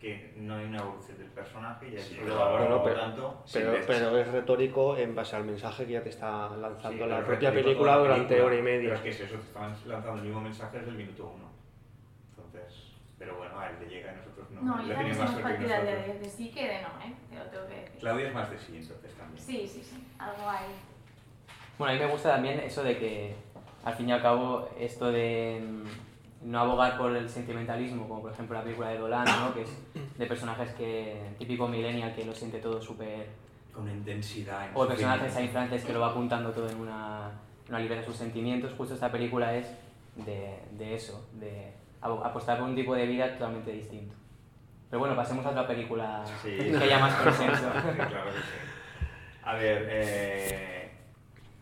Que 0.01 0.33
no 0.37 0.55
hay 0.55 0.65
una 0.65 0.79
evolución 0.79 1.15
del 1.19 1.27
personaje 1.27 1.87
y 1.89 1.91
Sí, 1.91 2.15
eso 2.15 2.23
claro, 2.23 2.27
lo 2.35 2.41
ahora, 2.43 2.57
pero- 2.63 2.69
por 2.69 2.77
lo 2.79 2.83
pero- 2.83 2.99
tanto, 3.01 3.43
Pero, 3.53 3.71
Sí, 3.75 3.79
pero 3.85 4.17
es 4.17 4.27
retórico 4.29 4.97
en 4.97 5.13
base 5.13 5.35
al 5.35 5.43
mensaje 5.45 5.85
que 5.85 5.91
ya 5.91 6.01
te 6.01 6.09
está 6.09 6.49
lanzando 6.57 7.03
Sí, 7.03 7.09
la 7.09 7.15
pero 7.17 7.27
propia 7.27 7.53
película 7.53 7.97
durante 7.97 8.27
película. 8.35 8.45
hora 8.47 8.55
y 8.55 8.61
Pero 8.63 8.77
media. 8.79 8.93
es 8.95 9.01
que 9.01 9.09
es 9.09 9.19
eso, 9.21 9.35
te 9.35 9.41
están 9.41 9.75
lanzando 9.85 10.13
el 10.21 10.21
mismo 10.25 10.41
mensaje 10.41 10.77
desde 10.79 10.89
el 10.89 10.97
minuto 10.97 11.31
uno. 11.35 11.51
Entonces, 12.35 12.93
pero 13.19 13.37
bueno, 13.37 13.59
a 13.59 13.69
él 13.69 13.75
le 13.79 13.89
llega 13.89 14.11
y 14.11 14.15
nosotros 14.15 14.49
no. 14.49 14.61
No, 14.61 14.71
yo 14.81 14.87
también 14.87 14.97
tiene 14.97 15.19
más 15.19 15.31
nosotros. 15.37 15.59
de, 15.59 16.19
de 16.19 16.29
sí 16.29 16.49
que 16.51 16.67
de 16.67 16.81
no, 16.81 16.87
¿eh? 16.87 17.13
Te 17.29 17.35
lo 17.37 17.45
tengo 17.45 17.67
que 17.67 17.75
decir. 17.75 17.99
Claudia 17.99 18.27
es 18.27 18.33
más 18.33 18.49
de 18.49 18.57
sí, 18.57 18.77
entonces 18.77 19.13
también. 19.13 19.43
Sí, 19.45 19.67
sí, 19.67 19.83
sí, 19.83 20.03
algo 20.17 20.49
hay. 20.49 20.65
Bueno, 21.77 21.91
a 21.91 21.95
mí 21.95 21.99
me 22.03 22.11
gusta 22.11 22.31
también 22.33 22.59
eso 22.61 22.81
de 22.83 22.97
que, 22.97 23.35
al 23.85 23.93
fin 23.93 24.09
y 24.09 24.11
al 24.13 24.21
cabo, 24.23 24.67
esto 24.79 25.11
de 25.11 25.61
mm, 25.63 25.83
no 26.43 26.60
abogar 26.60 26.97
por 26.97 27.15
el 27.15 27.30
sentimentalismo, 27.30 28.08
como 28.08 28.21
por 28.23 28.32
ejemplo 28.34 28.58
la 28.58 28.63
película 28.63 28.89
de 28.89 28.97
Dolan, 28.97 29.25
¿no? 29.25 29.54
que 29.54 29.62
es 29.62 29.69
de 30.17 30.25
personajes 30.25 30.71
que, 30.73 31.34
típico 31.38 31.67
millennial, 31.67 32.13
que 32.15 32.25
lo 32.25 32.34
siente 32.34 32.60
todo 32.60 32.82
súper... 32.82 33.27
Con 33.73 33.89
intensidad. 33.89 34.65
en 34.65 34.71
O 34.73 34.86
personajes. 34.88 35.32
Saint 35.32 35.51
Francis 35.51 35.86
que 35.86 35.93
lo 35.93 36.01
va 36.01 36.08
apuntando 36.08 36.51
todo 36.51 36.67
en 36.69 36.77
una, 36.77 37.32
una 37.69 37.80
libreta 37.80 38.01
de 38.01 38.08
sus 38.08 38.17
sentimientos. 38.17 38.73
Justo 38.77 38.95
esta 38.95 39.10
película 39.12 39.56
es 39.56 39.65
de, 40.25 40.60
de 40.71 40.95
eso, 40.95 41.25
de 41.39 41.71
apostar 42.01 42.60
por 42.60 42.67
un 42.67 42.75
tipo 42.75 42.93
de 42.95 43.06
vida 43.08 43.32
totalmente 43.34 43.71
distinto. 43.71 44.13
Pero 44.89 44.99
bueno, 44.99 45.15
pasemos 45.15 45.45
a 45.45 45.51
otra 45.51 45.65
película 45.67 46.21
Sí. 46.41 46.58
que 46.58 46.77
haya 46.77 46.99
más 46.99 47.15
consenso. 47.15 47.63
Sí, 47.73 47.95
claro 47.95 48.25
que 48.25 48.38
sí. 48.39 48.47
A 49.43 49.54
ver, 49.54 49.88
eh, 49.89 50.81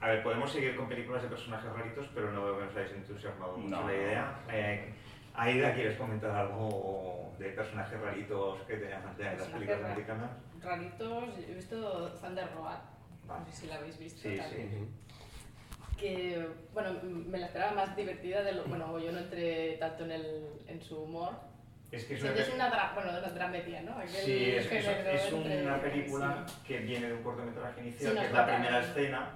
a 0.01 0.07
ver, 0.07 0.23
podemos 0.23 0.51
seguir 0.51 0.75
con 0.75 0.87
películas 0.87 1.21
de 1.23 1.29
personajes 1.29 1.71
raritos, 1.71 2.07
pero 2.13 2.31
no 2.31 2.45
veo 2.45 2.59
que 2.59 2.65
nos 2.65 2.75
hayáis 2.75 2.93
entusiasmado 2.93 3.57
mucho 3.57 3.75
No. 3.81 3.87
la 3.87 3.93
idea. 3.93 4.39
Eh, 4.51 4.93
Aida, 5.35 5.73
¿quieres 5.73 5.97
comentar 5.97 6.31
algo 6.31 7.33
de 7.37 7.49
personajes 7.49 7.99
raritos 7.99 8.61
que 8.63 8.77
te 8.77 8.89
llaman 8.89 9.15
de 9.17 9.23
las 9.23 9.43
películas 9.47 9.81
ra- 9.81 9.91
americanas? 9.91 10.31
Raritos, 10.61 11.23
he 11.47 11.53
visto 11.53 12.09
Thunder 12.21 12.47
Road, 12.55 12.77
Vale. 13.25 13.39
no 13.41 13.45
sé 13.47 13.51
si 13.61 13.67
la 13.67 13.75
habéis 13.75 13.97
visto 13.99 14.21
Sí, 14.21 14.37
también. 14.37 14.69
sí. 14.69 14.87
Que, 15.97 16.47
bueno, 16.73 16.91
me 17.03 17.37
la 17.37 17.47
esperaba 17.47 17.73
más 17.73 17.95
divertida 17.95 18.41
de 18.41 18.53
lo... 18.53 18.63
Bueno, 18.65 18.97
yo 18.99 19.11
no 19.11 19.19
entré 19.19 19.75
tanto 19.77 20.05
en, 20.05 20.11
el, 20.11 20.47
en 20.67 20.81
su 20.81 20.97
humor. 21.03 21.33
Es 21.91 22.05
que 22.05 22.13
es 22.15 22.23
una, 22.23 22.33
que 22.33 22.41
es 22.41 22.53
una, 22.53 22.71
dra- 22.71 22.93
bueno, 22.93 23.09
una 23.11 23.21
dramedia, 23.29 23.81
¿no? 23.81 23.97
Aquel 23.97 24.09
sí, 24.09 24.51
es, 24.51 24.65
es- 24.65 24.69
género 24.85 25.09
es 25.09 25.33
entre- 25.33 25.63
una 25.65 25.81
película 25.81 26.45
sí. 26.47 26.55
que 26.65 26.77
viene 26.79 27.07
de 27.07 27.13
un 27.13 27.23
cortometraje 27.23 27.81
inicial, 27.81 28.11
Sí, 28.11 28.15
no, 28.15 28.21
que 28.21 28.27
es 28.27 28.33
la 28.33 28.45
primera 28.45 28.79
escena, 28.79 29.29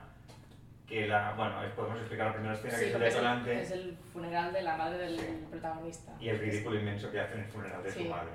que 0.94 1.08
la, 1.08 1.34
bueno, 1.34 1.56
podemos 1.76 1.98
explicar 2.00 2.28
la 2.28 2.34
primera 2.34 2.54
escena 2.54 2.78
Sí, 2.78 2.86
que 2.86 2.92
sale 2.92 3.08
es 3.08 3.16
el, 3.16 3.26
adelante 3.26 3.62
es 3.62 3.72
el 3.72 3.98
funeral 4.14 4.54
de 4.54 4.62
la 4.62 4.78
madre 4.78 4.98
del 5.00 5.18
protagonista. 5.50 6.12
y 6.20 6.30
el 6.30 6.38
ridículo 6.40 6.80
inmenso 6.80 7.12
que 7.12 7.20
hace 7.20 7.34
en 7.34 7.40
el 7.42 7.46
funeral 7.48 7.82
de 7.84 7.92
Sí. 7.92 8.04
su 8.04 8.10
madre. 8.10 8.30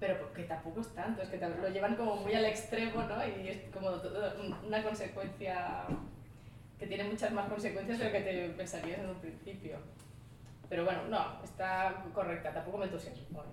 Pero 0.00 0.32
que 0.32 0.44
tampoco 0.44 0.80
es 0.80 0.94
tanto, 0.94 1.20
es 1.22 1.28
que 1.28 1.36
lo 1.38 1.68
llevan 1.68 1.94
como 1.96 2.16
muy 2.16 2.34
al 2.34 2.44
extremo, 2.46 3.02
¿no? 3.02 3.16
Y 3.26 3.48
es 3.48 3.58
como 3.72 3.90
todo 3.92 4.32
un- 4.40 4.54
una 4.66 4.82
consecuencia 4.82 5.84
que 6.78 6.86
tiene 6.86 7.04
muchas 7.04 7.32
más 7.32 7.48
consecuencias 7.50 7.98
de 7.98 8.04
lo 8.06 8.12
que 8.12 8.20
te 8.20 8.48
pensarías 8.50 8.98
en 9.00 9.10
un 9.10 9.16
principio. 9.20 9.76
Pero 10.70 10.84
bueno, 10.86 11.00
no, 11.10 11.42
está 11.44 12.02
correcta, 12.14 12.52
tampoco 12.52 12.78
me 12.78 12.84
entusiasmo. 12.86 13.42
¿eh? 13.42 13.46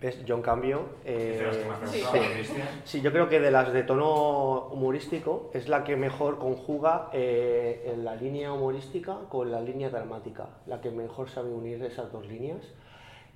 ¿Ves? 0.00 0.24
Yo 0.24 0.34
en 0.36 0.42
cambio... 0.42 0.80
Es 1.04 1.38
de 1.38 1.44
las 1.46 1.56
que 1.56 1.62
eh, 1.62 1.66
más 1.68 1.90
sí. 1.90 2.02
sí. 2.44 2.54
Sí, 2.84 3.00
yo 3.02 3.12
creo 3.12 3.28
que 3.28 3.38
de 3.38 3.50
las 3.50 3.70
de 3.72 3.82
tono 3.82 4.68
humorístico 4.68 5.50
es 5.52 5.68
la 5.68 5.84
que 5.84 5.94
mejor 5.96 6.38
conjuga 6.38 7.10
eh, 7.12 7.90
en 7.92 8.04
la 8.04 8.16
línea 8.16 8.50
humorística 8.52 9.18
con 9.28 9.50
la 9.50 9.60
línea 9.60 9.90
dramática, 9.90 10.48
la 10.66 10.80
que 10.80 10.90
mejor 10.90 11.28
sabe 11.28 11.50
unir 11.50 11.82
esas 11.84 12.10
dos 12.12 12.26
líneas. 12.26 12.62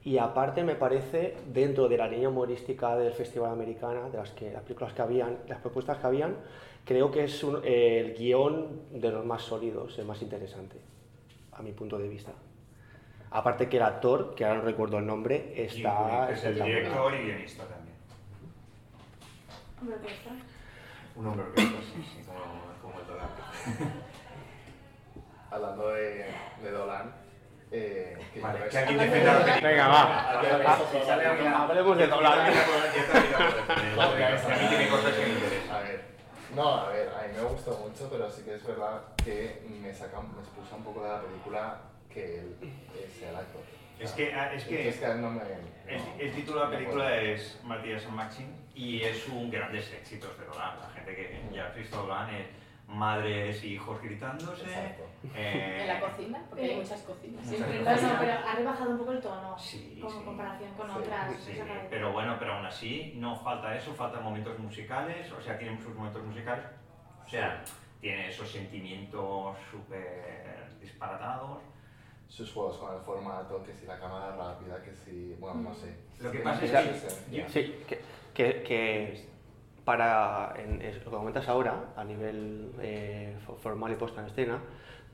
Y 0.05 0.17
aparte 0.19 0.63
me 0.65 0.75
parece, 0.75 1.35
dentro 1.53 1.89
de 1.89 1.99
la 1.99 2.09
línea 2.09 2.29
humorística 2.31 2.97
del 2.97 3.13
Festival 3.13 3.51
Americana, 3.53 4.09
de 4.11 4.17
las, 4.19 4.31
que, 4.31 4.51
las 4.51 4.63
películas 4.63 4.93
que 4.95 5.03
habían, 5.03 5.39
las 5.49 5.61
propuestas 5.61 5.99
que 5.99 6.07
habían, 6.07 6.37
creo 6.85 7.11
que 7.11 7.25
es 7.25 7.43
un- 7.45 7.61
eh, 7.65 8.01
el 8.01 8.15
guion 8.15 8.81
de 8.91 9.11
los 9.11 9.25
más 9.25 9.43
sólidos, 9.43 9.99
el 9.99 10.07
más 10.07 10.21
interesante, 10.23 10.77
a 11.53 11.63
mi 11.63 11.73
punto 11.73 11.99
de 11.99 12.09
vista. 12.09 12.33
Aparte 13.35 13.69
que 13.69 13.79
el 13.79 13.83
actor, 13.83 14.33
que 14.37 14.45
ahora 14.45 14.59
no 14.59 14.65
recuerdo 14.65 14.99
el 14.99 15.07
nombre, 15.07 15.53
está 15.57 16.31
es 16.31 16.45
el 16.45 16.55
director 16.55 17.13
y 17.15 17.19
guionista 17.25 17.65
también. 17.65 17.97
Hombre, 19.81 19.97
que 20.07 20.13
esto. 20.13 20.31
Un 21.17 21.27
hombre 21.27 21.45
orquesta, 21.47 21.79
sí, 21.81 22.01
sí, 22.15 22.23
como, 22.25 22.39
como 22.81 23.01
el 23.01 23.07
Dolan. 23.09 23.29
Hablando 25.51 25.89
de, 25.89 26.27
de 26.63 26.71
Dolan, 26.71 27.13
eh, 27.73 28.17
que 28.33 28.41
Vale, 28.41 28.69
que 28.69 28.79
alguien 28.79 28.99
defienda 28.99 29.33
la 29.35 29.45
película. 29.45 29.69
Venga, 29.69 29.89
va. 29.89 30.31
Alberto, 30.31 30.87
Si 30.93 31.01
sale 31.05 31.27
alguien 31.27 31.49
a- 31.53 31.63
Hablemos 31.65 31.99
de 31.99 32.07
Dolan. 32.07 32.39
A 32.39 32.45
mí 32.47 32.53
tiene 34.69 34.89
cosas 34.89 35.13
que 35.13 35.23
me 35.27 35.29
interesan. 35.33 35.75
A 35.75 35.81
ver, 35.81 36.05
no, 36.55 36.69
a 36.69 36.89
ver, 36.89 37.09
a 37.09 37.23
mí 37.27 37.33
me 37.37 37.43
gustó 37.49 37.79
mucho, 37.79 38.09
pero 38.09 38.31
sí 38.31 38.43
que 38.45 38.55
es 38.55 38.65
verdad 38.65 39.03
que 39.25 39.61
me 39.83 39.93
saca, 39.93 40.21
me 40.21 40.41
expulsa 40.41 40.77
un 40.77 40.85
poco 40.85 41.03
de 41.03 41.09
la 41.09 41.21
película 41.21 41.79
que 42.13 42.39
él 42.41 42.57
eh, 42.63 43.09
sea 43.19 43.31
el 43.31 43.37
actor. 43.37 43.63
Es 43.99 44.13
que, 44.13 44.33
ah, 44.35 44.53
es 44.53 44.65
que, 44.65 44.89
Es 44.89 44.97
que 44.99 45.07
no 45.15 45.31
me... 45.31 45.41
el, 45.87 45.99
no, 45.99 46.05
el 46.19 46.33
título 46.33 46.59
de 46.61 46.65
la 46.65 46.71
no 46.71 46.77
película 46.77 47.05
puedo. 47.05 47.21
es 47.21 47.61
Matías 47.65 48.03
San 48.03 48.15
Maxim 48.17 48.49
y 48.75 49.01
es 49.03 49.29
un 49.29 49.51
grandes 49.51 49.93
éxitos 49.93 50.37
de 50.39 50.45
Dolan. 50.47 50.81
La 50.81 50.89
gente 50.91 51.15
que 51.15 51.41
ya 51.55 51.67
ha 51.67 51.71
visto 51.73 51.97
Dolan 51.97 52.35
es 52.35 52.47
madres 52.89 53.63
y 53.65 53.75
hijos 53.75 54.03
gritándose. 54.03 54.65
Exacto. 54.65 55.05
eh, 55.35 55.79
En 55.83 55.87
la 55.89 56.01
cocina, 56.01 56.43
porque 56.49 56.65
hay 56.65 56.71
Eh, 56.73 56.77
muchas 56.77 57.01
cocinas. 57.03 57.45
muchas 57.45 57.57
Siempre 57.57 57.79
en 57.79 57.85
No, 57.85 57.91
la 57.91 57.97
no, 57.97 58.01
cocina. 58.03 58.21
pero 58.21 58.49
ha 58.49 58.55
rebajado 58.57 58.91
un 58.91 58.99
poco 58.99 59.13
el 59.13 59.21
tono 59.21 59.59
Sí, 59.59 59.99
como 60.03 60.19
sí. 60.19 60.25
comparación 60.25 60.75
con 60.75 60.91
Sí, 60.91 60.97
otras. 60.99 61.35
Sí, 61.37 61.53
pero 61.89 62.13
bueno, 62.13 62.37
pero 62.39 62.55
aún 62.55 62.67
así 62.67 63.15
no 63.17 63.37
falta 63.37 63.75
eso, 63.77 63.95
faltan 63.95 64.23
momentos 64.25 64.59
musicales, 64.59 65.31
o 65.33 65.41
sea, 65.41 65.57
tienen 65.57 65.81
sus 65.81 65.95
momentos 65.95 66.23
musicales, 66.25 66.65
o 67.25 67.29
sea, 67.29 67.63
tiene 68.01 68.29
esos 68.29 68.51
sentimientos 68.51 69.57
súper 69.71 70.67
disparatados. 70.81 71.63
Sus 72.29 72.53
juegos 72.53 72.79
con 72.79 72.95
el 72.95 73.01
formato, 73.01 73.63
que 73.63 73.73
si 73.75 73.87
la 73.87 73.99
cámara 73.99 74.35
rápida, 74.37 74.83
que 74.83 74.93
si... 74.95 75.35
Bueno, 75.39 75.61
no 75.61 75.75
sé. 75.75 75.95
Lo 76.21 76.31
que 76.33 76.39
Sí, 76.39 76.45
pasa 76.45 76.65
es 76.65 77.03
que-. 77.31 77.49
Sí, 77.49 77.75
que, 77.87 78.01
que, 78.35 78.63
que 78.63 79.25
para, 79.85 80.55
en, 80.57 80.83
es- 80.83 80.97
lo 81.05 81.11
que 81.11 81.17
comentas 81.17 81.49
ahora, 81.49 81.93
a 81.97 82.03
nivel 82.05 82.73
eh, 82.81 83.37
fo- 83.47 83.57
formal 83.59 83.93
y 83.93 83.97
puesta 83.97 84.21
en 84.21 84.27
escena, 84.29 84.59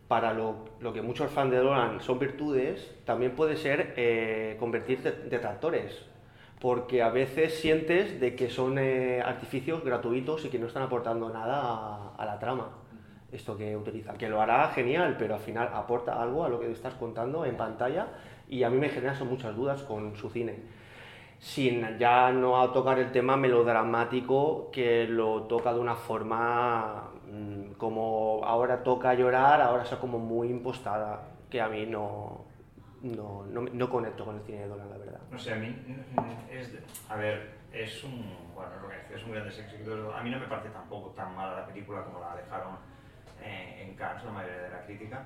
para 0.08 0.32
lo, 0.32 0.64
lo 0.80 0.92
que 0.92 1.02
muchos 1.02 1.30
fans 1.30 1.50
de 1.50 1.58
Dolan 1.58 2.00
son 2.00 2.18
virtudes, 2.18 2.90
también 3.04 3.32
puede 3.36 3.56
ser 3.56 3.92
eh, 3.96 4.56
convertir 4.58 5.02
de- 5.02 5.12
detractores. 5.28 6.04
Porque 6.60 7.02
a 7.02 7.08
veces 7.10 7.58
sientes 7.58 8.20
de 8.20 8.34
que 8.36 8.48
son 8.50 8.78
eh, 8.78 9.22
artificios 9.24 9.82
gratuitos 9.84 10.44
y 10.44 10.48
que 10.48 10.58
no 10.58 10.66
están 10.66 10.82
aportando 10.84 11.28
nada 11.30 11.60
a, 11.62 12.14
a 12.16 12.24
la 12.24 12.38
trama. 12.38 12.68
Esto 13.32 13.56
que 13.56 13.76
utiliza, 13.76 14.14
que 14.14 14.28
lo 14.28 14.40
hará 14.40 14.68
genial, 14.68 15.16
pero 15.18 15.34
al 15.34 15.40
final 15.40 15.70
aporta 15.72 16.20
algo 16.20 16.44
a 16.44 16.48
lo 16.48 16.58
que 16.58 16.70
estás 16.70 16.94
contando 16.94 17.44
en 17.44 17.56
pantalla 17.56 18.08
y 18.48 18.64
a 18.64 18.70
mí 18.70 18.78
me 18.78 18.88
genera 18.88 19.14
son 19.14 19.28
muchas 19.28 19.54
dudas 19.54 19.82
con 19.82 20.16
su 20.16 20.30
cine 20.30 20.58
sin 21.40 21.98
ya 21.98 22.30
no 22.30 22.60
a 22.60 22.70
tocar 22.70 22.98
el 22.98 23.10
tema 23.10 23.34
melodramático 23.34 24.70
que 24.70 25.06
lo 25.08 25.44
toca 25.44 25.72
de 25.72 25.80
una 25.80 25.94
forma 25.94 27.10
mm, 27.26 27.72
como 27.78 28.42
ahora 28.44 28.82
toca 28.82 29.14
llorar, 29.14 29.62
ahora 29.62 29.82
está 29.82 29.98
como 29.98 30.18
muy 30.18 30.48
impostada, 30.48 31.28
que 31.48 31.58
a 31.62 31.68
mí 31.68 31.86
no, 31.86 32.44
no, 33.00 33.46
no, 33.46 33.62
no 33.62 33.90
conecto 33.90 34.26
con 34.26 34.36
el 34.36 34.42
cine 34.42 34.60
de 34.60 34.68
Dolan, 34.68 34.90
la 34.90 34.98
verdad. 34.98 35.20
No 35.30 35.38
sé, 35.38 35.54
a 35.54 35.56
mí 35.56 35.68
mm, 35.68 36.52
es, 36.52 36.78
a 37.08 37.16
ver, 37.16 37.52
es 37.72 38.04
un, 38.04 38.36
bueno, 38.54 38.72
lo 38.82 38.88
que 38.88 39.14
es 39.14 39.24
un 39.24 39.32
gran 39.32 39.46
éxito. 39.46 40.14
A 40.14 40.22
mí 40.22 40.28
no 40.28 40.38
me 40.38 40.46
parece 40.46 40.68
tampoco 40.68 41.08
tan 41.10 41.34
mala 41.34 41.60
la 41.60 41.66
película 41.66 42.04
como 42.04 42.20
la 42.20 42.36
dejaron 42.36 42.76
eh, 43.42 43.86
en 43.86 43.94
Cannes, 43.94 44.24
la 44.24 44.32
mayoría 44.32 44.62
de 44.62 44.70
la 44.70 44.84
crítica, 44.84 45.24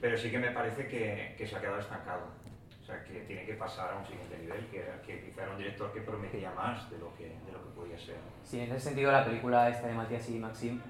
pero 0.00 0.16
sí 0.16 0.30
que 0.30 0.38
me 0.38 0.50
parece 0.50 0.86
que, 0.86 1.34
que 1.36 1.46
se 1.46 1.56
ha 1.56 1.60
quedado 1.60 1.78
estancado. 1.78 2.44
O 2.82 2.86
sea, 2.86 3.02
que 3.02 3.20
tiene 3.20 3.46
que 3.46 3.54
pasar 3.54 3.94
a 3.94 3.96
un 3.96 4.04
siguiente 4.04 4.36
nivel, 4.36 4.66
que, 4.66 4.84
que 5.06 5.24
quizá 5.24 5.44
era 5.44 5.52
un 5.52 5.58
director 5.58 5.90
que 5.90 6.02
prometía 6.02 6.50
más 6.50 6.90
de 6.90 6.98
lo 6.98 7.14
que, 7.16 7.24
de 7.24 7.52
lo 7.52 7.64
que 7.64 7.70
podía 7.74 7.98
ser. 7.98 8.16
Sí, 8.42 8.60
en 8.60 8.70
ese 8.72 8.80
sentido 8.80 9.10
la 9.10 9.24
película 9.24 9.70
esta 9.70 9.86
de 9.86 9.94
Matías 9.94 10.28
y 10.28 10.38
Maxim, 10.38 10.82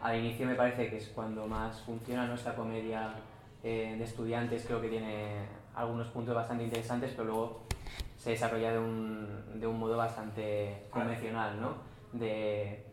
al 0.00 0.16
inicio 0.16 0.46
me 0.46 0.54
parece 0.54 0.88
que 0.88 0.98
es 0.98 1.08
cuando 1.08 1.48
más 1.48 1.80
funciona 1.80 2.24
nuestra 2.26 2.54
comedia 2.54 3.14
eh, 3.64 3.96
de 3.98 4.04
estudiantes, 4.04 4.64
creo 4.64 4.80
que 4.80 4.88
tiene 4.88 5.46
algunos 5.74 6.06
puntos 6.08 6.36
bastante 6.36 6.62
interesantes, 6.64 7.10
pero 7.12 7.24
luego 7.24 7.62
se 8.16 8.30
desarrolla 8.30 8.70
de 8.72 8.78
un, 8.78 9.60
de 9.60 9.66
un 9.66 9.78
modo 9.78 9.96
bastante 9.96 10.84
convencional, 10.90 11.60
¿no? 11.60 11.78
De 12.12 12.84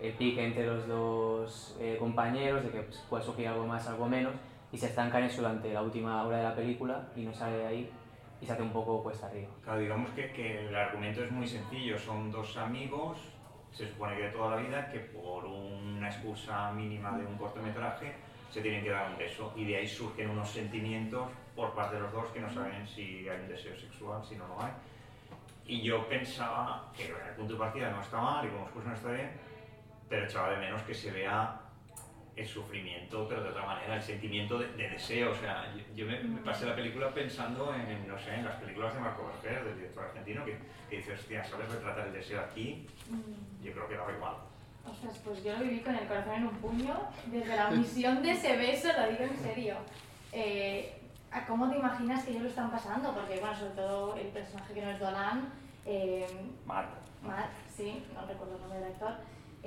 el 0.00 0.12
pique 0.12 0.44
entre 0.44 0.66
los 0.66 0.86
dos 0.86 1.76
eh, 1.80 1.96
compañeros, 1.98 2.64
de 2.64 2.70
que 2.70 2.80
pues, 2.82 2.98
puede 3.08 3.24
surgir 3.24 3.48
algo 3.48 3.66
más, 3.66 3.86
algo 3.88 4.08
menos, 4.08 4.34
y 4.72 4.78
se 4.78 4.86
estanca 4.86 5.18
en 5.18 5.24
eso 5.24 5.42
durante 5.42 5.72
la 5.72 5.82
última 5.82 6.22
hora 6.24 6.38
de 6.38 6.42
la 6.42 6.54
película 6.54 7.08
y 7.14 7.22
no 7.22 7.32
sale 7.32 7.56
de 7.58 7.66
ahí 7.66 7.90
y 8.40 8.46
se 8.46 8.52
hace 8.52 8.62
un 8.62 8.72
poco 8.72 9.02
cuesta 9.02 9.26
arriba. 9.26 9.48
Claro, 9.62 9.80
digamos 9.80 10.10
que, 10.10 10.32
que 10.32 10.66
el 10.66 10.74
argumento 10.74 11.24
es 11.24 11.30
muy 11.30 11.46
sencillo, 11.46 11.98
son 11.98 12.30
dos 12.30 12.56
amigos, 12.56 13.18
se 13.70 13.88
supone 13.88 14.16
que 14.16 14.24
de 14.24 14.30
toda 14.30 14.56
la 14.56 14.62
vida, 14.62 14.88
que 14.90 15.00
por 15.00 15.44
una 15.44 16.08
excusa 16.08 16.72
mínima 16.72 17.16
de 17.16 17.26
un 17.26 17.36
cortometraje 17.36 18.14
se 18.50 18.60
tienen 18.60 18.82
que 18.82 18.90
dar 18.90 19.10
un 19.10 19.18
beso 19.18 19.52
y 19.56 19.64
de 19.64 19.76
ahí 19.76 19.88
surgen 19.88 20.30
unos 20.30 20.48
sentimientos 20.48 21.28
por 21.54 21.74
parte 21.74 21.96
de 21.96 22.02
los 22.02 22.12
dos 22.12 22.26
que 22.30 22.40
no 22.40 22.50
saben 22.50 22.86
si 22.86 23.28
hay 23.28 23.40
un 23.40 23.48
deseo 23.48 23.76
sexual, 23.76 24.24
si 24.24 24.36
no 24.36 24.46
lo 24.48 24.62
hay. 24.62 24.72
Y 25.66 25.82
yo 25.82 26.06
pensaba 26.08 26.92
que 26.96 27.06
el 27.06 27.34
punto 27.36 27.54
de 27.54 27.58
partida 27.58 27.90
no 27.90 28.00
está 28.00 28.20
mal 28.20 28.46
y 28.46 28.50
como 28.50 28.64
excusa 28.64 28.88
no 28.88 28.94
está 28.94 29.10
bien, 29.10 29.30
pero 30.08 30.24
echaba 30.24 30.50
de 30.50 30.58
menos 30.58 30.82
que 30.82 30.94
se 30.94 31.10
vea 31.10 31.60
el 32.36 32.46
sufrimiento, 32.46 33.26
pero 33.28 33.42
de 33.42 33.48
otra 33.48 33.64
manera, 33.64 33.96
el 33.96 34.02
sentimiento 34.02 34.58
de, 34.58 34.68
de 34.74 34.90
deseo. 34.90 35.32
O 35.32 35.34
sea, 35.34 35.72
yo, 35.74 35.82
yo 35.94 36.06
me, 36.06 36.22
me 36.22 36.40
pasé 36.42 36.66
la 36.66 36.76
película 36.76 37.12
pensando 37.12 37.74
en, 37.74 38.06
no 38.06 38.18
sé, 38.18 38.34
en 38.34 38.44
las 38.44 38.56
películas 38.56 38.92
de 38.92 39.00
Marco 39.00 39.26
Vergés, 39.26 39.64
del 39.64 39.76
director 39.76 40.04
argentino, 40.04 40.44
que, 40.44 40.58
que 40.90 40.96
dice, 40.98 41.14
hostia, 41.14 41.42
¿sabes 41.44 41.68
retratar 41.70 42.08
el 42.08 42.12
deseo 42.12 42.40
aquí? 42.40 42.86
Mm. 43.08 43.64
Yo 43.64 43.72
creo 43.72 43.88
que 43.88 43.96
daba 43.96 44.12
igual. 44.12 44.34
Ostras, 44.88 45.18
pues 45.24 45.42
yo 45.42 45.52
lo 45.54 45.64
viví 45.64 45.80
con 45.80 45.94
el 45.94 46.06
corazón 46.06 46.34
en 46.34 46.46
un 46.46 46.56
puño, 46.58 46.94
desde 47.26 47.56
la 47.56 47.68
omisión 47.68 48.22
de 48.22 48.30
ese 48.32 48.56
beso, 48.56 48.88
lo 48.96 49.08
digo 49.08 49.24
en 49.24 49.36
serio. 49.38 49.76
Eh, 50.30 51.00
¿a 51.32 51.44
¿Cómo 51.46 51.70
te 51.70 51.78
imaginas 51.78 52.22
que 52.24 52.30
ellos 52.30 52.42
lo 52.42 52.48
están 52.50 52.70
pasando? 52.70 53.12
Porque, 53.14 53.40
bueno, 53.40 53.56
sobre 53.56 53.72
todo 53.72 54.14
el 54.16 54.28
personaje 54.28 54.74
que 54.74 54.82
no 54.82 54.90
es 54.90 55.00
Dolan, 55.00 55.52
eh, 55.86 56.26
Matt. 56.66 56.86
Matt, 57.22 57.50
sí, 57.74 58.04
no 58.14 58.26
recuerdo 58.26 58.56
el 58.56 58.60
nombre 58.60 58.78
del 58.78 58.92
actor, 58.92 59.14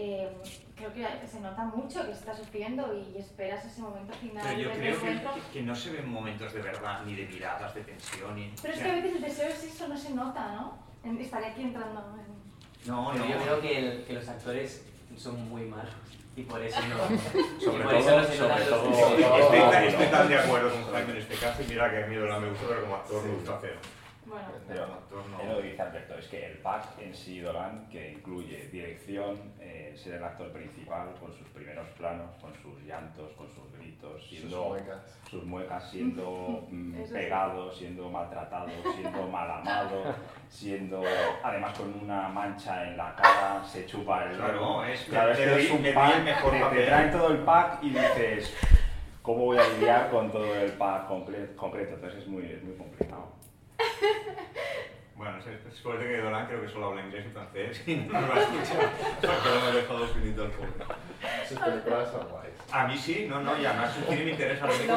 eh, 0.01 0.29
creo 0.77 0.93
que 0.93 1.05
se 1.27 1.41
nota 1.41 1.65
mucho 1.65 2.05
que 2.05 2.13
está 2.13 2.33
sufriendo 2.33 2.93
y 2.95 3.17
esperas 3.17 3.65
ese 3.65 3.81
momento 3.81 4.13
final 4.13 4.45
Pero 4.47 4.59
yo 4.61 4.71
creo 4.71 5.01
que, 5.01 5.19
que- 5.51 5.61
no 5.61 5.75
se 5.75 5.91
ven 5.91 6.07
momentos 6.09 6.53
de 6.53 6.61
verdad, 6.61 7.01
ni 7.05 7.15
de 7.15 7.25
miradas, 7.27 7.75
de 7.75 7.81
tensión, 7.81 8.33
ni... 8.33 8.53
Pero 8.61 8.73
es 8.73 8.79
o 8.79 8.83
que 8.83 8.89
a 8.89 8.95
veces 8.95 9.15
el 9.17 9.21
deseo 9.21 9.49
es 9.49 9.61
eso, 9.63 9.87
no 9.89 9.97
se 9.97 10.11
nota, 10.11 10.53
¿no? 10.53 10.77
En- 11.03 11.19
Estaría 11.19 11.49
aquí 11.49 11.63
entrando 11.63 11.99
en... 12.17 12.89
no, 12.89 13.13
no. 13.13 13.25
yo 13.27 13.37
creo 13.41 13.59
que, 13.61 13.77
el- 13.77 14.03
que 14.05 14.13
los 14.13 14.27
actores 14.29 14.85
son 15.17 15.49
muy 15.49 15.63
malos 15.65 15.91
y 16.37 16.43
por 16.43 16.61
eso 16.61 16.79
no. 16.87 16.97
Sobre 17.59 17.83
por 17.83 17.93
eso 17.95 18.07
todo- 18.09 18.21
no 18.21 18.25
se 18.27 18.37
sobre 18.37 18.63
todo-. 18.65 18.89
Estoy, 18.89 19.21
No, 19.59 19.69
tan- 19.69 19.83
no, 19.83 19.89
estoy 19.89 20.05
no. 20.05 20.11
tan 20.11 20.29
de 20.29 20.39
acuerdo 20.39 20.71
con 20.71 20.93
Jaime 20.93 21.11
en 21.11 21.17
este 21.17 21.35
caso 21.35 21.61
y 21.61 21.65
mira 21.67 21.91
que 21.91 22.03
a 22.03 22.07
mí 22.07 22.15
Dolan 22.15 22.41
me 22.41 22.49
gusta, 22.51 22.65
pero 22.69 22.81
como 22.83 22.95
actor 22.95 23.21
me 23.23 23.29
Sí. 23.31 23.35
gusta 23.35 23.57
cero. 23.59 23.79
Bueno, 24.29 24.47
Pero 24.67 24.83
es 25.41 25.49
lo 25.55 25.61
que 25.61 25.67
dice 25.69 25.81
Alberto, 25.81 26.15
es 26.19 26.27
que 26.27 26.45
el 26.45 26.57
pack 26.59 26.83
en 27.01 27.15
sí, 27.15 27.39
Dolan, 27.39 27.87
que 27.89 28.11
incluye 28.11 28.67
dirección, 28.71 29.53
eh, 29.59 29.93
ser 29.97 30.13
el 30.15 30.23
actor 30.23 30.51
principal 30.51 31.15
con 31.19 31.33
sus 31.33 31.47
primeros 31.47 31.87
planos, 31.97 32.35
con 32.39 32.53
sus 32.55 32.79
llantos, 32.83 33.31
con 33.33 33.47
sus 33.49 33.71
gritos, 33.77 34.21
Sus 34.21 34.29
siendo 34.29 34.65
muecas. 34.65 35.19
sus 35.29 35.43
muecas, 35.43 35.89
siendo 35.89 36.67
mm, 36.69 37.03
pegado, 37.11 37.71
siendo 37.71 38.09
maltratado, 38.09 38.69
siendo 38.95 39.27
mal 39.31 39.49
amado, 39.49 40.13
siendo 40.47 41.01
además 41.43 41.77
con 41.77 41.93
una 42.03 42.27
mancha 42.29 42.87
en 42.87 42.97
la 42.97 43.15
cara, 43.15 43.63
se 43.65 43.85
chupa 43.87 44.25
el 44.25 44.37
Claro, 44.37 44.83
es- 44.85 45.03
Claro, 45.05 45.31
es 45.31 45.71
un 45.71 45.83
pack, 45.93 46.23
mejor 46.23 46.51
te- 46.71 46.85
traen 46.85 47.11
todo 47.11 47.31
el 47.31 47.39
pack 47.39 47.83
y 47.83 47.89
dices, 47.89 48.55
¿cómo 49.23 49.45
voy 49.45 49.57
a 49.57 49.67
lidiar 49.69 50.09
con 50.11 50.31
todo 50.31 50.53
el 50.55 50.71
pack 50.73 51.07
concreto? 51.07 51.95
Entonces 51.95 52.19
es 52.21 52.27
muy, 52.27 52.45
es 52.45 52.63
muy 52.63 52.75
complicado. 52.75 53.28
Bueno, 55.15 55.41
de 55.99 56.07
que 56.07 56.17
Dolan 56.21 56.47
creo 56.47 56.61
que 56.61 56.69
solo 56.69 56.87
habla 56.87 57.01
inglés 57.01 57.25
y 57.27 57.31
francés 57.31 57.83
y 57.85 57.95
no 57.97 58.21
lo 58.21 58.27
va 58.29 58.35
a 58.35 58.39
escuchar, 58.39 58.89
porque 59.21 59.49
no 59.49 59.61
me 59.65 59.69
he 59.69 59.81
dejado 59.81 60.07
finito 60.07 60.43
el 60.45 60.51
pobre. 60.51 60.71
Sus 61.45 61.59
películas 61.59 62.09
son 62.11 62.29
guays. 62.29 62.53
A 62.71 62.87
mí 62.87 62.97
sí, 62.97 63.25
no, 63.29 63.41
no, 63.41 63.59
y 63.59 63.65
además 63.65 63.93
su 63.93 64.01
cine 64.09 64.23
me 64.23 64.31
interesa. 64.31 64.65
Lo 64.65 64.73
único, 64.75 64.93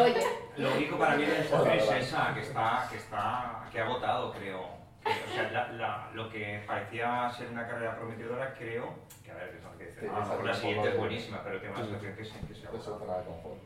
Lo 0.59 0.69
lo 0.69 0.77
único 0.77 0.97
para 0.97 1.17
mí 1.17 1.25
de 1.25 1.41
esta 1.41 1.75
es 1.75 1.91
esa, 2.07 2.35
que 2.35 2.41
está, 2.43 2.87
que 2.89 2.97
está, 2.99 3.65
que 3.73 3.81
ha 3.81 3.85
agotado, 3.85 4.33
creo. 4.33 4.61
O 4.61 5.35
sea, 5.35 5.51
la- 5.51 5.73
la- 5.73 6.11
lo 6.15 6.31
que 6.31 6.63
parecía 6.69 7.29
ser 7.37 7.49
una 7.49 7.67
carrera 7.67 7.97
prometedora, 7.97 8.55
creo, 8.57 8.95
que 9.25 9.33
a 9.33 9.35
ver, 9.35 9.51
que 9.51 9.57
es 9.59 9.65
lo 9.65 9.77
que 9.77 9.87
dicen, 9.87 10.01
Sí, 10.03 10.07
a 10.07 10.13
lo 10.13 10.21
mejor 10.21 10.39
que 10.39 10.45
la 10.47 10.55
siguiente 10.55 10.89
es 10.91 10.97
buenísima, 10.99 11.41
pero 11.43 11.61
tengo 11.61 11.75
la 11.75 11.81
sensación 11.85 12.15
que, 12.17 12.25
se- 12.25 12.47
que 12.47 12.55
se 12.55 12.67
ha 12.67 12.69
agotado. 12.69 12.99
zona 13.01 13.19
de 13.19 13.25
confort. 13.25 13.59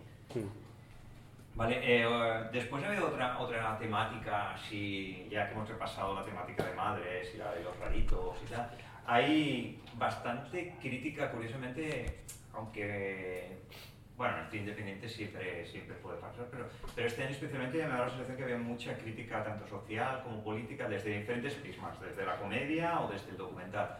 Vale, 1.56 1.80
eh, 1.82 2.06
después 2.52 2.84
ha 2.84 2.88
habido 2.88 3.08
otra, 3.08 3.38
otra 3.38 3.78
temática, 3.78 4.52
así, 4.52 5.26
ya 5.30 5.46
que 5.46 5.54
hemos 5.54 5.66
repasado 5.66 6.14
la 6.14 6.22
temática 6.22 6.62
de 6.62 6.74
madres 6.74 7.34
y 7.34 7.38
la 7.38 7.50
de 7.54 7.64
los 7.64 7.74
raritos 7.78 8.36
y 8.44 8.50
tal, 8.50 8.70
hay 9.06 9.82
bastante 9.94 10.74
crítica, 10.82 11.30
curiosamente, 11.30 12.24
aunque, 12.52 13.60
bueno, 14.18 14.36
en 14.52 14.58
independiente 14.58 15.08
siempre, 15.08 15.64
siempre 15.64 15.96
puede 15.96 16.18
pasar, 16.18 16.46
pero, 16.50 16.68
pero 16.94 17.06
este 17.06 17.22
año 17.22 17.32
especialmente 17.32 17.78
me 17.78 17.88
dado 17.88 18.04
la 18.04 18.10
sensación 18.10 18.36
que 18.36 18.42
había 18.42 18.58
mucha 18.58 18.98
crítica, 18.98 19.42
tanto 19.42 19.66
social 19.66 20.22
como 20.24 20.44
política, 20.44 20.86
desde 20.86 21.20
diferentes 21.20 21.54
prismas, 21.54 21.98
desde 22.02 22.26
la 22.26 22.36
comedia 22.36 23.00
o 23.00 23.10
desde 23.10 23.30
el 23.30 23.38
documental. 23.38 23.96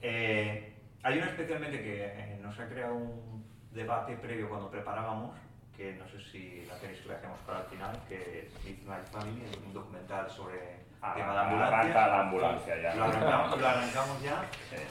Eh, 0.00 0.72
hay 1.02 1.18
una 1.18 1.26
especialmente 1.26 1.82
que 1.82 2.06
eh, 2.06 2.38
nos 2.40 2.58
ha 2.58 2.66
creado 2.66 2.94
un 2.94 3.44
debate 3.72 4.16
previo 4.16 4.48
cuando 4.48 4.70
preparábamos, 4.70 5.36
que 5.76 5.94
no 5.94 6.06
sé 6.08 6.20
si 6.30 6.64
la 6.68 6.78
queréis 6.78 7.00
que 7.00 7.08
la 7.08 7.14
hacemos 7.16 7.38
para 7.46 7.60
el 7.60 7.66
final, 7.66 7.98
que 8.08 8.16
es 8.48 8.64
Midnight 8.64 9.06
Family, 9.08 9.42
un 9.66 9.72
documental 9.72 10.30
sobre 10.30 10.84
Ah, 11.02 11.12
tema 11.14 11.32
de 11.34 11.38
arranca 11.38 11.60
ambulancias. 11.82 12.08
la 12.08 12.20
ambulancia 12.20 12.82
ya. 12.82 12.94
Lo 12.94 13.04
arrancamos, 13.04 13.60
lo 13.60 13.68
arrancamos 13.68 14.22
ya. 14.22 14.44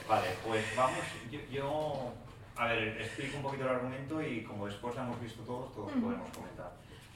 Vale, 0.07 0.27
pues 0.45 0.65
vamos, 0.75 0.99
yo, 1.31 1.39
yo- 1.49 2.13
a 2.55 2.67
ver, 2.67 3.01
explico 3.01 3.37
un 3.37 3.43
poquito 3.43 3.63
el 3.63 3.69
argumento 3.69 4.21
y 4.21 4.43
como 4.43 4.67
después 4.67 4.95
la 4.95 5.01
hemos 5.03 5.19
visto 5.19 5.41
todos, 5.43 5.73
todos 5.73 5.91
podemos 5.93 6.29
comentar. 6.29 6.71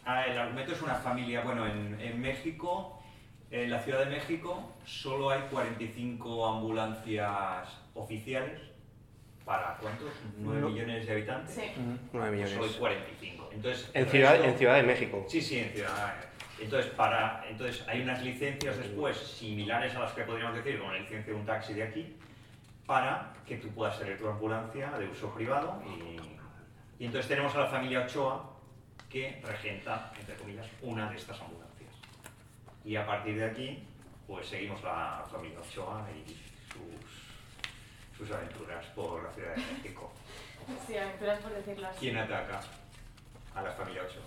Ah, 0.06 0.26
el 0.26 0.38
argumento 0.38 0.72
es 0.72 0.82
una 0.82 0.96
familia, 0.96 1.42
bueno, 1.42 1.66
en, 1.68 2.00
en 2.00 2.20
México 2.22 2.94
En 3.50 3.70
la 3.72 3.80
Ciudad 3.80 4.00
de 4.00 4.08
México 4.08 4.74
solo 4.84 5.30
hay 5.30 5.40
45 5.50 6.46
ambulancias 6.48 7.70
oficiales 7.94 8.60
para 9.48 9.78
¿cuántos? 9.78 10.12
¿9 10.42 10.60
No. 10.60 10.70
millones 10.70 11.08
de 11.08 11.12
habitantes? 11.14 11.56
Sí. 11.56 11.72
Nueve 12.12 12.38
Pues 12.38 12.50
solo 12.52 12.60
hay 12.60 12.66
millones. 12.68 12.78
45. 12.78 13.50
Entonces, 13.54 13.90
En 13.94 14.06
Ciudad, 14.10 14.34
resto- 14.36 14.44
en 14.50 14.58
Ciudad 14.58 14.76
de 14.76 14.84
México. 14.84 15.26
Sí, 15.30 15.42
sí, 15.42 15.60
en 15.60 15.70
Ciudad. 15.72 16.16
Entonces, 16.60 16.92
para, 16.92 17.46
entonces 17.50 17.88
hay 17.88 18.02
unas 18.02 18.22
licencias 18.24 18.78
después 18.78 19.16
similares 19.18 19.96
a 19.96 20.00
las 20.00 20.12
que 20.12 20.24
podríamos 20.24 20.56
decir, 20.56 20.78
como 20.80 20.92
la 20.92 21.00
licencia 21.00 21.32
de 21.34 21.40
un 21.40 21.46
taxi 21.46 21.74
de 21.74 21.84
aquí, 21.84 22.16
para 22.86 23.34
que 23.46 23.56
tú 23.58 23.70
puedas 23.70 23.98
tener 23.98 24.18
tu 24.18 24.28
ambulancia 24.28 24.92
de 24.92 25.08
uso 25.08 25.34
privado. 25.34 25.82
Y, 25.88 27.04
y 27.04 27.06
entonces 27.06 27.30
tenemos 27.30 27.56
a 27.56 27.60
la 27.60 27.68
familia 27.68 28.02
Ochoa 28.02 28.54
que 29.10 29.42
regenta, 29.46 30.12
entre 30.20 30.36
comillas, 30.36 30.68
una 30.82 31.10
de 31.10 31.16
estas 31.16 31.40
ambulancias. 31.40 31.94
Y 32.84 32.96
a 32.98 33.06
partir 33.06 33.38
de 33.38 33.46
aquí, 33.46 33.84
pues 34.28 34.48
seguimos 34.48 34.84
la 34.84 35.24
familia 35.32 35.60
Ochoa 35.60 36.06
y 36.12 36.30
sus, 36.72 37.27
sus 38.18 38.32
aventuras 38.32 38.86
por 38.96 39.24
la 39.24 39.32
Ciudad 39.32 39.56
de 39.56 39.62
México. 39.74 40.12
Sí, 40.86 40.98
aventuras 40.98 41.40
por 41.40 41.54
decirlo 41.54 41.88
así. 41.88 42.00
¿Quién 42.00 42.18
ataca 42.18 42.60
a 43.56 43.62
la 43.62 43.72
familia 43.72 44.02
Ochoa? 44.04 44.24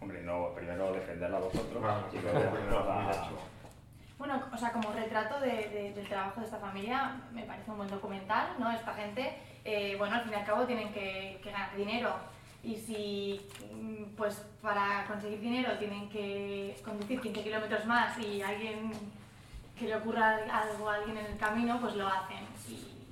Hombre, 0.00 0.20
no, 0.22 0.52
primero 0.52 0.92
defenderla 0.92 1.38
vosotros 1.38 1.80
Vamos, 1.80 2.12
y 2.12 2.16
primero 2.18 2.40
luego 2.50 2.80
la 2.80 2.84
familia 2.84 3.20
a- 3.20 3.24
Ochoa. 3.26 3.42
Bueno, 4.18 4.42
o 4.52 4.58
sea, 4.58 4.72
como 4.72 4.92
retrato 4.92 5.38
de- 5.40 5.68
de- 5.68 5.92
del 5.94 6.08
trabajo 6.08 6.40
de 6.40 6.46
esta 6.46 6.58
familia, 6.58 7.20
me 7.32 7.44
parece 7.44 7.70
un 7.70 7.76
buen 7.76 7.88
documental, 7.88 8.48
¿no? 8.58 8.68
Esta 8.72 8.94
gente, 8.94 9.38
eh, 9.64 9.94
bueno, 9.96 10.16
al 10.16 10.22
fin 10.24 10.32
y 10.32 10.34
al 10.34 10.44
cabo 10.44 10.64
tienen 10.66 10.92
que, 10.92 11.38
que 11.42 11.50
ganar 11.52 11.76
dinero. 11.76 12.14
Y 12.64 12.76
si, 12.76 13.48
mm, 13.72 14.16
pues, 14.16 14.34
para 14.60 15.04
conseguir 15.06 15.40
dinero 15.40 15.78
tienen 15.78 16.08
que 16.10 16.76
conducir 16.84 17.20
15 17.20 17.44
kilómetros 17.44 17.86
más 17.86 18.18
y 18.18 18.42
alguien 18.42 18.92
que 19.78 19.86
le 19.86 19.96
ocurra 19.96 20.36
algo 20.52 20.90
a 20.90 20.96
alguien 20.96 21.16
en 21.16 21.26
el 21.26 21.38
camino, 21.38 21.80
pues 21.80 21.94
lo 21.94 22.06
hacen. 22.08 22.44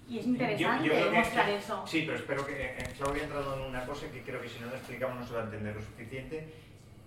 Y, 0.08 0.18
es 0.18 0.26
interesante 0.26 0.84
Yo- 0.88 0.94
yo 0.94 1.00
creo 1.00 1.10
que- 1.10 1.18
mostrar 1.18 1.46
que- 1.46 1.56
eso. 1.56 1.84
Sí, 1.86 2.02
pero 2.06 2.16
espero 2.18 2.46
que 2.46 2.52
eh, 2.64 2.76
Claudia 2.96 3.22
ha 3.22 3.24
entrado 3.26 3.54
en 3.56 3.60
una 3.68 3.84
cosa 3.84 4.10
que 4.10 4.22
creo 4.22 4.40
que 4.40 4.48
si 4.48 4.58
no 4.60 4.66
lo 4.68 4.74
explicamos 4.76 5.18
no 5.20 5.26
se 5.26 5.34
va 5.34 5.40
a 5.40 5.44
entender 5.44 5.74
lo 5.76 5.82
suficiente 5.82 6.48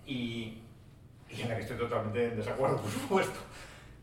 y, 0.06 0.58
y 1.30 1.40
en 1.42 1.48
la 1.48 1.56
que 1.56 1.62
estoy 1.62 1.76
totalmente 1.78 2.28
en 2.28 2.36
desacuerdo, 2.36 2.76
por 2.76 2.90
supuesto. 2.90 3.40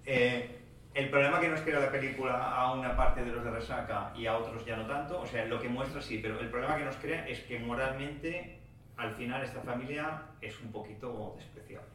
Eh, 0.05 0.55
el 0.93 1.09
problema 1.09 1.39
que 1.39 1.47
nos 1.47 1.61
crea 1.61 1.79
la 1.79 1.91
película 1.91 2.33
a 2.51 2.73
una 2.73 2.95
parte 2.97 3.23
de 3.23 3.31
los 3.31 3.43
de 3.43 3.51
resaca 3.51 4.11
y 4.17 4.25
a 4.25 4.37
otros 4.37 4.65
ya 4.65 4.75
no 4.75 4.85
tanto, 4.87 5.21
o 5.21 5.25
sea, 5.25 5.45
lo 5.45 5.61
que 5.61 5.69
muestra 5.69 6.01
sí, 6.01 6.17
pero 6.17 6.39
el 6.39 6.49
problema 6.49 6.75
que 6.77 6.83
nos 6.85 6.95
crea 6.97 7.27
es 7.27 7.39
que 7.41 7.59
moralmente 7.59 8.57
al 8.97 9.13
final 9.15 9.41
esta 9.43 9.61
familia 9.61 10.23
es 10.41 10.59
un 10.59 10.71
poquito 10.71 11.35
despreciable. 11.37 11.87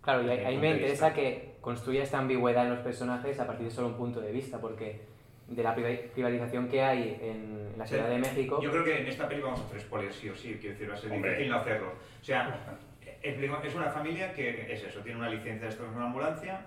Claro, 0.00 0.22
y 0.22 0.30
ahí, 0.30 0.56
me 0.56 0.70
interesa 0.72 1.12
que 1.12 1.56
construya 1.60 2.02
esta 2.02 2.18
ambigüedad 2.18 2.64
en 2.64 2.70
los 2.70 2.80
personajes 2.80 3.38
a 3.38 3.46
partir 3.46 3.66
de 3.66 3.70
solo 3.72 3.88
un 3.88 3.94
punto 3.96 4.20
de 4.20 4.32
vista, 4.32 4.58
porque 4.60 5.02
de 5.48 5.62
la 5.62 5.74
priva- 5.74 6.12
privatización 6.14 6.68
que 6.68 6.82
hay 6.82 7.18
en 7.22 7.72
la 7.78 7.86
Sí. 7.86 7.94
Ciudad 7.94 8.10
de 8.10 8.18
México, 8.18 8.60
Yo 8.62 8.70
creo 8.70 8.84
que 8.84 9.00
en 9.00 9.06
esta 9.06 9.26
película 9.28 9.52
vamos 9.52 9.66
a 9.66 9.68
hacer 9.68 9.80
spoilers, 9.80 10.14
sí 10.16 10.28
o 10.28 10.34
sí, 10.34 10.56
quiero 10.60 10.74
decir, 10.74 10.90
va 10.90 10.94
a 10.94 10.96
ser 10.98 11.12
Hombre. 11.12 11.30
difícil 11.30 11.50
no 11.52 11.58
hacerlo. 11.58 11.92
O 12.20 12.24
sea, 12.24 12.78
es 13.22 13.74
una 13.74 13.90
familia 13.90 14.32
que 14.32 14.72
es 14.72 14.84
eso, 14.84 15.00
tiene 15.00 15.18
una 15.18 15.30
licencia 15.30 15.62
de 15.62 15.68
esto 15.68 15.84
en 15.84 15.90
una 15.94 16.06
ambulancia 16.06 16.60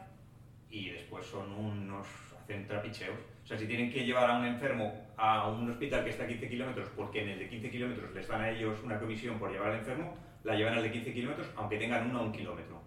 y 0.69 0.89
después 0.89 1.25
son 1.25 1.51
unos, 1.53 2.07
hacen 2.41 2.65
trapicheos. 2.67 3.17
O 3.43 3.47
sea, 3.47 3.57
si 3.57 3.67
tienen 3.67 3.91
que 3.91 4.03
llevar 4.05 4.29
a 4.31 4.37
un 4.39 4.45
enfermo 4.45 4.93
a 5.17 5.47
un 5.49 5.69
hospital 5.69 6.03
que 6.03 6.09
está 6.09 6.23
a 6.23 6.27
15 6.27 6.47
kilómetros, 6.49 6.89
porque 6.95 7.21
en 7.21 7.29
el 7.29 7.39
de 7.39 7.49
15 7.49 7.69
kilómetros 7.69 8.11
les 8.13 8.27
dan 8.27 8.41
a 8.41 8.49
ellos 8.49 8.79
una 8.83 8.99
comisión 8.99 9.37
por 9.37 9.51
llevar 9.51 9.71
al 9.71 9.79
enfermo, 9.79 10.15
la 10.43 10.55
llevan 10.55 10.73
al 10.73 10.83
de 10.83 10.91
15 10.91 11.13
kilómetros, 11.13 11.47
aunque 11.55 11.77
tengan 11.77 12.09
uno 12.09 12.19
a 12.19 12.21
un 12.23 12.31
kilómetro. 12.31 12.80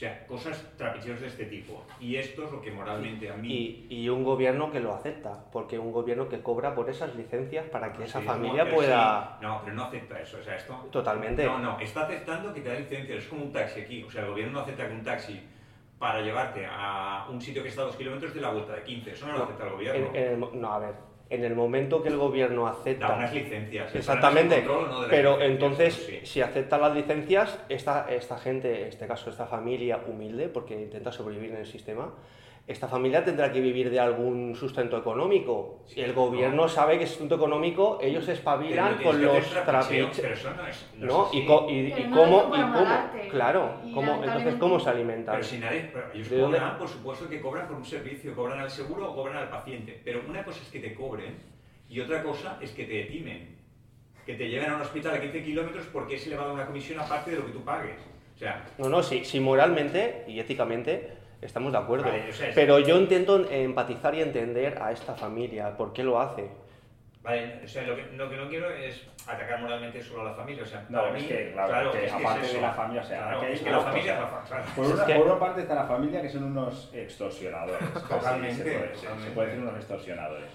O 0.00 0.02
sea, 0.02 0.26
cosas 0.26 0.64
trapicheos 0.78 1.20
de 1.20 1.26
este 1.26 1.44
tipo. 1.44 1.84
Y 2.00 2.16
esto 2.16 2.46
es 2.46 2.52
lo 2.52 2.62
que 2.62 2.70
moralmente 2.70 3.28
a 3.28 3.34
mí... 3.34 3.52
Y, 3.52 3.86
y 3.90 4.08
un 4.08 4.24
gobierno 4.24 4.72
que 4.72 4.80
lo 4.80 4.94
acepta, 4.94 5.44
porque 5.52 5.78
un 5.78 5.92
gobierno 5.92 6.26
que 6.26 6.40
cobra 6.40 6.74
por 6.74 6.88
esas 6.88 7.14
licencias 7.16 7.66
para 7.66 7.92
que 7.92 8.04
esa 8.04 8.22
familia 8.22 8.64
no, 8.64 8.74
pueda... 8.74 9.36
sí. 9.38 9.44
no, 9.46 9.60
pero 9.62 9.76
no 9.76 9.84
acepta 9.84 10.18
eso. 10.18 10.38
O 10.38 10.42
sea, 10.42 10.56
esto... 10.56 10.74
Totalmente. 10.90 11.44
No, 11.44 11.58
no, 11.58 11.78
está 11.78 12.04
aceptando 12.06 12.54
que 12.54 12.62
te 12.62 12.70
da 12.70 12.76
licencia. 12.76 13.14
Es 13.14 13.26
como 13.26 13.42
un 13.44 13.52
taxi 13.52 13.80
aquí. 13.80 14.02
O 14.02 14.10
sea, 14.10 14.22
el 14.22 14.30
gobierno 14.30 14.54
no 14.54 14.60
acepta 14.60 14.88
que 14.88 14.94
un 14.94 15.04
taxi 15.04 15.38
para 15.98 16.22
llevarte 16.22 16.64
a 16.66 17.26
un 17.28 17.38
sitio 17.38 17.62
que 17.62 17.68
está 17.68 17.82
a 17.82 17.84
dos 17.84 17.96
kilómetros 17.96 18.32
de 18.32 18.40
la 18.40 18.48
vuelta 18.52 18.72
de 18.76 18.82
15. 18.84 19.10
Eso 19.10 19.26
no 19.26 19.36
lo 19.36 19.44
acepta 19.44 19.64
el 19.66 19.70
gobierno. 19.72 20.06
En- 20.08 20.16
en 20.16 20.32
el 20.32 20.38
mo- 20.38 20.50
no, 20.54 20.72
a 20.72 20.78
ver, 20.78 20.94
en 21.30 21.44
el 21.44 21.54
momento 21.54 22.02
que 22.02 22.08
el 22.08 22.16
gobierno 22.16 22.66
Da 22.66 22.72
acepta... 22.72 23.14
unas 23.14 23.32
licencias. 23.32 23.94
Exactamente, 23.94 24.64
pero 25.08 25.34
licencias, 25.34 25.50
entonces 25.50 25.94
sí. 25.94 26.20
si 26.24 26.40
acepta 26.42 26.76
las 26.76 26.94
licencias, 26.94 27.58
esta, 27.68 28.06
esta 28.10 28.36
gente, 28.36 28.82
en 28.82 28.88
este 28.88 29.06
caso 29.06 29.30
esta 29.30 29.46
familia 29.46 30.00
humilde, 30.06 30.48
porque 30.48 30.74
intenta 30.74 31.12
sobrevivir 31.12 31.52
en 31.52 31.58
el 31.58 31.66
sistema, 31.66 32.12
esta 32.66 32.86
familia 32.86 33.24
tendrá 33.24 33.50
que 33.52 33.60
vivir 33.60 33.90
de 33.90 33.98
algún 33.98 34.54
sustento 34.54 34.96
económico. 34.96 35.82
Sí, 35.86 36.00
y 36.00 36.02
el 36.04 36.12
gobierno 36.12 36.62
no. 36.62 36.68
sabe 36.68 36.98
que 36.98 37.06
sustento 37.06 37.34
económico, 37.34 37.98
ellos 38.00 38.24
se 38.24 38.32
espabilan 38.34 38.98
con 39.02 39.20
los 39.24 39.44
trapiches. 39.64 40.20
Pero 40.20 40.34
eso 40.34 40.50
no 40.54 40.66
es. 40.66 40.86
No 40.98 41.28
Y, 41.32 41.46
co- 41.46 41.66
y, 41.68 41.90
Pero 41.90 42.00
y 42.00 42.04
no 42.04 42.10
cómo, 42.16 42.56
y 42.56 42.60
cómo, 42.72 43.10
claro, 43.28 43.74
Y 43.88 43.92
cómo, 43.92 44.22
entonces 44.24 44.54
cómo 44.56 44.78
se 44.78 44.90
alimentan. 44.90 45.34
Pero 45.36 45.44
si 45.48 45.58
nadie, 45.58 45.90
ellos 46.14 46.30
¿De 46.30 46.38
dónde? 46.38 46.58
cobran, 46.58 46.78
por 46.78 46.88
supuesto 46.88 47.28
que 47.28 47.40
cobran 47.40 47.66
por 47.66 47.76
un 47.76 47.84
servicio, 47.84 48.34
cobran 48.36 48.60
al 48.60 48.70
seguro 48.70 49.10
o 49.10 49.14
cobran 49.16 49.36
al 49.38 49.48
paciente. 49.48 50.00
Pero 50.04 50.22
una 50.28 50.44
cosa 50.44 50.60
es 50.62 50.68
que 50.68 50.78
te 50.80 50.94
cobren 50.94 51.38
y 51.88 51.98
otra 52.00 52.22
cosa 52.22 52.58
es 52.60 52.70
que 52.70 52.84
te 52.84 53.02
etimen. 53.02 53.56
Que 54.24 54.34
te 54.34 54.48
lleven 54.48 54.70
a 54.70 54.76
un 54.76 54.82
hospital 54.82 55.14
a 55.14 55.20
15 55.20 55.42
kilómetros 55.42 55.86
porque 55.92 56.14
es 56.14 56.26
elevado 56.26 56.54
una 56.54 56.66
comisión 56.66 57.00
aparte 57.00 57.32
de 57.32 57.38
lo 57.38 57.46
que 57.46 57.52
tú 57.52 57.64
pagues. 57.64 57.96
O 58.36 58.38
sea, 58.38 58.64
No, 58.78 58.88
no, 58.88 59.02
sí, 59.02 59.24
sí, 59.24 59.40
moralmente 59.40 60.24
y 60.28 60.38
éticamente 60.38 61.18
estamos 61.42 61.72
de 61.72 61.78
acuerdo. 61.78 62.04
Vale, 62.06 62.28
o 62.28 62.32
sea, 62.32 62.48
es- 62.48 62.54
pero 62.54 62.78
yo 62.78 62.98
intento 62.98 63.44
empatizar 63.50 64.14
y 64.14 64.22
entender 64.22 64.78
a 64.80 64.92
esta 64.92 65.14
familia, 65.14 65.76
por 65.76 65.92
qué 65.92 66.02
lo 66.02 66.20
hace. 66.20 66.48
Vale, 67.22 67.60
o 67.62 67.68
sea, 67.68 67.82
lo 67.82 67.94
que, 67.96 68.02
lo 68.16 68.30
que 68.30 68.36
no 68.38 68.48
quiero 68.48 68.70
es 68.70 69.06
atacar 69.26 69.60
moralmente 69.60 70.02
solo 70.02 70.22
a 70.22 70.24
la 70.30 70.34
familia, 70.34 70.62
o 70.62 70.66
sea, 70.66 70.86
No, 70.88 71.02
para 71.02 71.16
es 71.18 71.22
mí, 71.22 71.28
que, 71.28 71.52
claro, 71.52 71.92
que 71.92 72.04
es 72.06 72.12
que 72.12 72.18
aparte 72.24 72.46
es 72.46 72.52
de 72.54 72.60
la 72.62 72.72
familia, 72.72 73.02
o 73.02 73.04
sea, 73.04 73.18
Claro, 73.18 73.40
hay 73.42 73.52
es 73.52 73.60
que 73.60 73.70
la 73.70 73.80
familia 73.80 74.16
claro. 74.16 74.64
Por 74.74 74.84
Es 74.86 74.90
una, 74.92 75.04
que- 75.06 75.14
por 75.16 75.26
una 75.26 75.38
parte 75.38 75.60
está 75.60 75.74
la 75.74 75.84
familia 75.84 76.22
que 76.22 76.28
son 76.30 76.44
unos 76.44 76.90
extorsionadores. 76.94 77.78
Totalmente, 78.08 78.54
se, 78.56 78.62
puede, 78.62 78.88
se- 78.88 78.94
se 78.96 79.02
totalmente. 79.02 79.30
puede 79.34 79.48
decir 79.48 79.62
unos 79.62 79.76
extorsionadores. 79.76 80.48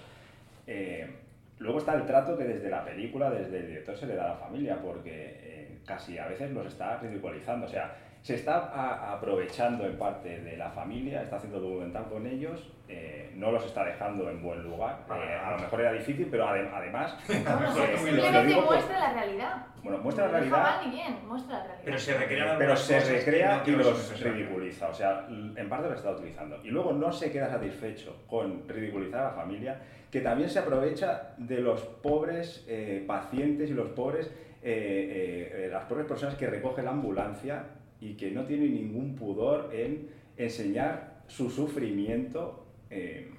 Eh, 0.66 1.16
luego 1.60 1.78
está 1.78 1.94
el 1.94 2.04
trato 2.04 2.36
que 2.36 2.44
desde 2.44 2.68
la 2.68 2.84
película, 2.84 3.30
desde 3.30 3.58
el 3.58 3.66
director 3.68 3.96
se 3.96 4.06
le 4.06 4.16
da 4.16 4.24
a 4.24 4.28
la 4.30 4.36
familia, 4.36 4.76
porque 4.82 5.38
eh, 5.44 5.78
casi 5.86 6.18
a 6.18 6.26
veces 6.26 6.50
los 6.50 6.66
está 6.66 6.98
ridiculizando. 6.98 7.66
O 7.66 7.70
sea, 7.70 7.96
se 8.26 8.34
está 8.34 8.56
a- 8.74 9.12
aprovechando 9.12 9.86
en 9.86 9.96
parte 9.96 10.40
de 10.40 10.56
la 10.56 10.68
familia, 10.70 11.22
está 11.22 11.36
haciendo 11.36 11.60
documental 11.60 12.06
con 12.08 12.26
ellos, 12.26 12.68
eh, 12.88 13.30
no 13.36 13.52
los 13.52 13.64
está 13.64 13.84
dejando 13.84 14.28
en 14.28 14.42
buen 14.42 14.64
lugar. 14.64 14.98
Eh, 15.08 15.32
a 15.44 15.52
lo 15.52 15.58
mejor 15.58 15.80
era 15.82 15.92
difícil, 15.92 16.26
pero 16.28 16.44
ade- 16.48 16.68
además... 16.74 17.16
Eh, 17.28 17.96
simplemente 17.98 18.44
digo 18.46 18.62
por- 18.64 18.74
muestra 18.74 18.98
la 18.98 19.12
realidad. 19.12 19.66
bueno, 19.84 19.98
muestra 19.98 20.26
la 20.26 20.32
No 20.32 20.44
deja 20.44 20.56
realidad 20.56 20.76
mal 20.80 20.84
ni 20.90 20.96
bien, 20.96 21.18
muestra 21.28 21.52
la 21.58 21.62
realidad. 21.66 21.84
Pero 21.84 21.98
se 22.00 22.18
recrean 22.18 22.58
pero 22.58 22.76
se 22.76 22.98
recrea 23.00 23.62
no 23.64 23.72
y 23.72 23.76
los 23.76 24.20
ridiculiza, 24.20 24.88
o 24.88 24.94
sea, 24.94 25.26
en 25.28 25.68
parte 25.68 25.88
lo 25.88 25.94
está 25.94 26.10
utilizando. 26.10 26.58
Y 26.64 26.68
luego 26.70 26.92
no 26.94 27.12
se 27.12 27.30
queda 27.30 27.48
satisfecho 27.48 28.24
con 28.26 28.68
ridiculizar 28.68 29.20
a 29.20 29.24
la 29.26 29.30
familia, 29.34 29.78
que 30.10 30.20
también 30.20 30.50
se 30.50 30.58
aprovecha 30.58 31.34
de 31.36 31.60
los 31.60 31.80
pobres 31.82 32.64
eh, 32.68 33.04
pacientes 33.06 33.70
y 33.70 33.74
los 33.74 33.90
pobres, 33.90 34.26
eh, 34.26 34.32
eh, 34.64 35.66
eh, 35.66 35.68
las 35.70 35.84
pobres 35.84 36.06
personas 36.06 36.34
que 36.34 36.48
recoge 36.48 36.82
la 36.82 36.90
ambulancia 36.90 37.62
y 38.00 38.14
que 38.14 38.30
no 38.30 38.44
tienen 38.44 38.74
ningún 38.74 39.14
pudor 39.14 39.70
en 39.72 40.08
enseñar 40.36 41.22
su 41.28 41.50
sufrimiento. 41.50 42.64
eh, 42.90 43.30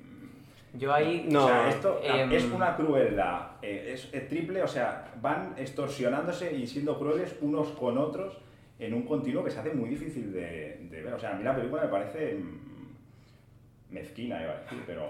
yo 0.74 0.94
ahí... 0.94 1.26
No, 1.30 1.46
o 1.46 1.48
sea, 1.48 1.70
esto 1.70 2.00
em, 2.04 2.32
es 2.32 2.44
una 2.52 2.76
crueldad, 2.76 3.52
eh, 3.62 3.92
es, 3.94 4.10
es 4.14 4.28
triple, 4.28 4.62
o 4.62 4.68
sea, 4.68 5.12
van 5.22 5.56
extorsionándose 5.58 6.54
y 6.54 6.68
siendo 6.68 7.00
crueles 7.00 7.36
unos 7.42 7.70
con 7.70 7.98
otros 7.98 8.38
en 8.78 8.94
un 8.94 9.04
continuo 9.04 9.44
que 9.44 9.50
se 9.50 9.60
hace 9.60 9.74
muy 9.74 9.90
difícil 9.90 10.32
de, 10.32 10.88
de 10.92 11.02
ver. 11.02 11.14
O 11.14 11.20
sea, 11.20 11.32
a 11.32 11.36
mí 11.36 11.44
la 11.44 11.56
película 11.56 11.84
me 11.84 11.88
parece 11.88 12.36
mm, 12.36 13.94
mezquina, 13.94 14.42
iba 14.44 14.52
a 14.54 14.60
decir, 14.62 14.80
pero... 14.86 15.08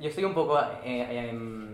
Yo 0.00 0.08
estoy 0.08 0.24
un 0.24 0.32
poco 0.32 0.58
eh, 0.84 1.28
em, 1.30 1.68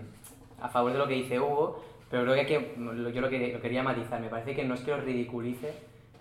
a 0.60 0.68
favor 0.68 0.92
de 0.92 0.98
lo 0.98 1.06
que 1.06 1.14
dice 1.14 1.38
Hugo, 1.38 1.84
pero 2.10 2.24
creo 2.24 2.46
que, 2.46 2.74
lo- 2.78 3.10
yo 3.10 3.20
lo, 3.20 3.28
que, 3.28 3.52
lo 3.52 3.60
quería 3.60 3.82
matizar. 3.84 4.20
Me 4.20 4.28
parece 4.28 4.56
que 4.56 4.64
no 4.64 4.74
es 4.74 4.80
que 4.80 4.90
los 4.90 5.04
ridiculice, 5.04 5.72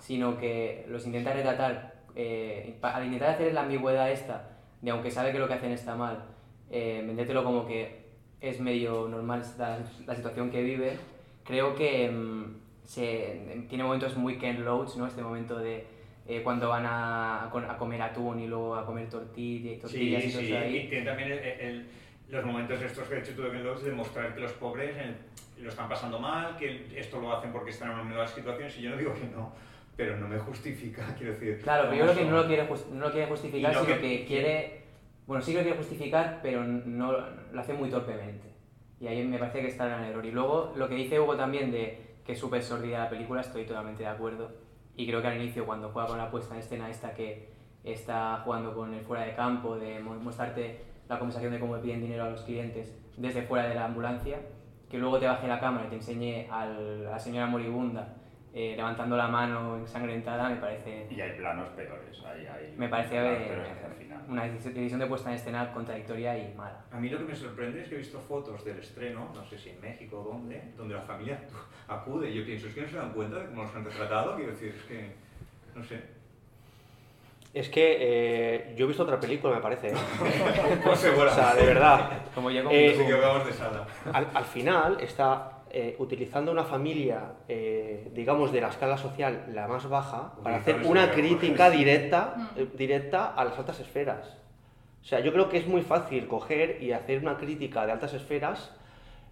sino 0.02 0.38
que 0.38 0.86
los 0.90 1.06
intenta 1.06 1.32
retratar, 1.32 1.94
eh, 2.16 2.76
al 2.82 3.06
intentar 3.06 3.30
hacer 3.30 3.54
la 3.54 3.62
ambigüedad 3.62 4.12
esta, 4.12 4.50
de 4.82 4.92
aunque 4.92 5.12
sabe 5.12 5.32
que 5.32 5.40
lo 5.40 5.48
que 5.48 5.54
hacen 5.54 5.72
está 5.72 5.96
mal, 5.96 6.26
eh, 6.70 7.02
vendértelo 7.06 7.44
como 7.44 7.66
que 7.66 8.02
es 8.42 8.60
medio 8.60 9.08
normal 9.08 9.44
la, 9.58 9.80
la 10.08 10.16
situación 10.16 10.50
que 10.50 10.64
vive, 10.64 10.98
creo 11.44 11.76
que 11.76 12.06
em, 12.06 12.56
se, 12.86 13.64
tiene 13.70 13.84
momentos 13.84 14.18
muy 14.18 14.38
Ken 14.38 14.66
Loach, 14.66 14.96
¿no? 14.96 15.06
Este 15.08 15.22
momento 15.22 15.58
de 15.60 15.86
eh, 16.28 16.42
cuando 16.44 16.70
van 16.70 16.86
a, 16.86 17.46
a 17.46 17.78
comer 17.78 18.02
atún 18.02 18.40
y 18.40 18.48
luego 18.48 18.76
a 18.76 18.86
comer 18.86 19.10
tortilla, 19.10 19.72
Sí, 19.76 19.80
tortillas 19.80 20.24
y 20.26 20.30
sí, 20.32 20.38
cosas 20.50 20.64
ahí. 20.64 20.78
y 20.78 20.90
tiene 20.90 21.06
también 21.06 21.32
el- 21.32 21.40
el- 21.40 21.88
los 22.30 22.46
momentos 22.46 22.82
estos 22.82 23.08
que 23.08 23.16
he 23.16 23.20
hecho 23.20 23.34
tú 23.36 23.42
de 23.44 23.54
Loach 23.60 23.82
de 23.82 23.92
mostrar 23.92 24.34
que 24.34 24.40
los 24.40 24.54
pobres 24.54 24.96
eh, 24.98 25.14
lo 25.62 25.70
están 25.70 25.90
pasando 25.90 26.18
mal, 26.20 26.56
que 26.58 26.88
esto 26.98 27.20
lo 27.20 27.36
hacen 27.36 27.52
porque 27.52 27.72
están 27.72 27.92
en 27.92 28.00
una 28.00 28.04
mala 28.16 28.28
situación, 28.28 28.70
si 28.70 28.82
yo 28.82 28.90
no 28.92 28.98
digo 28.98 29.14
que 29.14 29.26
no, 29.36 29.52
pero 30.02 30.18
no 30.18 30.28
me 30.28 30.40
justifica, 30.40 31.14
quiero 31.18 31.34
decir... 31.34 31.60
Claro, 31.62 31.90
pero 31.92 31.96
yo 32.06 32.12
creo 32.12 32.16
que 32.26 32.32
no 32.32 32.38
lo 32.42 32.48
quiere, 32.48 32.68
no 32.92 33.00
lo 33.06 33.12
quiere 33.12 33.28
justificar, 33.28 33.72
no 33.74 33.82
sino 33.86 33.96
que- 33.96 34.02
que 34.02 34.26
quiere... 34.26 34.82
Bueno, 35.28 35.44
sí 35.44 35.52
que 35.52 35.58
lo 35.60 35.64
quiere 35.64 35.78
justificar, 35.78 36.40
pero 36.42 36.64
no 36.64 37.12
lo 37.12 37.60
hace 37.60 37.74
muy 37.74 37.90
torpemente. 37.92 38.48
Y 39.00 39.06
ahí 39.08 39.24
me 39.24 39.38
parece 39.38 39.62
que 39.62 39.68
está 39.68 39.86
en 39.96 40.04
el 40.06 40.10
error. 40.12 40.26
Y 40.26 40.32
luego, 40.32 40.74
lo 40.76 40.90
que 40.90 40.96
dice 40.96 41.20
Hugo 41.20 41.36
también 41.38 41.72
de 41.72 42.16
que 42.26 42.32
es 42.32 42.40
súper 42.40 42.64
sordida 42.64 42.98
la 43.04 43.10
película, 43.12 43.42
estoy 43.42 43.64
totalmente 43.66 44.02
de 44.04 44.10
acuerdo. 44.10 44.52
Y 44.96 45.06
creo 45.08 45.22
que 45.22 45.28
al 45.28 45.38
inicio, 45.40 45.66
cuando 45.68 45.90
juega 45.90 46.08
con 46.08 46.18
la 46.18 46.32
puesta 46.32 46.56
en 46.56 46.62
escena 46.62 46.90
esta 46.90 47.14
que 47.14 47.50
está 47.84 48.42
jugando 48.44 48.74
con 48.74 48.94
el 48.96 49.02
fuera 49.02 49.24
de 49.26 49.36
campo, 49.36 49.78
de 49.78 50.00
mo- 50.00 50.16
mostrarte 50.16 50.80
la 51.08 51.20
conversación 51.20 51.52
de 51.54 51.60
cómo 51.60 51.76
le 51.76 51.82
piden 51.84 52.02
dinero 52.02 52.24
a 52.26 52.30
los 52.32 52.42
clientes 52.42 52.92
desde 53.18 53.44
fuera 53.44 53.68
de 53.70 53.76
la 53.76 53.86
ambulancia, 53.86 54.40
que 54.90 54.98
luego 54.98 55.20
te 55.20 55.28
baje 55.28 55.48
la 55.48 55.60
cámara 55.60 55.86
y 55.86 55.90
te 55.90 55.96
enseñe 55.98 56.48
al- 56.52 57.06
a 57.08 57.12
la 57.12 57.20
señora 57.20 57.46
moribunda 57.46 58.16
eh, 58.54 58.74
levantando 58.76 59.16
la 59.16 59.28
mano 59.28 59.78
ensangrentada, 59.78 60.50
me 60.50 60.58
parece 60.58 61.08
Y 61.10 61.22
hay 61.22 61.38
planos 61.38 61.70
peores. 61.70 62.22
Hay, 62.26 62.46
hay 62.46 62.76
Me 62.78 62.90
parece 62.90 63.16
planos 63.16 63.38
eh, 63.40 63.82
una 64.28 64.46
decisión 64.46 65.00
de 65.00 65.06
puesta 65.08 65.30
en 65.30 65.36
escena 65.36 65.72
contradictoria 65.74 66.38
y 66.38 66.54
mala. 66.54 66.84
A 66.92 66.98
mí 66.98 67.10
lo 67.10 67.18
que 67.18 67.26
me 67.26 67.36
sorprende 67.36 67.82
es 67.82 67.90
que 67.90 67.96
he 67.96 67.98
visto 67.98 68.20
fotos 68.20 68.64
del 68.64 68.80
estreno, 68.80 69.30
no 69.34 69.46
sé 69.46 69.58
si 69.58 69.70
en 69.70 69.82
México 69.82 70.22
o 70.22 70.34
dónde, 70.34 70.62
donde 70.78 70.96
la 70.96 71.02
familia 71.02 71.40
acude 71.88 72.30
y 72.30 72.36
yo 72.36 72.46
pienso, 72.46 72.68
es 72.68 72.76
que 72.76 72.82
no 72.82 72.90
se 72.90 72.98
dan 72.98 73.12
cuenta 73.12 73.40
de 73.40 73.46
cómo 73.48 73.64
los 73.64 73.76
han 73.76 73.86
retratado, 73.86 74.36
quiero 74.36 74.52
decir, 74.52 74.76
es 74.78 74.84
que, 74.84 75.12
no 75.76 75.84
sé. 75.84 76.22
Es 77.54 77.68
que 77.68 77.98
eh, 78.00 78.74
yo 78.78 78.86
he 78.86 78.88
visto 78.88 79.04
otra 79.04 79.20
película, 79.20 79.56
me 79.56 79.62
parece. 79.62 79.90
¿eh? 79.90 79.94
Pues. 80.84 81.04
O 81.04 81.30
sea, 81.30 81.54
de 81.54 81.66
verdad. 81.66 82.22
Como 82.34 82.50
yo 82.50 82.64
con 82.64 82.72
Eh, 82.74 82.94
Nos 82.96 83.02
equivocamos 83.02 83.46
de 83.46 83.52
sala. 83.52 83.86
Al, 84.14 84.28
al 84.34 84.46
final 84.46 84.98
está 85.02 85.61
eh, 85.74 85.96
utilizando 86.00 86.52
una 86.52 86.64
familia, 86.64 87.34
eh, 87.48 88.10
digamos, 88.14 88.52
de 88.52 88.62
la 88.62 88.68
escala 88.70 88.98
social 88.98 89.46
la 89.54 89.68
más 89.68 89.88
baja 89.88 90.34
para 90.44 90.58
hacer 90.58 90.76
una 90.92 91.12
crítica 91.12 91.70
directa, 91.70 92.34
Mm. 92.38 92.60
eh, 92.60 92.68
directa 92.78 93.34
a 93.34 93.46
las 93.46 93.58
altas 93.58 93.80
esferas. 93.80 94.38
O 95.02 95.06
sea, 95.06 95.20
yo 95.22 95.32
creo 95.34 95.50
que 95.50 95.58
es 95.58 95.68
muy 95.68 95.82
fácil 95.82 96.28
coger 96.28 96.84
y 96.84 96.92
hacer 96.92 97.20
una 97.20 97.38
crítica 97.38 97.86
de 97.86 97.92
altas 97.94 98.14
esferas 98.14 98.72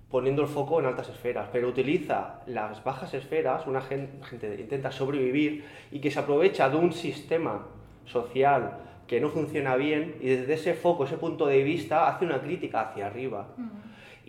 poniendo 0.09 0.41
el 0.41 0.47
foco 0.47 0.79
en 0.79 0.87
altas 0.87 1.09
esferas, 1.09 1.47
pero 1.51 1.67
utiliza 1.67 2.39
las 2.47 2.83
bajas 2.83 3.13
esferas, 3.13 3.67
una 3.67 3.81
gen- 3.81 4.19
gente 4.23 4.55
que 4.55 4.61
intenta 4.63 4.91
sobrevivir 4.91 5.63
y 5.91 5.99
que 5.99 6.09
se 6.09 6.19
aprovecha 6.19 6.67
de 6.69 6.77
un 6.77 6.91
sistema 6.93 7.67
social 8.05 8.79
que 9.05 9.19
no 9.21 9.29
funciona 9.29 9.75
bien 9.75 10.15
y 10.21 10.29
desde 10.29 10.53
ese 10.53 10.73
foco, 10.73 11.03
ese 11.03 11.17
punto 11.17 11.45
de 11.45 11.61
vista, 11.63 12.07
hace 12.07 12.25
una 12.25 12.39
crítica 12.41 12.81
hacia 12.81 13.05
arriba. 13.07 13.47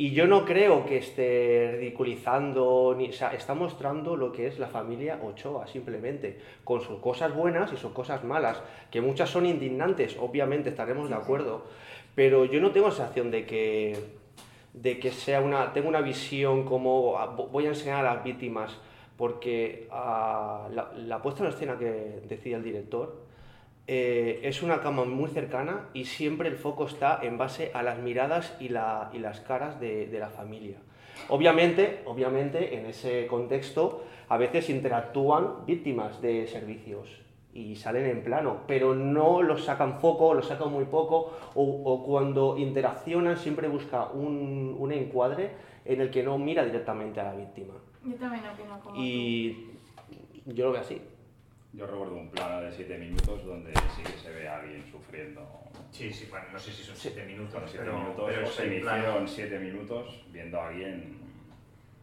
Y 0.01 0.12
yo 0.12 0.26
no 0.26 0.46
creo 0.46 0.86
que 0.86 0.96
esté 0.96 1.76
ridiculizando, 1.78 2.94
ni, 2.96 3.11
o 3.11 3.12
sea, 3.12 3.34
está 3.34 3.53
mostrando 3.53 4.16
lo 4.16 4.32
que 4.32 4.46
es 4.46 4.59
la 4.59 4.68
familia 4.68 5.20
Ochoa, 5.22 5.66
simplemente, 5.66 6.38
con 6.64 6.80
sus 6.80 7.01
cosas 7.01 7.34
buenas 7.34 7.70
y 7.74 7.76
sus 7.76 7.92
cosas 7.92 8.24
malas, 8.24 8.62
que 8.90 9.03
muchas 9.03 9.28
son 9.28 9.44
indignantes, 9.44 10.16
obviamente 10.18 10.70
estaremos 10.70 11.11
de 11.11 11.16
acuerdo, 11.16 11.64
pero 12.14 12.46
yo 12.46 12.61
no 12.62 12.70
tengo 12.70 12.90
sensación 12.90 13.30
de 13.30 13.44
que, 13.44 13.98
de 14.72 14.98
que 14.98 15.11
sea 15.11 15.42
una, 15.42 15.74
tengo 15.74 15.88
una 15.90 16.01
visión 16.01 16.64
como 16.64 17.18
ah, 17.18 17.36
vo- 17.36 17.48
voy 17.51 17.66
a 17.66 17.68
enseñar 17.68 18.07
a 18.07 18.14
las 18.14 18.24
víctimas, 18.24 18.78
porque 19.18 19.86
ah, 19.90 20.66
la, 20.72 20.92
la 20.96 21.20
puesta 21.20 21.42
en 21.44 21.51
escena 21.51 21.76
que 21.78 22.20
decía 22.26 22.57
el 22.57 22.62
director, 22.64 23.28
eh, 23.93 24.41
es 24.45 24.62
una 24.62 24.80
cama 24.82 25.05
muy 25.05 25.28
cercana 25.30 25.88
y 25.95 26.05
siempre 26.05 26.49
el 26.49 26.55
foco 26.57 26.86
está 26.86 27.18
en 27.24 27.36
base 27.38 27.72
a 27.74 27.82
las 27.82 27.99
miradas 27.99 28.57
y, 28.61 28.68
la- 28.68 29.11
y 29.12 29.18
las 29.18 29.41
caras 29.41 29.80
de, 29.80 30.07
de 30.07 30.18
la 30.20 30.28
familia. 30.30 30.76
Obviamente, 31.28 32.03
obviamente, 32.07 32.76
en 32.78 32.86
ese 32.86 33.26
contexto, 33.26 34.05
a 34.28 34.36
veces 34.38 34.70
interactúan 34.70 35.66
víctimas 35.66 36.22
de 36.22 36.47
servicios 36.47 37.09
y 37.53 37.74
salen 37.74 38.07
en 38.07 38.22
plano, 38.22 38.59
pero 38.68 38.95
no 38.95 39.43
los 39.43 39.64
sacan 39.64 39.99
foco, 39.99 40.34
los 40.34 40.47
sacan 40.47 40.70
muy 40.70 40.84
poco, 40.84 41.36
o, 41.57 41.82
o 41.84 42.05
cuando 42.05 42.57
interaccionan 42.57 43.36
siempre 43.36 43.66
busca 43.66 44.07
un, 44.07 44.76
un 44.78 44.93
encuadre 44.93 45.51
en 45.84 46.01
el 46.01 46.11
que 46.12 46.22
no 46.22 46.38
mira 46.38 46.64
directamente 46.64 47.18
a 47.20 47.24
la 47.24 47.34
víctima. 47.34 47.74
Yo 48.05 48.14
también 48.14 48.45
opino 48.47 48.78
como 48.80 48.97
Y 49.03 49.72
yo 50.47 50.66
lo 50.66 50.72
veo 50.72 50.80
así. 50.80 51.03
Yo 51.72 51.86
recuerdo 51.86 52.16
un 52.16 52.30
plano 52.30 52.62
de 52.62 52.72
7 52.72 52.98
minutos 52.98 53.44
donde 53.44 53.72
sí 53.94 54.02
que 54.02 54.18
se 54.18 54.30
ve 54.30 54.48
a 54.48 54.56
alguien 54.58 54.84
sufriendo. 54.90 55.46
Sí, 55.92 56.12
sí, 56.12 56.26
bueno, 56.28 56.46
no 56.52 56.58
sé 56.58 56.72
si 56.72 56.82
son 56.82 56.96
Sí. 56.96 57.10
7 57.12 57.24
minutos, 57.26 57.62
7 57.66 57.78
pero, 57.84 57.98
minutos, 57.98 58.24
pero 58.28 58.46
o 58.46 58.50
se 58.50 58.66
hicieron 58.76 59.28
7 59.28 59.58
minutos 59.60 60.24
viendo 60.32 60.60
a 60.60 60.68
alguien. 60.68 61.18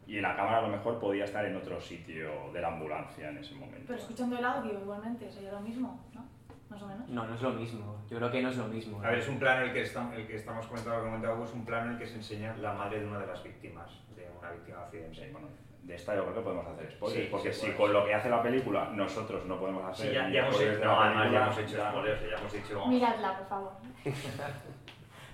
Y 0.08 0.16
en 0.18 0.22
la 0.22 0.38
cámara 0.38 0.60
a 0.60 0.62
lo 0.62 0.70
mejor 0.70 1.00
podía 1.00 1.26
estar 1.26 1.46
en 1.46 1.58
otro 1.58 1.82
sitio 1.82 2.50
de 2.54 2.62
la 2.62 2.70
ambulancia 2.70 3.30
en 3.30 3.38
ese 3.40 3.56
momento. 3.56 3.84
Pero 3.88 4.00
escuchando 4.00 4.38
el 4.38 4.46
audio 4.46 4.80
igualmente 4.80 5.30
sería 5.30 5.52
lo 5.52 5.60
mismo, 5.60 6.00
¿no? 6.16 6.26
Más 6.70 6.82
o 6.82 6.88
menos. 6.88 7.10
No, 7.10 7.28
no 7.28 7.36
es 7.36 7.42
lo 7.42 7.52
mismo. 7.52 8.02
Yo 8.10 8.18
creo 8.18 8.32
que 8.32 8.42
no 8.42 8.50
es 8.50 8.56
lo 8.58 8.68
mismo. 8.68 9.02
A 9.04 9.10
ver, 9.10 9.20
es 9.20 9.28
un 9.28 9.38
plano 9.38 9.66
el 9.66 9.74
que, 9.74 9.82
está- 9.82 10.16
el 10.16 10.26
que 10.28 10.36
estamos 10.38 10.66
comentando, 10.68 11.44
es 11.44 11.52
un 11.54 11.66
plano 11.66 11.88
en 11.88 11.92
el 11.94 11.98
que 12.00 12.08
se 12.08 12.16
enseña 12.16 12.56
la 12.58 12.72
madre 12.74 13.02
de 13.02 13.06
una 13.06 13.20
de 13.20 13.28
las 13.28 13.44
víctimas, 13.44 13.90
de 14.16 14.30
una 14.40 14.52
víctima 14.52 14.78
de 14.80 14.84
accidente. 14.86 15.26
Sí, 15.26 15.32
bueno, 15.34 15.48
de 15.88 15.96
esta 15.96 16.14
yo 16.16 16.24
creo 16.24 16.36
que 16.36 16.42
podemos 16.42 16.68
hacer 16.68 16.92
spoilers, 16.92 17.24
Sí, 17.24 17.28
porque 17.32 17.54
sí, 17.54 17.68
si 17.68 17.72
con 17.72 17.94
lo 17.94 18.06
que 18.06 18.14
hace 18.14 18.30
la 18.30 18.44
película 18.44 18.90
nosotros 18.94 19.46
no 19.46 19.58
podemos 19.58 19.86
hacer 19.86 20.08
Sí, 20.10 20.14
ya, 20.14 20.30
ya 20.30 20.42
hemos 20.42 20.60
hecho, 20.62 20.84
no, 20.86 21.00
además 21.02 21.16
ya 21.16 21.22
película, 21.22 21.44
hemos 21.46 21.58
hecho 21.58 21.90
spoilers, 21.90 22.22
ya 22.30 22.38
hemos 22.38 22.54
dicho... 22.54 22.86
Miradla, 22.88 23.38
por 23.38 23.48
favor. 23.48 23.72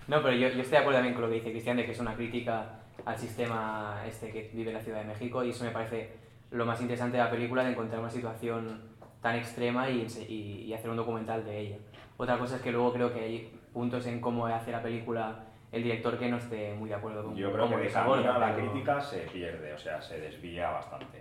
No, 0.07 0.21
pero 0.21 0.33
yo, 0.35 0.49
yo 0.49 0.61
estoy 0.61 0.71
de 0.71 0.77
acuerdo 0.79 0.97
también 0.97 1.13
con 1.13 1.23
lo 1.23 1.29
que 1.29 1.35
dice 1.35 1.51
Cristian, 1.51 1.77
de 1.77 1.85
que 1.85 1.91
es 1.93 1.99
una 1.99 2.13
crítica 2.13 2.79
al 3.05 3.17
sistema 3.17 4.03
este 4.05 4.31
que 4.31 4.51
vive 4.53 4.73
la 4.73 4.81
Ciudad 4.81 4.99
de 4.99 5.05
México 5.05 5.43
y 5.45 5.51
eso 5.51 5.63
me 5.63 5.71
parece 5.71 6.11
lo 6.51 6.65
más 6.65 6.81
interesante 6.81 7.17
de 7.17 7.23
la 7.23 7.31
película, 7.31 7.63
de 7.63 7.71
encontrar 7.71 8.01
una 8.01 8.09
situación 8.09 8.81
tan 9.21 9.35
extrema 9.37 9.89
y, 9.89 10.05
y- 10.27 10.63
y 10.65 10.73
hacer 10.73 10.89
un 10.89 10.97
documental 10.97 11.45
de 11.45 11.57
ella. 11.57 11.77
Otra 12.17 12.37
cosa 12.37 12.57
es 12.57 12.61
que 12.61 12.71
luego 12.73 12.91
creo 12.93 13.13
que 13.13 13.21
hay 13.21 13.59
puntos 13.71 14.05
en 14.05 14.19
cómo 14.19 14.45
hace 14.47 14.71
la 14.73 14.83
película 14.83 15.45
el 15.73 15.83
director 15.83 16.17
que 16.19 16.29
no 16.29 16.37
esté 16.37 16.73
muy 16.75 16.87
de 16.87 16.95
acuerdo 16.95 17.23
con 17.25 17.35
Yo 17.35 17.51
creo 17.51 17.67
que 17.67 17.77
de 17.77 17.89
camino 17.89 18.39
la 18.39 18.55
pero- 18.55 18.71
crítica 18.71 19.01
se 19.01 19.19
pierde, 19.21 19.73
o 19.73 19.77
sea, 19.77 20.01
se 20.01 20.19
desvía 20.19 20.69
bastante. 20.69 21.19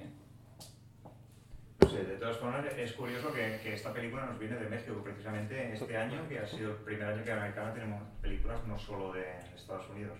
No 1.81 1.89
sé, 1.89 2.05
de 2.05 2.17
todas 2.17 2.37
formas 2.37 2.65
es 2.77 2.93
curioso 2.93 3.33
que, 3.33 3.59
que 3.63 3.75
esta 3.75 3.93
película 3.93 4.27
nos 4.27 4.39
viene 4.39 4.57
de 4.57 4.69
México, 4.69 5.01
precisamente 5.03 5.73
este 5.73 5.97
año, 5.97 6.29
que 6.29 6.39
ha 6.39 6.47
sido 6.47 6.71
el 6.73 6.77
primer 6.77 7.09
año 7.09 7.25
que 7.25 7.31
en 7.33 7.39
Americana 7.39 7.73
tenemos 7.75 8.03
películas 8.21 8.65
no 8.69 8.79
solo 8.79 9.13
de 9.13 9.25
Estados 9.57 9.89
Unidos. 9.91 10.17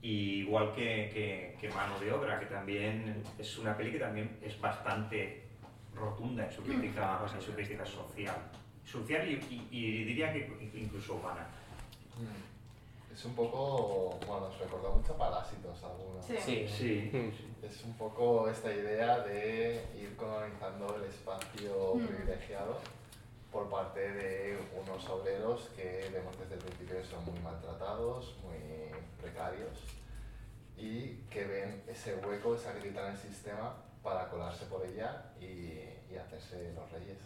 Y 0.00 0.42
igual 0.42 0.72
que, 0.72 1.10
que, 1.12 1.56
que 1.60 1.68
Mano 1.74 1.98
de 1.98 2.12
Obra, 2.12 2.38
que 2.38 2.46
también 2.46 3.22
es 3.38 3.58
una 3.58 3.76
peli 3.76 3.90
que 3.92 3.98
también 3.98 4.38
es 4.42 4.58
bastante 4.60 5.42
rotunda 5.94 6.44
en 6.46 6.52
su 6.52 6.62
crítica, 6.62 7.20
en 7.34 7.42
su 7.42 7.52
crítica 7.52 7.84
social. 7.84 8.36
Social 8.84 9.28
y, 9.28 9.32
y- 9.50 9.68
y 9.72 10.04
diría 10.04 10.32
que 10.32 10.70
incluso 10.74 11.16
humana. 11.16 11.46
Es 13.16 13.24
un 13.24 13.34
poco, 13.34 14.18
bueno, 14.26 14.48
nos 14.48 14.58
recuerda 14.58 14.90
mucho 14.90 15.14
a 15.14 15.16
Parásitos 15.16 15.82
algunos. 15.82 16.24
Sí. 16.26 16.36
Sí, 16.38 16.68
Sí. 16.68 17.10
Es 17.62 17.82
un 17.84 17.94
poco 17.96 18.46
esta 18.50 18.70
idea 18.72 19.20
de 19.20 19.82
ir 19.98 20.14
colonizando 20.16 20.94
el 20.96 21.04
espacio 21.04 21.94
Mm. 21.94 22.06
privilegiado 22.06 22.76
por 23.50 23.70
parte 23.70 24.00
de 24.12 24.58
unos 24.82 25.08
obreros 25.08 25.70
que 25.74 26.10
vemos 26.12 26.38
desde 26.38 26.56
el 26.56 26.60
principio 26.60 26.98
que 27.00 27.04
son 27.06 27.24
muy 27.24 27.40
maltratados, 27.40 28.36
muy 28.44 28.58
precarios 29.20 29.78
y 30.76 31.14
que 31.30 31.44
ven 31.46 31.82
ese 31.88 32.16
hueco, 32.16 32.54
esa 32.54 32.74
grieta 32.74 33.06
en 33.06 33.12
el 33.12 33.18
sistema 33.18 33.74
para 34.02 34.28
colarse 34.28 34.66
por 34.66 34.84
ella 34.84 35.32
y, 35.40 35.44
y 36.12 36.16
hacerse 36.20 36.70
los 36.74 36.90
reyes. 36.92 37.16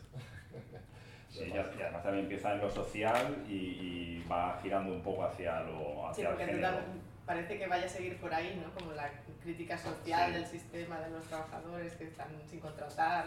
Sí, 1.30 1.44
y 1.46 1.82
además 1.82 2.02
también 2.02 2.24
empieza 2.24 2.52
en 2.54 2.60
lo 2.60 2.70
social 2.70 3.44
y, 3.48 3.52
y 3.54 4.26
va 4.30 4.58
girando 4.62 4.92
un 4.92 5.00
poco 5.02 5.24
hacia 5.24 5.60
lo 5.60 5.78
Sí, 6.12 6.22
hacia 6.22 6.24
el 6.30 6.34
porque 6.36 6.46
tú 6.46 6.52
género. 6.56 6.76
parece 7.24 7.58
que 7.58 7.66
vaya 7.68 7.86
a 7.86 7.88
seguir 7.88 8.16
por 8.16 8.34
ahí, 8.34 8.60
¿no? 8.62 8.72
Como 8.74 8.92
la 8.92 9.08
crítica 9.42 9.78
social 9.78 10.26
Sí. 10.28 10.32
del 10.34 10.46
sistema 10.46 10.98
de 11.00 11.10
los 11.10 11.24
trabajadores 11.26 11.94
que 11.94 12.04
están 12.04 12.28
sin 12.48 12.58
contratar, 12.60 13.26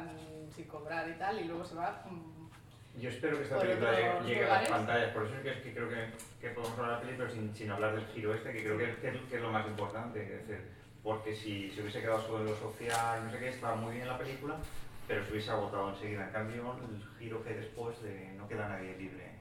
sin 0.54 0.66
cobrar 0.66 1.10
y 1.10 1.14
tal, 1.14 1.40
y 1.40 1.46
luego 1.46 1.64
se 1.64 1.76
va... 1.76 2.04
mm, 2.10 3.00
Yo 3.02 3.10
espero 3.10 3.38
que 3.38 3.44
esta 3.46 3.58
película 3.60 3.92
llegue, 4.26 4.46
a 4.46 4.62
las 4.62 4.70
pantallas, 4.70 5.12
por 5.14 5.26
eso 5.26 5.36
es 5.38 5.42
que, 5.42 5.62
que 5.62 5.74
creo 5.74 5.90
que, 5.90 6.10
que 6.42 6.50
podemos 6.50 6.78
hablar 6.78 6.90
de 6.92 6.96
la 6.96 7.02
película 7.02 7.30
sin, 7.30 7.56
sin 7.56 7.72
hablar 7.72 7.96
del 7.96 8.06
giro 8.08 8.34
este, 8.36 8.52
que 8.52 8.64
creo 8.64 8.78
que, 8.78 8.96
que- 8.98 9.26
que 9.30 9.36
es 9.38 9.42
lo 9.42 9.52
más 9.52 9.66
importante. 9.66 10.22
Es 10.22 10.46
decir, 10.48 10.62
porque 11.02 11.34
si 11.34 11.72
se 11.72 11.82
hubiese 11.82 12.02
quedado 12.02 12.22
solo 12.22 12.40
en 12.40 12.46
lo 12.52 12.56
social, 12.58 13.26
no 13.26 13.32
sé 13.32 13.40
qué, 13.40 13.50
estaba 13.50 13.76
muy 13.76 13.96
bien 13.96 14.08
la 14.08 14.18
película, 14.18 14.56
pero 15.08 15.24
se 15.24 15.32
hubiese 15.32 15.52
agotado 15.52 15.90
enseguida. 15.90 16.28
En 16.28 16.32
cambio, 16.34 16.76
el 16.90 17.04
giro 17.20 17.44
que 17.44 17.54
después 17.54 18.02
de 18.04 18.34
no 18.38 18.48
queda 18.48 18.68
nadie 18.70 18.98
libre. 18.98 19.32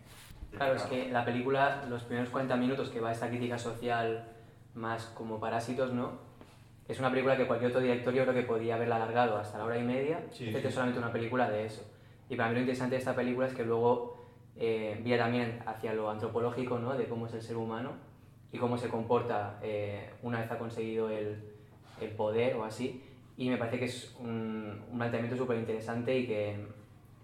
Claro, 0.50 0.74
es 0.74 0.82
que 0.82 1.08
la 1.10 1.24
película, 1.24 1.84
los 1.88 2.02
primeros 2.04 2.28
40 2.30 2.56
minutos 2.56 2.90
que 2.90 3.00
va 3.00 3.12
esta 3.12 3.28
crítica 3.28 3.58
social 3.58 4.28
más 4.74 5.06
como 5.06 5.40
parásitos, 5.40 5.92
¿no? 5.92 6.18
Es 6.88 6.98
una 6.98 7.10
película 7.10 7.36
que 7.36 7.46
cualquier 7.46 7.70
otro 7.70 7.80
director 7.80 8.12
yo 8.12 8.22
creo 8.24 8.34
que 8.34 8.42
podía 8.42 8.74
haberla 8.74 8.96
alargado 8.96 9.38
hasta 9.38 9.56
la 9.58 9.64
hora 9.64 9.78
y 9.78 9.82
media, 9.82 10.20
Sí, 10.30 10.48
hacerte 10.48 10.68
sí. 10.68 10.74
solamente 10.74 10.98
una 10.98 11.12
película 11.12 11.48
de 11.48 11.64
eso. 11.66 11.82
Y 12.28 12.36
para 12.36 12.48
mí 12.48 12.54
lo 12.56 12.60
interesante 12.60 12.96
de 12.96 12.98
esta 12.98 13.14
película 13.14 13.46
es 13.46 13.54
que 13.54 13.64
luego 13.64 14.26
eh, 14.56 15.00
vía 15.02 15.16
también 15.16 15.60
hacia 15.64 15.94
lo 15.94 16.10
antropológico, 16.10 16.78
¿no? 16.78 16.94
De 16.94 17.06
cómo 17.06 17.26
es 17.26 17.34
el 17.34 17.42
ser 17.42 17.56
humano 17.56 17.92
y 18.50 18.58
cómo 18.58 18.76
se 18.76 18.88
comporta 18.88 19.58
eh, 19.62 20.10
una 20.22 20.40
vez 20.40 20.50
ha 20.50 20.58
conseguido 20.58 21.08
el, 21.08 21.42
el 22.00 22.10
poder 22.10 22.56
o 22.56 22.64
así. 22.64 23.02
Y 23.36 23.48
me 23.48 23.56
parece 23.56 23.78
que 23.78 23.84
es 23.86 24.14
un, 24.20 24.82
un 24.90 24.98
planteamiento 24.98 25.36
súper 25.36 25.58
interesante 25.58 26.16
y 26.18 26.26
que, 26.26 26.66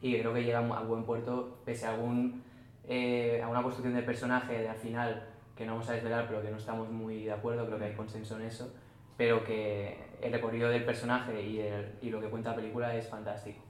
y 0.00 0.18
creo 0.18 0.32
que 0.32 0.42
llega 0.44 0.58
a 0.58 0.82
buen 0.82 1.04
puerto 1.04 1.58
pese 1.64 1.86
a, 1.86 1.90
algún, 1.90 2.42
eh, 2.88 3.40
a 3.42 3.48
una 3.48 3.62
construcción 3.62 3.94
del 3.94 4.04
personaje 4.04 4.58
de 4.58 4.68
al 4.68 4.76
final 4.76 5.28
que 5.54 5.66
no 5.66 5.72
vamos 5.72 5.88
a 5.90 5.92
desvelar 5.92 6.26
pero 6.28 6.40
que 6.40 6.50
no 6.50 6.56
estamos 6.56 6.88
muy 6.90 7.24
de 7.24 7.32
acuerdo, 7.32 7.66
creo 7.66 7.78
que 7.78 7.84
hay 7.86 7.94
consenso 7.94 8.36
en 8.36 8.42
eso, 8.42 8.72
pero 9.16 9.44
que 9.44 9.98
el 10.22 10.32
recorrido 10.32 10.68
del 10.70 10.84
personaje 10.84 11.42
y, 11.42 11.60
el, 11.60 11.98
y 12.00 12.10
lo 12.10 12.20
que 12.20 12.28
cuenta 12.28 12.50
la 12.50 12.56
película 12.56 12.94
es 12.94 13.08
fantástico. 13.08 13.60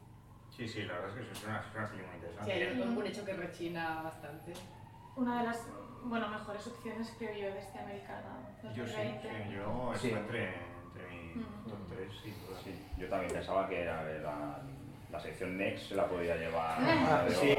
Sí, 0.51 0.67
sí, 0.69 0.83
la 0.83 0.95
verdad 0.95 1.19
es 1.19 1.27
que 1.27 1.33
es 1.33 1.45
una, 1.45 1.59
es 1.61 1.67
una 1.75 1.89
muy 1.89 1.89
Sí, 1.99 2.17
interesante. 2.17 2.53
hay 2.53 2.81
un, 2.83 2.97
un 2.99 3.07
hecho 3.07 3.25
que 3.25 3.33
rechina 3.35 4.03
bastante. 4.03 4.53
Una 5.17 5.41
de 5.41 5.47
las 5.47 5.67
bueno, 6.05 6.29
mejores 6.29 6.67
opciones, 6.67 7.15
creo 7.19 7.33
yo, 7.35 7.55
de 7.55 7.59
este 7.61 7.79
americano. 7.79 8.29
Yo 8.75 8.87
sí, 8.87 8.93
2020. 8.93 9.29
sí, 9.45 9.55
yo 9.55 9.93
Sí. 9.95 10.07
estoy 10.09 10.21
entre, 10.21 10.55
entre 10.87 11.09
mi 11.11 11.35
Mm. 11.41 11.69
top 11.69 11.88
3, 11.99 12.13
sin 12.23 12.35
duda. 12.47 12.59
Sí, 12.63 12.85
yo 12.97 13.09
también 13.09 13.33
pensaba 13.33 13.69
que 13.69 13.81
era 13.83 14.03
la, 14.21 14.61
la 15.11 15.21
sección 15.21 15.57
Next 15.59 15.89
se 15.89 15.95
la 15.97 16.07
podía 16.07 16.37
llevar. 16.37 16.77
Ah, 16.81 17.25
a 17.27 17.31
Sí, 17.31 17.57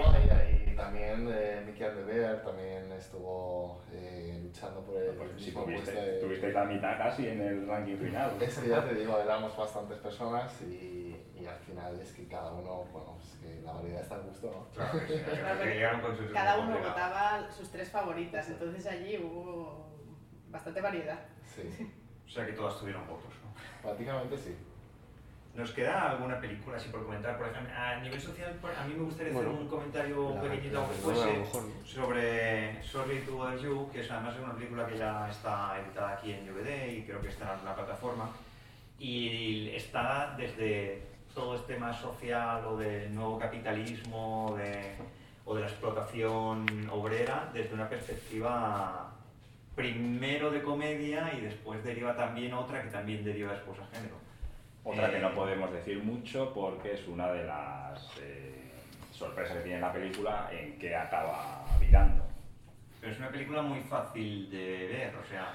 y 0.68 0.76
también 0.76 1.28
eh, 1.32 1.62
Miquel 1.66 1.96
de 1.96 2.04
Beer 2.04 2.42
también 2.44 2.92
estuvo 2.94 3.82
eh, 3.92 4.40
luchando 4.44 4.82
por 4.82 4.96
el 5.02 5.14
Pues 5.16 5.32
si 5.38 5.46
mismo 5.48 5.66
puesto 5.66 5.92
tuviste, 5.92 6.02
de- 6.12 6.20
tuviste 6.22 6.52
la 6.54 6.64
mitad 6.66 6.98
casi 6.98 7.28
en 7.28 7.42
el 7.42 7.68
ranking 7.68 7.98
final. 7.98 8.32
Es 8.42 8.58
que 8.58 8.70
ya 8.70 8.84
te 8.86 8.96
digo, 8.96 9.20
éramos 9.20 9.56
bastantes 9.58 9.98
personas 9.98 10.62
y, 10.62 11.16
y 11.36 11.46
al 11.46 11.58
final 11.60 12.00
es 12.00 12.12
que 12.14 12.28
cada 12.28 12.54
uno, 12.54 12.86
bueno, 12.94 13.18
pues 13.18 13.30
que 13.42 13.62
la 13.62 13.74
variedad 13.74 14.02
está 14.02 14.16
al 14.16 14.22
gusto, 14.24 14.48
¿no? 14.52 14.68
Claro, 14.74 15.00
que 15.06 15.18
sí, 15.18 15.24
creo 15.26 15.60
que 15.60 15.66
llegaron 15.74 16.02
con 16.02 16.16
sus 16.18 16.32
Cada 16.32 16.58
uno 16.60 16.78
votaba 16.80 17.52
sus 17.52 17.70
tres 17.72 17.90
favoritas, 17.90 18.48
entonces 18.50 18.86
allí 18.88 19.18
hubo 19.18 19.90
bastante 20.50 20.80
variedad. 20.82 21.20
Sí, 21.46 21.92
O 22.30 22.32
sea 22.32 22.46
que 22.46 22.54
todas 22.54 22.80
tuvieron 22.80 23.06
votos, 23.08 23.34
¿no? 23.44 23.50
prácticamente 23.82 24.38
sí. 24.38 24.56
¿Nos 25.56 25.72
queda 25.72 26.12
alguna 26.12 26.40
película 26.40 26.78
así 26.78 26.90
por 26.90 27.04
comentar? 27.04 27.38
Por 27.38 27.48
ejemplo, 27.48 27.74
a 27.76 27.96
nivel 28.00 28.22
social, 28.22 28.60
a 28.80 28.86
mí 28.86 28.94
me 28.94 29.04
gustaría 29.04 29.34
Bueno, 29.34 29.50
hacer 29.50 29.62
un 29.62 29.68
comentario 29.68 30.36
la- 30.36 30.42
pequeñito, 30.42 30.74
la 30.76 30.80
aunque 30.82 30.96
fuese, 30.98 31.34
mejor, 31.38 31.64
¿no? 31.64 31.86
sobre 31.88 32.84
Sorry 32.84 33.20
to 33.22 33.36
Bother 33.36 33.60
You, 33.60 33.90
que 33.92 34.02
es 34.02 34.12
además 34.12 34.36
es 34.36 34.42
una 34.42 34.54
película 34.54 34.86
que 34.86 34.98
ya 34.98 35.28
está 35.30 35.80
editada 35.80 36.14
aquí 36.14 36.32
en 36.34 36.46
DVD 36.46 36.88
y 36.94 37.04
creo 37.04 37.20
que 37.20 37.30
está 37.30 37.46
en 37.46 37.50
alguna 37.52 37.76
plataforma. 37.76 38.30
Y 39.00 39.70
está 39.70 40.36
desde 40.38 41.02
todo 41.34 41.56
este 41.56 41.74
tema 41.74 41.94
social 41.94 42.64
o 42.66 42.78
del 42.78 43.14
nuevo 43.14 43.40
capitalismo 43.40 44.54
de- 44.58 44.96
o 45.46 45.56
de 45.56 45.62
la 45.62 45.68
explotación 45.68 46.66
obrera 46.92 47.50
desde 47.54 47.74
una 47.74 47.90
perspectiva 47.90 49.10
primero 49.80 50.52
de 50.52 50.62
comedia 50.62 51.32
y 51.38 51.40
después 51.40 51.82
deriva 51.86 52.14
también 52.14 52.54
otra 52.54 52.84
que 52.84 52.90
también 52.90 53.24
deriva 53.24 53.54
después 53.54 53.80
a 53.80 53.86
género. 53.96 54.16
Otra 54.84 55.10
que 55.10 55.18
Eh, 55.18 55.22
no 55.22 55.34
podemos 55.34 55.72
decir 55.72 56.04
mucho 56.04 56.54
porque 56.54 56.96
es 56.96 57.08
una 57.08 57.32
de 57.32 57.46
las 57.46 58.12
eh, 58.22 58.72
sorpresas 59.14 59.56
que 59.58 59.64
tiene 59.64 59.80
la 59.80 59.94
película 59.94 60.50
en 60.52 60.78
que 60.78 60.94
acaba 60.94 61.66
virando. 61.80 62.26
Pero 63.00 63.14
es 63.14 63.20
una 63.20 63.30
película 63.30 63.62
muy 63.62 63.80
fácil 63.80 64.50
de 64.50 64.88
ver, 64.88 65.16
o 65.16 65.26
sea, 65.26 65.54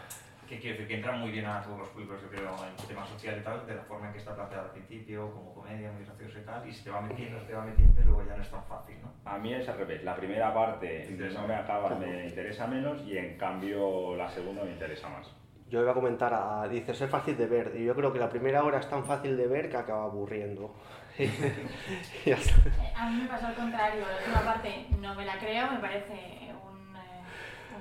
que 0.55 0.61
quiero 0.61 0.75
decir 0.77 0.89
que 0.89 0.95
entra 0.97 1.13
muy 1.13 1.31
bien 1.31 1.47
a 1.47 1.63
todos 1.63 1.79
los 1.79 1.89
públicos, 1.89 2.21
yo 2.23 2.29
creo, 2.29 2.51
en 2.65 2.87
tema 2.87 3.07
social 3.07 3.39
y 3.41 3.43
tal, 3.43 3.67
de 3.67 3.75
la 3.75 3.83
forma 3.83 4.07
en 4.07 4.13
que 4.13 4.19
está 4.19 4.35
planteada 4.35 4.65
al 4.65 4.71
principio, 4.71 5.31
como 5.33 5.55
comedia, 5.55 5.91
muy 5.93 6.05
graciosa 6.05 6.39
y 6.39 6.45
tal, 6.45 6.69
y 6.69 6.73
se 6.73 6.85
te 6.85 6.91
va 6.91 7.01
metiendo, 7.01 7.41
se 7.41 7.47
te 7.47 7.55
va 7.55 7.65
metiendo 7.65 8.01
y 8.01 8.05
luego 8.05 8.25
ya 8.25 8.37
no 8.37 8.43
es 8.43 8.51
tan 8.51 8.65
fácil, 8.65 8.97
¿no? 9.03 9.13
A 9.25 9.39
mí 9.39 9.53
es 9.53 9.69
al 9.69 9.79
revés. 9.79 10.05
La 10.05 10.17
primera 10.17 10.53
parte 10.55 11.07
Interesa 11.09 11.41
no 11.41 11.49
me 11.49 11.55
acaba, 11.55 11.95
me 11.97 12.27
interesa 12.27 12.67
menos 12.67 13.03
y 13.03 13.19
en 13.19 13.37
cambio 13.37 14.15
la 14.17 14.29
segunda 14.29 14.65
me 14.65 14.73
interesa 14.73 15.09
más. 15.09 15.31
Yo 15.69 15.81
iba 15.81 15.91
a 15.91 15.95
comentar, 15.95 16.33
a, 16.33 16.69
dices, 16.69 17.01
es 17.01 17.11
fácil 17.11 17.37
de 17.37 17.47
ver. 17.47 17.73
Y 17.77 17.85
yo 17.85 17.95
creo 17.95 18.13
que 18.13 18.19
la 18.19 18.29
primera 18.29 18.63
hora 18.63 18.79
es 18.79 18.89
tan 18.89 19.05
fácil 19.05 19.37
de 19.37 19.47
ver 19.47 19.71
que 19.71 19.77
acaba 19.77 20.05
aburriendo. 20.05 20.75
A 22.97 23.09
mí 23.09 23.23
me 23.23 23.29
pasó 23.29 23.47
al 23.47 23.55
contrario, 23.55 24.05
la 24.05 24.17
última 24.19 24.53
parte 24.53 24.87
no 25.01 25.15
me 25.15 25.25
la 25.25 25.39
creo, 25.39 25.71
me 25.71 25.79
parece 25.79 26.44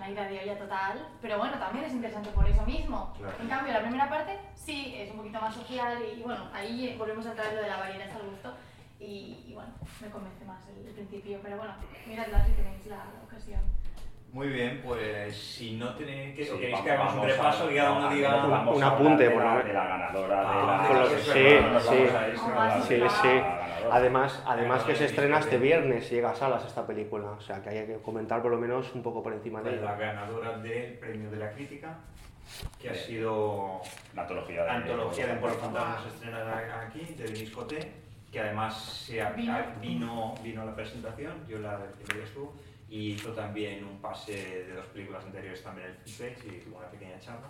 una 0.04 0.12
ida 0.12 0.28
de 0.28 0.40
olla 0.40 0.58
total, 0.58 1.08
pero 1.22 1.38
bueno, 1.38 1.58
también 1.58 1.86
es 1.86 1.94
interesante 1.94 2.30
por 2.32 2.48
eso 2.48 2.62
mismo. 2.64 3.14
Claro. 3.18 3.34
En 3.42 3.48
cambio, 3.48 3.74
la 3.74 3.82
primera 3.82 4.10
parte 4.10 4.38
sí 4.54 4.96
es 4.98 5.10
un 5.12 5.18
poquito 5.18 5.40
más 5.40 5.54
social 5.56 5.98
y, 6.18 6.22
bueno, 6.22 6.50
ahí 6.54 6.96
volvemos 6.98 7.26
a 7.26 7.30
entrar 7.30 7.48
en 7.50 7.56
lo 7.56 7.62
de 7.62 7.70
la 7.70 7.78
variedad 7.78 8.10
al 8.12 8.30
gusto 8.30 8.54
y, 9.00 9.46
y, 9.48 9.52
bueno, 9.54 9.72
me 10.02 10.10
convence 10.10 10.44
más 10.46 10.62
el, 10.70 10.86
el 10.88 10.94
principio, 10.94 11.40
pero 11.42 11.58
bueno, 11.58 11.74
miradla 12.06 12.46
si 12.46 12.52
tenéis 12.52 12.86
la, 12.88 12.98
la 12.98 13.24
ocasión. 13.26 13.62
Muy 14.34 14.48
bien, 14.48 14.82
pues 14.84 15.38
si 15.38 15.74
no 15.78 15.94
tenéis 15.94 16.36
que, 16.36 16.44
Sí, 16.46 16.52
queréis 16.60 16.80
que 16.82 16.92
hagamos 16.92 17.14
un 17.16 17.24
repaso 17.24 17.72
y 17.72 17.76
cada 17.76 17.92
uno 17.92 18.10
no, 18.10 18.16
diga... 18.16 18.46
Un 18.74 18.84
apunte, 18.84 19.24
de 19.26 19.30
por 19.30 19.44
lo 19.44 19.50
menos. 19.50 19.66
de 19.66 19.74
la 19.74 19.86
ganadora 19.86 20.40
de 20.40 20.46
Ah, 20.48 20.90
la... 20.92 21.10
sí, 21.10 21.16
sí. 22.88 23.04
Sí. 23.22 23.42
Además, 23.92 24.42
además 24.46 24.84
que 24.84 24.96
se 24.96 25.06
estrena 25.06 25.40
este 25.40 25.58
viernes, 25.58 26.10
llega 26.10 26.32
a 26.32 26.36
salas 26.36 26.66
esta 26.66 26.86
película. 26.88 27.32
O 27.32 27.42
sea 27.42 27.62
que 27.62 27.70
hay 27.70 27.86
que 27.88 27.98
comentar 27.98 28.42
por 28.42 28.52
lo 28.52 28.58
menos 28.58 28.94
un 28.96 29.04
poco 29.04 29.22
por 29.24 29.34
encima 29.34 29.62
de 29.62 29.72
Pues 29.72 29.82
la 29.82 29.96
ella. 29.96 30.06
ganadora 30.14 30.58
del 30.58 30.94
premio 30.98 31.30
de 31.32 31.38
la 31.38 31.52
crítica, 31.52 31.98
que 32.80 32.90
ha 32.90 32.96
sido 32.96 33.82
La 34.16 34.24
antología 34.24 34.64
de... 34.64 34.70
antología 34.70 35.28
de 35.28 35.34
Pueblo 35.36 35.58
Fantasma 35.60 35.96
Wow. 35.96 36.04
se 36.04 36.10
estrena 36.16 36.82
aquí, 36.88 37.14
de 37.16 37.24
Denis 37.26 37.50
Coté, 37.52 37.92
que 38.32 38.40
además 38.40 38.78
se 38.84 39.22
ha- 39.22 39.32
Vino. 39.32 39.58
vino, 39.80 40.36
vino 40.44 40.62
a 40.62 40.66
la 40.66 40.76
presentación, 40.76 41.46
yo 41.48 41.60
la 41.60 41.80
que 42.08 42.24
estuvo, 42.24 42.54
y 42.90 43.14
hizo 43.14 43.32
también 43.32 43.84
un 43.86 44.00
pase 44.00 44.66
de 44.66 44.74
dos 44.74 44.86
películas 44.88 45.24
anteriores 45.26 45.64
también 45.64 45.88
el 45.88 45.96
Fitch 46.12 46.44
y 46.46 46.60
tuvo 46.60 46.78
una 46.78 46.88
pequeña 46.90 47.20
charla. 47.20 47.48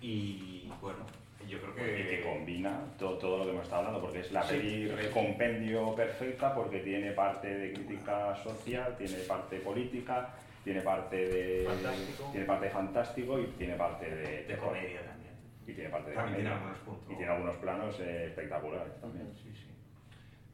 Y 0.00 0.70
bueno, 0.80 1.00
yo 1.48 1.58
creo 1.60 1.72
y 1.72 2.02
que 2.02 2.08
que... 2.08 2.22
combina 2.22 2.80
todo, 2.98 3.18
todo 3.18 3.38
lo 3.38 3.44
que 3.44 3.50
hemos 3.50 3.62
estado 3.64 3.80
hablando, 3.80 4.00
porque 4.00 4.20
es 4.20 4.32
la 4.32 4.42
Sí. 4.42 4.56
peli 4.56 4.88
recompendio 4.88 5.94
perfecta, 5.94 6.54
porque 6.54 6.80
tiene 6.80 7.12
parte 7.12 7.48
de 7.48 7.72
crítica 7.72 8.34
social, 8.36 8.96
tiene 8.96 9.18
parte 9.24 9.58
política, 9.60 10.34
tiene 10.64 10.80
parte 10.82 11.16
de 11.16 11.64
Fantástico. 11.66 12.28
tiene 12.32 12.46
parte 12.46 12.64
de 12.66 12.70
fantástico 12.70 13.38
y 13.38 13.46
tiene 13.58 13.74
parte 13.74 14.08
de, 14.08 14.44
de 14.44 14.56
comedia 14.58 15.02
también. 15.04 15.32
Y 15.66 15.72
tiene 15.74 15.90
parte 15.90 16.10
de 16.10 16.16
También 16.16 16.36
tiene 16.36 16.50
comedia. 16.50 16.68
algunos 16.72 16.78
puntos. 16.78 17.12
Y 17.12 17.16
tiene 17.16 17.32
algunos 17.32 17.56
planos 17.56 18.00
eh, 18.00 18.26
espectaculares 18.26 19.00
también. 19.00 19.32
Sí, 19.34 19.52
sí. 19.54 19.68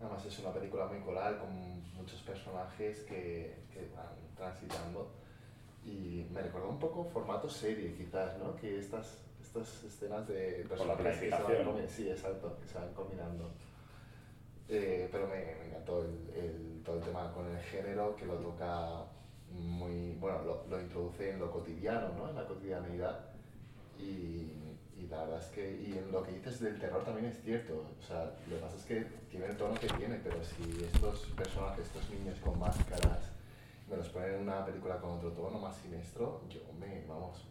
Además 0.01 0.24
es 0.24 0.39
una 0.39 0.53
película 0.53 0.86
muy 0.86 1.01
coral 1.01 1.39
con 1.39 1.51
muchos 1.95 2.22
personajes 2.22 3.01
que, 3.01 3.57
que 3.72 3.80
van 3.97 4.14
transitando 4.36 5.11
y 5.84 6.24
me 6.32 6.41
recordó 6.43 6.68
un 6.68 6.78
poco 6.78 7.05
formato 7.05 7.49
serie 7.49 7.95
quizás, 7.95 8.39
¿no? 8.39 8.55
Que 8.57 8.78
estas, 8.78 9.18
estas 9.49 9.85
escenas 9.85 10.27
de 10.29 10.65
personajes 10.69 11.05
que 11.21 11.27
se 11.31 11.31
van 11.31 11.89
sí, 11.89 12.11
exacto, 12.11 12.57
que 12.61 12.69
se 12.69 12.79
van 12.79 12.93
combinando. 12.95 13.51
Eh, 14.69 15.09
pero 15.11 15.27
me, 15.27 15.37
me 15.57 15.67
encantó 15.69 16.03
el, 16.03 16.31
el- 16.37 16.83
todo 16.85 16.97
el 16.99 17.03
tema 17.03 17.33
con 17.33 17.47
el 17.51 17.59
género 17.63 18.15
que 18.17 18.27
lo 18.27 18.35
toca 18.37 19.05
muy, 19.51 20.15
bueno, 20.21 20.43
lo, 20.45 20.67
lo 20.69 20.81
introduce 20.81 21.31
en 21.31 21.39
lo 21.39 21.51
cotidiano, 21.51 22.11
¿no? 22.17 22.29
En 22.29 22.35
la 22.37 22.47
cotidianeidad 22.47 23.19
y, 23.99 24.53
y 24.97 25.07
la 25.11 25.21
verdad 25.25 25.41
es 25.41 25.47
que, 25.47 25.71
y 25.83 25.93
en 25.99 26.13
lo 26.13 26.23
que 26.23 26.33
dices 26.33 26.61
del 26.61 26.79
terror 26.79 27.03
también 27.05 27.27
es 27.27 27.41
cierto, 27.43 27.83
o 27.99 28.03
sea, 28.07 28.25
lo 28.49 28.57
que 28.57 28.61
pasa 28.63 28.77
es 28.77 28.85
que 28.85 29.07
tiene 29.31 29.47
el 29.47 29.57
tono 29.57 29.75
que 29.81 29.87
tiene, 29.89 30.17
pero 30.23 30.37
si 30.45 30.85
estos 30.85 31.21
personajes, 31.37 31.87
estos 31.87 32.09
niños 32.11 32.39
con 32.41 32.59
máscaras, 32.59 33.21
me 33.89 33.97
los 33.97 34.09
ponen 34.11 34.35
en 34.35 34.41
una 34.43 34.67
película 34.67 34.99
con 34.99 35.13
otro 35.13 35.31
tono 35.33 35.59
más 35.59 35.77
siniestro, 35.79 36.43
yo 36.51 36.61
me, 36.79 37.05
vamos, 37.07 37.47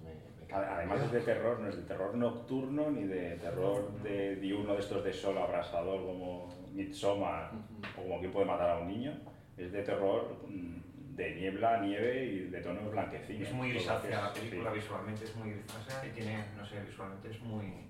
Además 0.51 1.01
es 1.01 1.11
de 1.11 1.21
terror, 1.21 1.59
no 1.59 1.69
es 1.69 1.75
de 1.75 1.83
terror 1.83 2.15
nocturno 2.15 2.89
ni 2.89 3.03
de 3.03 3.35
terror 3.35 3.91
de 4.01 4.37
diurno 4.37 4.73
de 4.73 4.79
estos 4.79 5.03
de 5.03 5.11
sol 5.11 5.37
abrasador 5.37 6.05
como 6.05 6.47
Midsommar 6.73 7.51
o 7.97 8.01
como 8.01 8.19
quien 8.19 8.31
puede 8.31 8.45
matar 8.45 8.69
a 8.69 8.77
un 8.79 8.87
niño. 8.87 9.13
Es 9.57 9.71
de 9.71 9.83
terror 9.83 10.37
mm, 10.47 11.15
de 11.15 11.35
niebla, 11.35 11.81
nieve 11.81 12.25
y 12.25 12.39
de 12.49 12.61
tonos 12.61 12.89
blanquecinos. 12.91 13.49
Es 13.49 13.53
muy 13.53 13.71
grisácea 13.71 14.21
la 14.21 14.33
película, 14.33 14.71
sí. 14.71 14.75
visualmente 14.75 15.25
es 15.25 15.35
muy 15.35 15.51
grisácea 15.51 16.05
y 16.07 16.11
tiene, 16.11 16.45
no 16.55 16.65
sé, 16.65 16.81
visualmente 16.81 17.29
es 17.29 17.41
muy, 17.41 17.89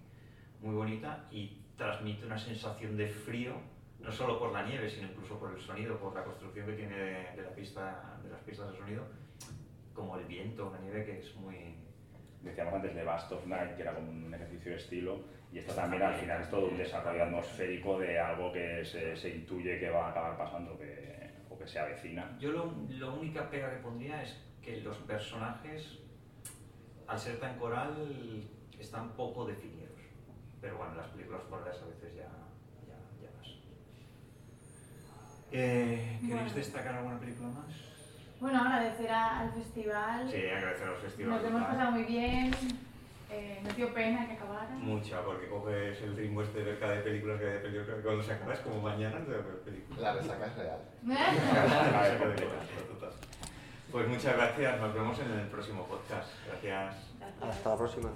muy 0.62 0.74
bonita 0.74 1.28
y 1.30 1.62
transmite 1.76 2.26
una 2.26 2.38
sensación 2.38 2.98
de 2.98 3.08
frío, 3.08 3.54
no 4.00 4.12
solo 4.12 4.40
por 4.40 4.52
la 4.54 4.64
nieve, 4.64 4.90
sino 4.90 5.10
incluso 5.10 5.38
por 5.38 5.52
el 5.52 5.60
sonido, 5.60 6.00
por 6.00 6.16
la 6.16 6.24
construcción 6.24 6.66
que 6.66 6.74
tiene 6.74 6.96
de, 6.96 7.36
de 7.36 7.44
la 7.44 7.54
pista, 7.54 8.18
de 8.24 8.30
las 8.30 8.42
pistas 8.42 8.72
de 8.72 8.78
sonido, 8.78 9.04
como 9.94 10.18
el 10.18 10.26
viento, 10.26 10.72
la 10.72 10.80
nieve 10.80 11.06
que 11.06 11.20
es 11.20 11.36
muy... 11.36 11.87
Decíamos 12.42 12.74
antes 12.76 12.96
de 12.96 13.04
Bast 13.04 13.32
of 13.32 13.46
Night, 13.48 13.76
que 13.76 13.82
era 13.82 13.94
como 13.94 14.10
un 14.12 14.34
ejercicio 14.34 14.72
de 14.72 14.78
estilo, 14.78 15.20
y 15.52 15.60
esto 15.60 15.74
también 15.74 16.04
al 16.04 16.16
final 16.16 16.42
es 16.42 16.50
todo 16.50 16.68
un 16.68 16.78
desarrollo 16.78 17.24
atmosférico 17.24 18.00
de 18.00 18.20
algo 18.20 18.52
que 18.54 18.86
se, 18.86 19.16
se 19.16 19.30
intuye 19.30 19.80
que 19.80 19.90
va 19.90 20.08
a 20.08 20.12
acabar 20.12 20.38
pasando 20.38 20.78
que, 20.78 21.32
o 21.50 21.58
que 21.58 21.68
se 21.68 21.80
avecina. 21.80 22.38
Yo 22.40 22.52
lo, 22.52 22.74
lo 22.90 23.16
única 23.16 23.50
pega 23.50 23.72
que 23.72 23.78
pondría 23.82 24.22
es 24.24 24.38
que 24.62 24.82
los 24.82 24.98
personajes, 24.98 26.00
al 27.08 27.18
ser 27.20 27.40
tan 27.40 27.58
coral, 27.58 28.48
están 28.80 29.10
poco 29.16 29.46
definidos. 29.46 29.88
Pero 30.62 30.78
bueno, 30.78 30.96
las 30.96 31.08
películas 31.08 31.42
corales 31.50 31.82
a 31.82 31.86
veces 31.86 32.16
ya, 32.16 32.30
ya, 32.88 32.98
ya 33.22 33.38
más. 33.38 33.48
Eh, 35.52 36.18
¿Queréis 36.20 36.30
Bueno. 36.44 36.54
destacar 36.54 36.96
alguna 36.96 37.20
película 37.20 37.48
más? 37.50 37.87
Bueno, 38.40 38.60
agradecer 38.62 39.10
a- 39.12 39.40
al 39.40 39.52
festival. 39.52 40.30
Sí, 40.30 40.38
agradecer 40.48 40.88
a 40.88 40.92
los 40.92 41.02
festivales. 41.02 41.42
Nos 41.42 41.52
hemos 41.52 41.68
pasado 41.68 41.92
muy 41.92 42.04
bien. 42.04 42.52
Eh, 43.30 43.60
¿No 43.64 43.70
dio 43.74 43.94
pena 43.94 44.26
que 44.26 44.34
acabara? 44.34 44.70
Mucha, 44.76 45.22
porque 45.22 45.48
coges 45.50 46.02
el 46.02 46.16
ritmo 46.16 46.42
este 46.44 46.64
de 46.64 46.80
cada 46.80 47.02
película 47.04 47.38
que 47.38 47.46
hay 47.46 47.52
de 47.54 47.60
película, 47.60 47.98
cuando 48.02 48.24
se 48.24 48.34
acaba 48.34 48.54
es 48.54 48.60
como 48.62 48.82
mañana 48.82 49.20
de 49.20 49.26
ver 49.26 49.60
película. 49.66 50.00
La 50.02 50.14
resaca 50.14 50.46
es 50.46 50.56
real. 50.56 50.80
La 51.08 51.32
resaca 51.34 52.04
de 52.10 52.18
películas, 52.36 52.66
total. 52.88 53.10
Pues 53.92 54.08
muchas 54.08 54.36
gracias, 54.36 54.80
nos 54.80 54.94
vemos 54.94 55.20
en 55.20 55.32
el 55.32 55.48
próximo 55.48 55.84
podcast. 55.88 56.30
Gracias. 56.48 56.96
Gracias. 57.20 57.44
Hasta 57.58 57.70
la 57.72 57.76
próxima. 57.78 58.10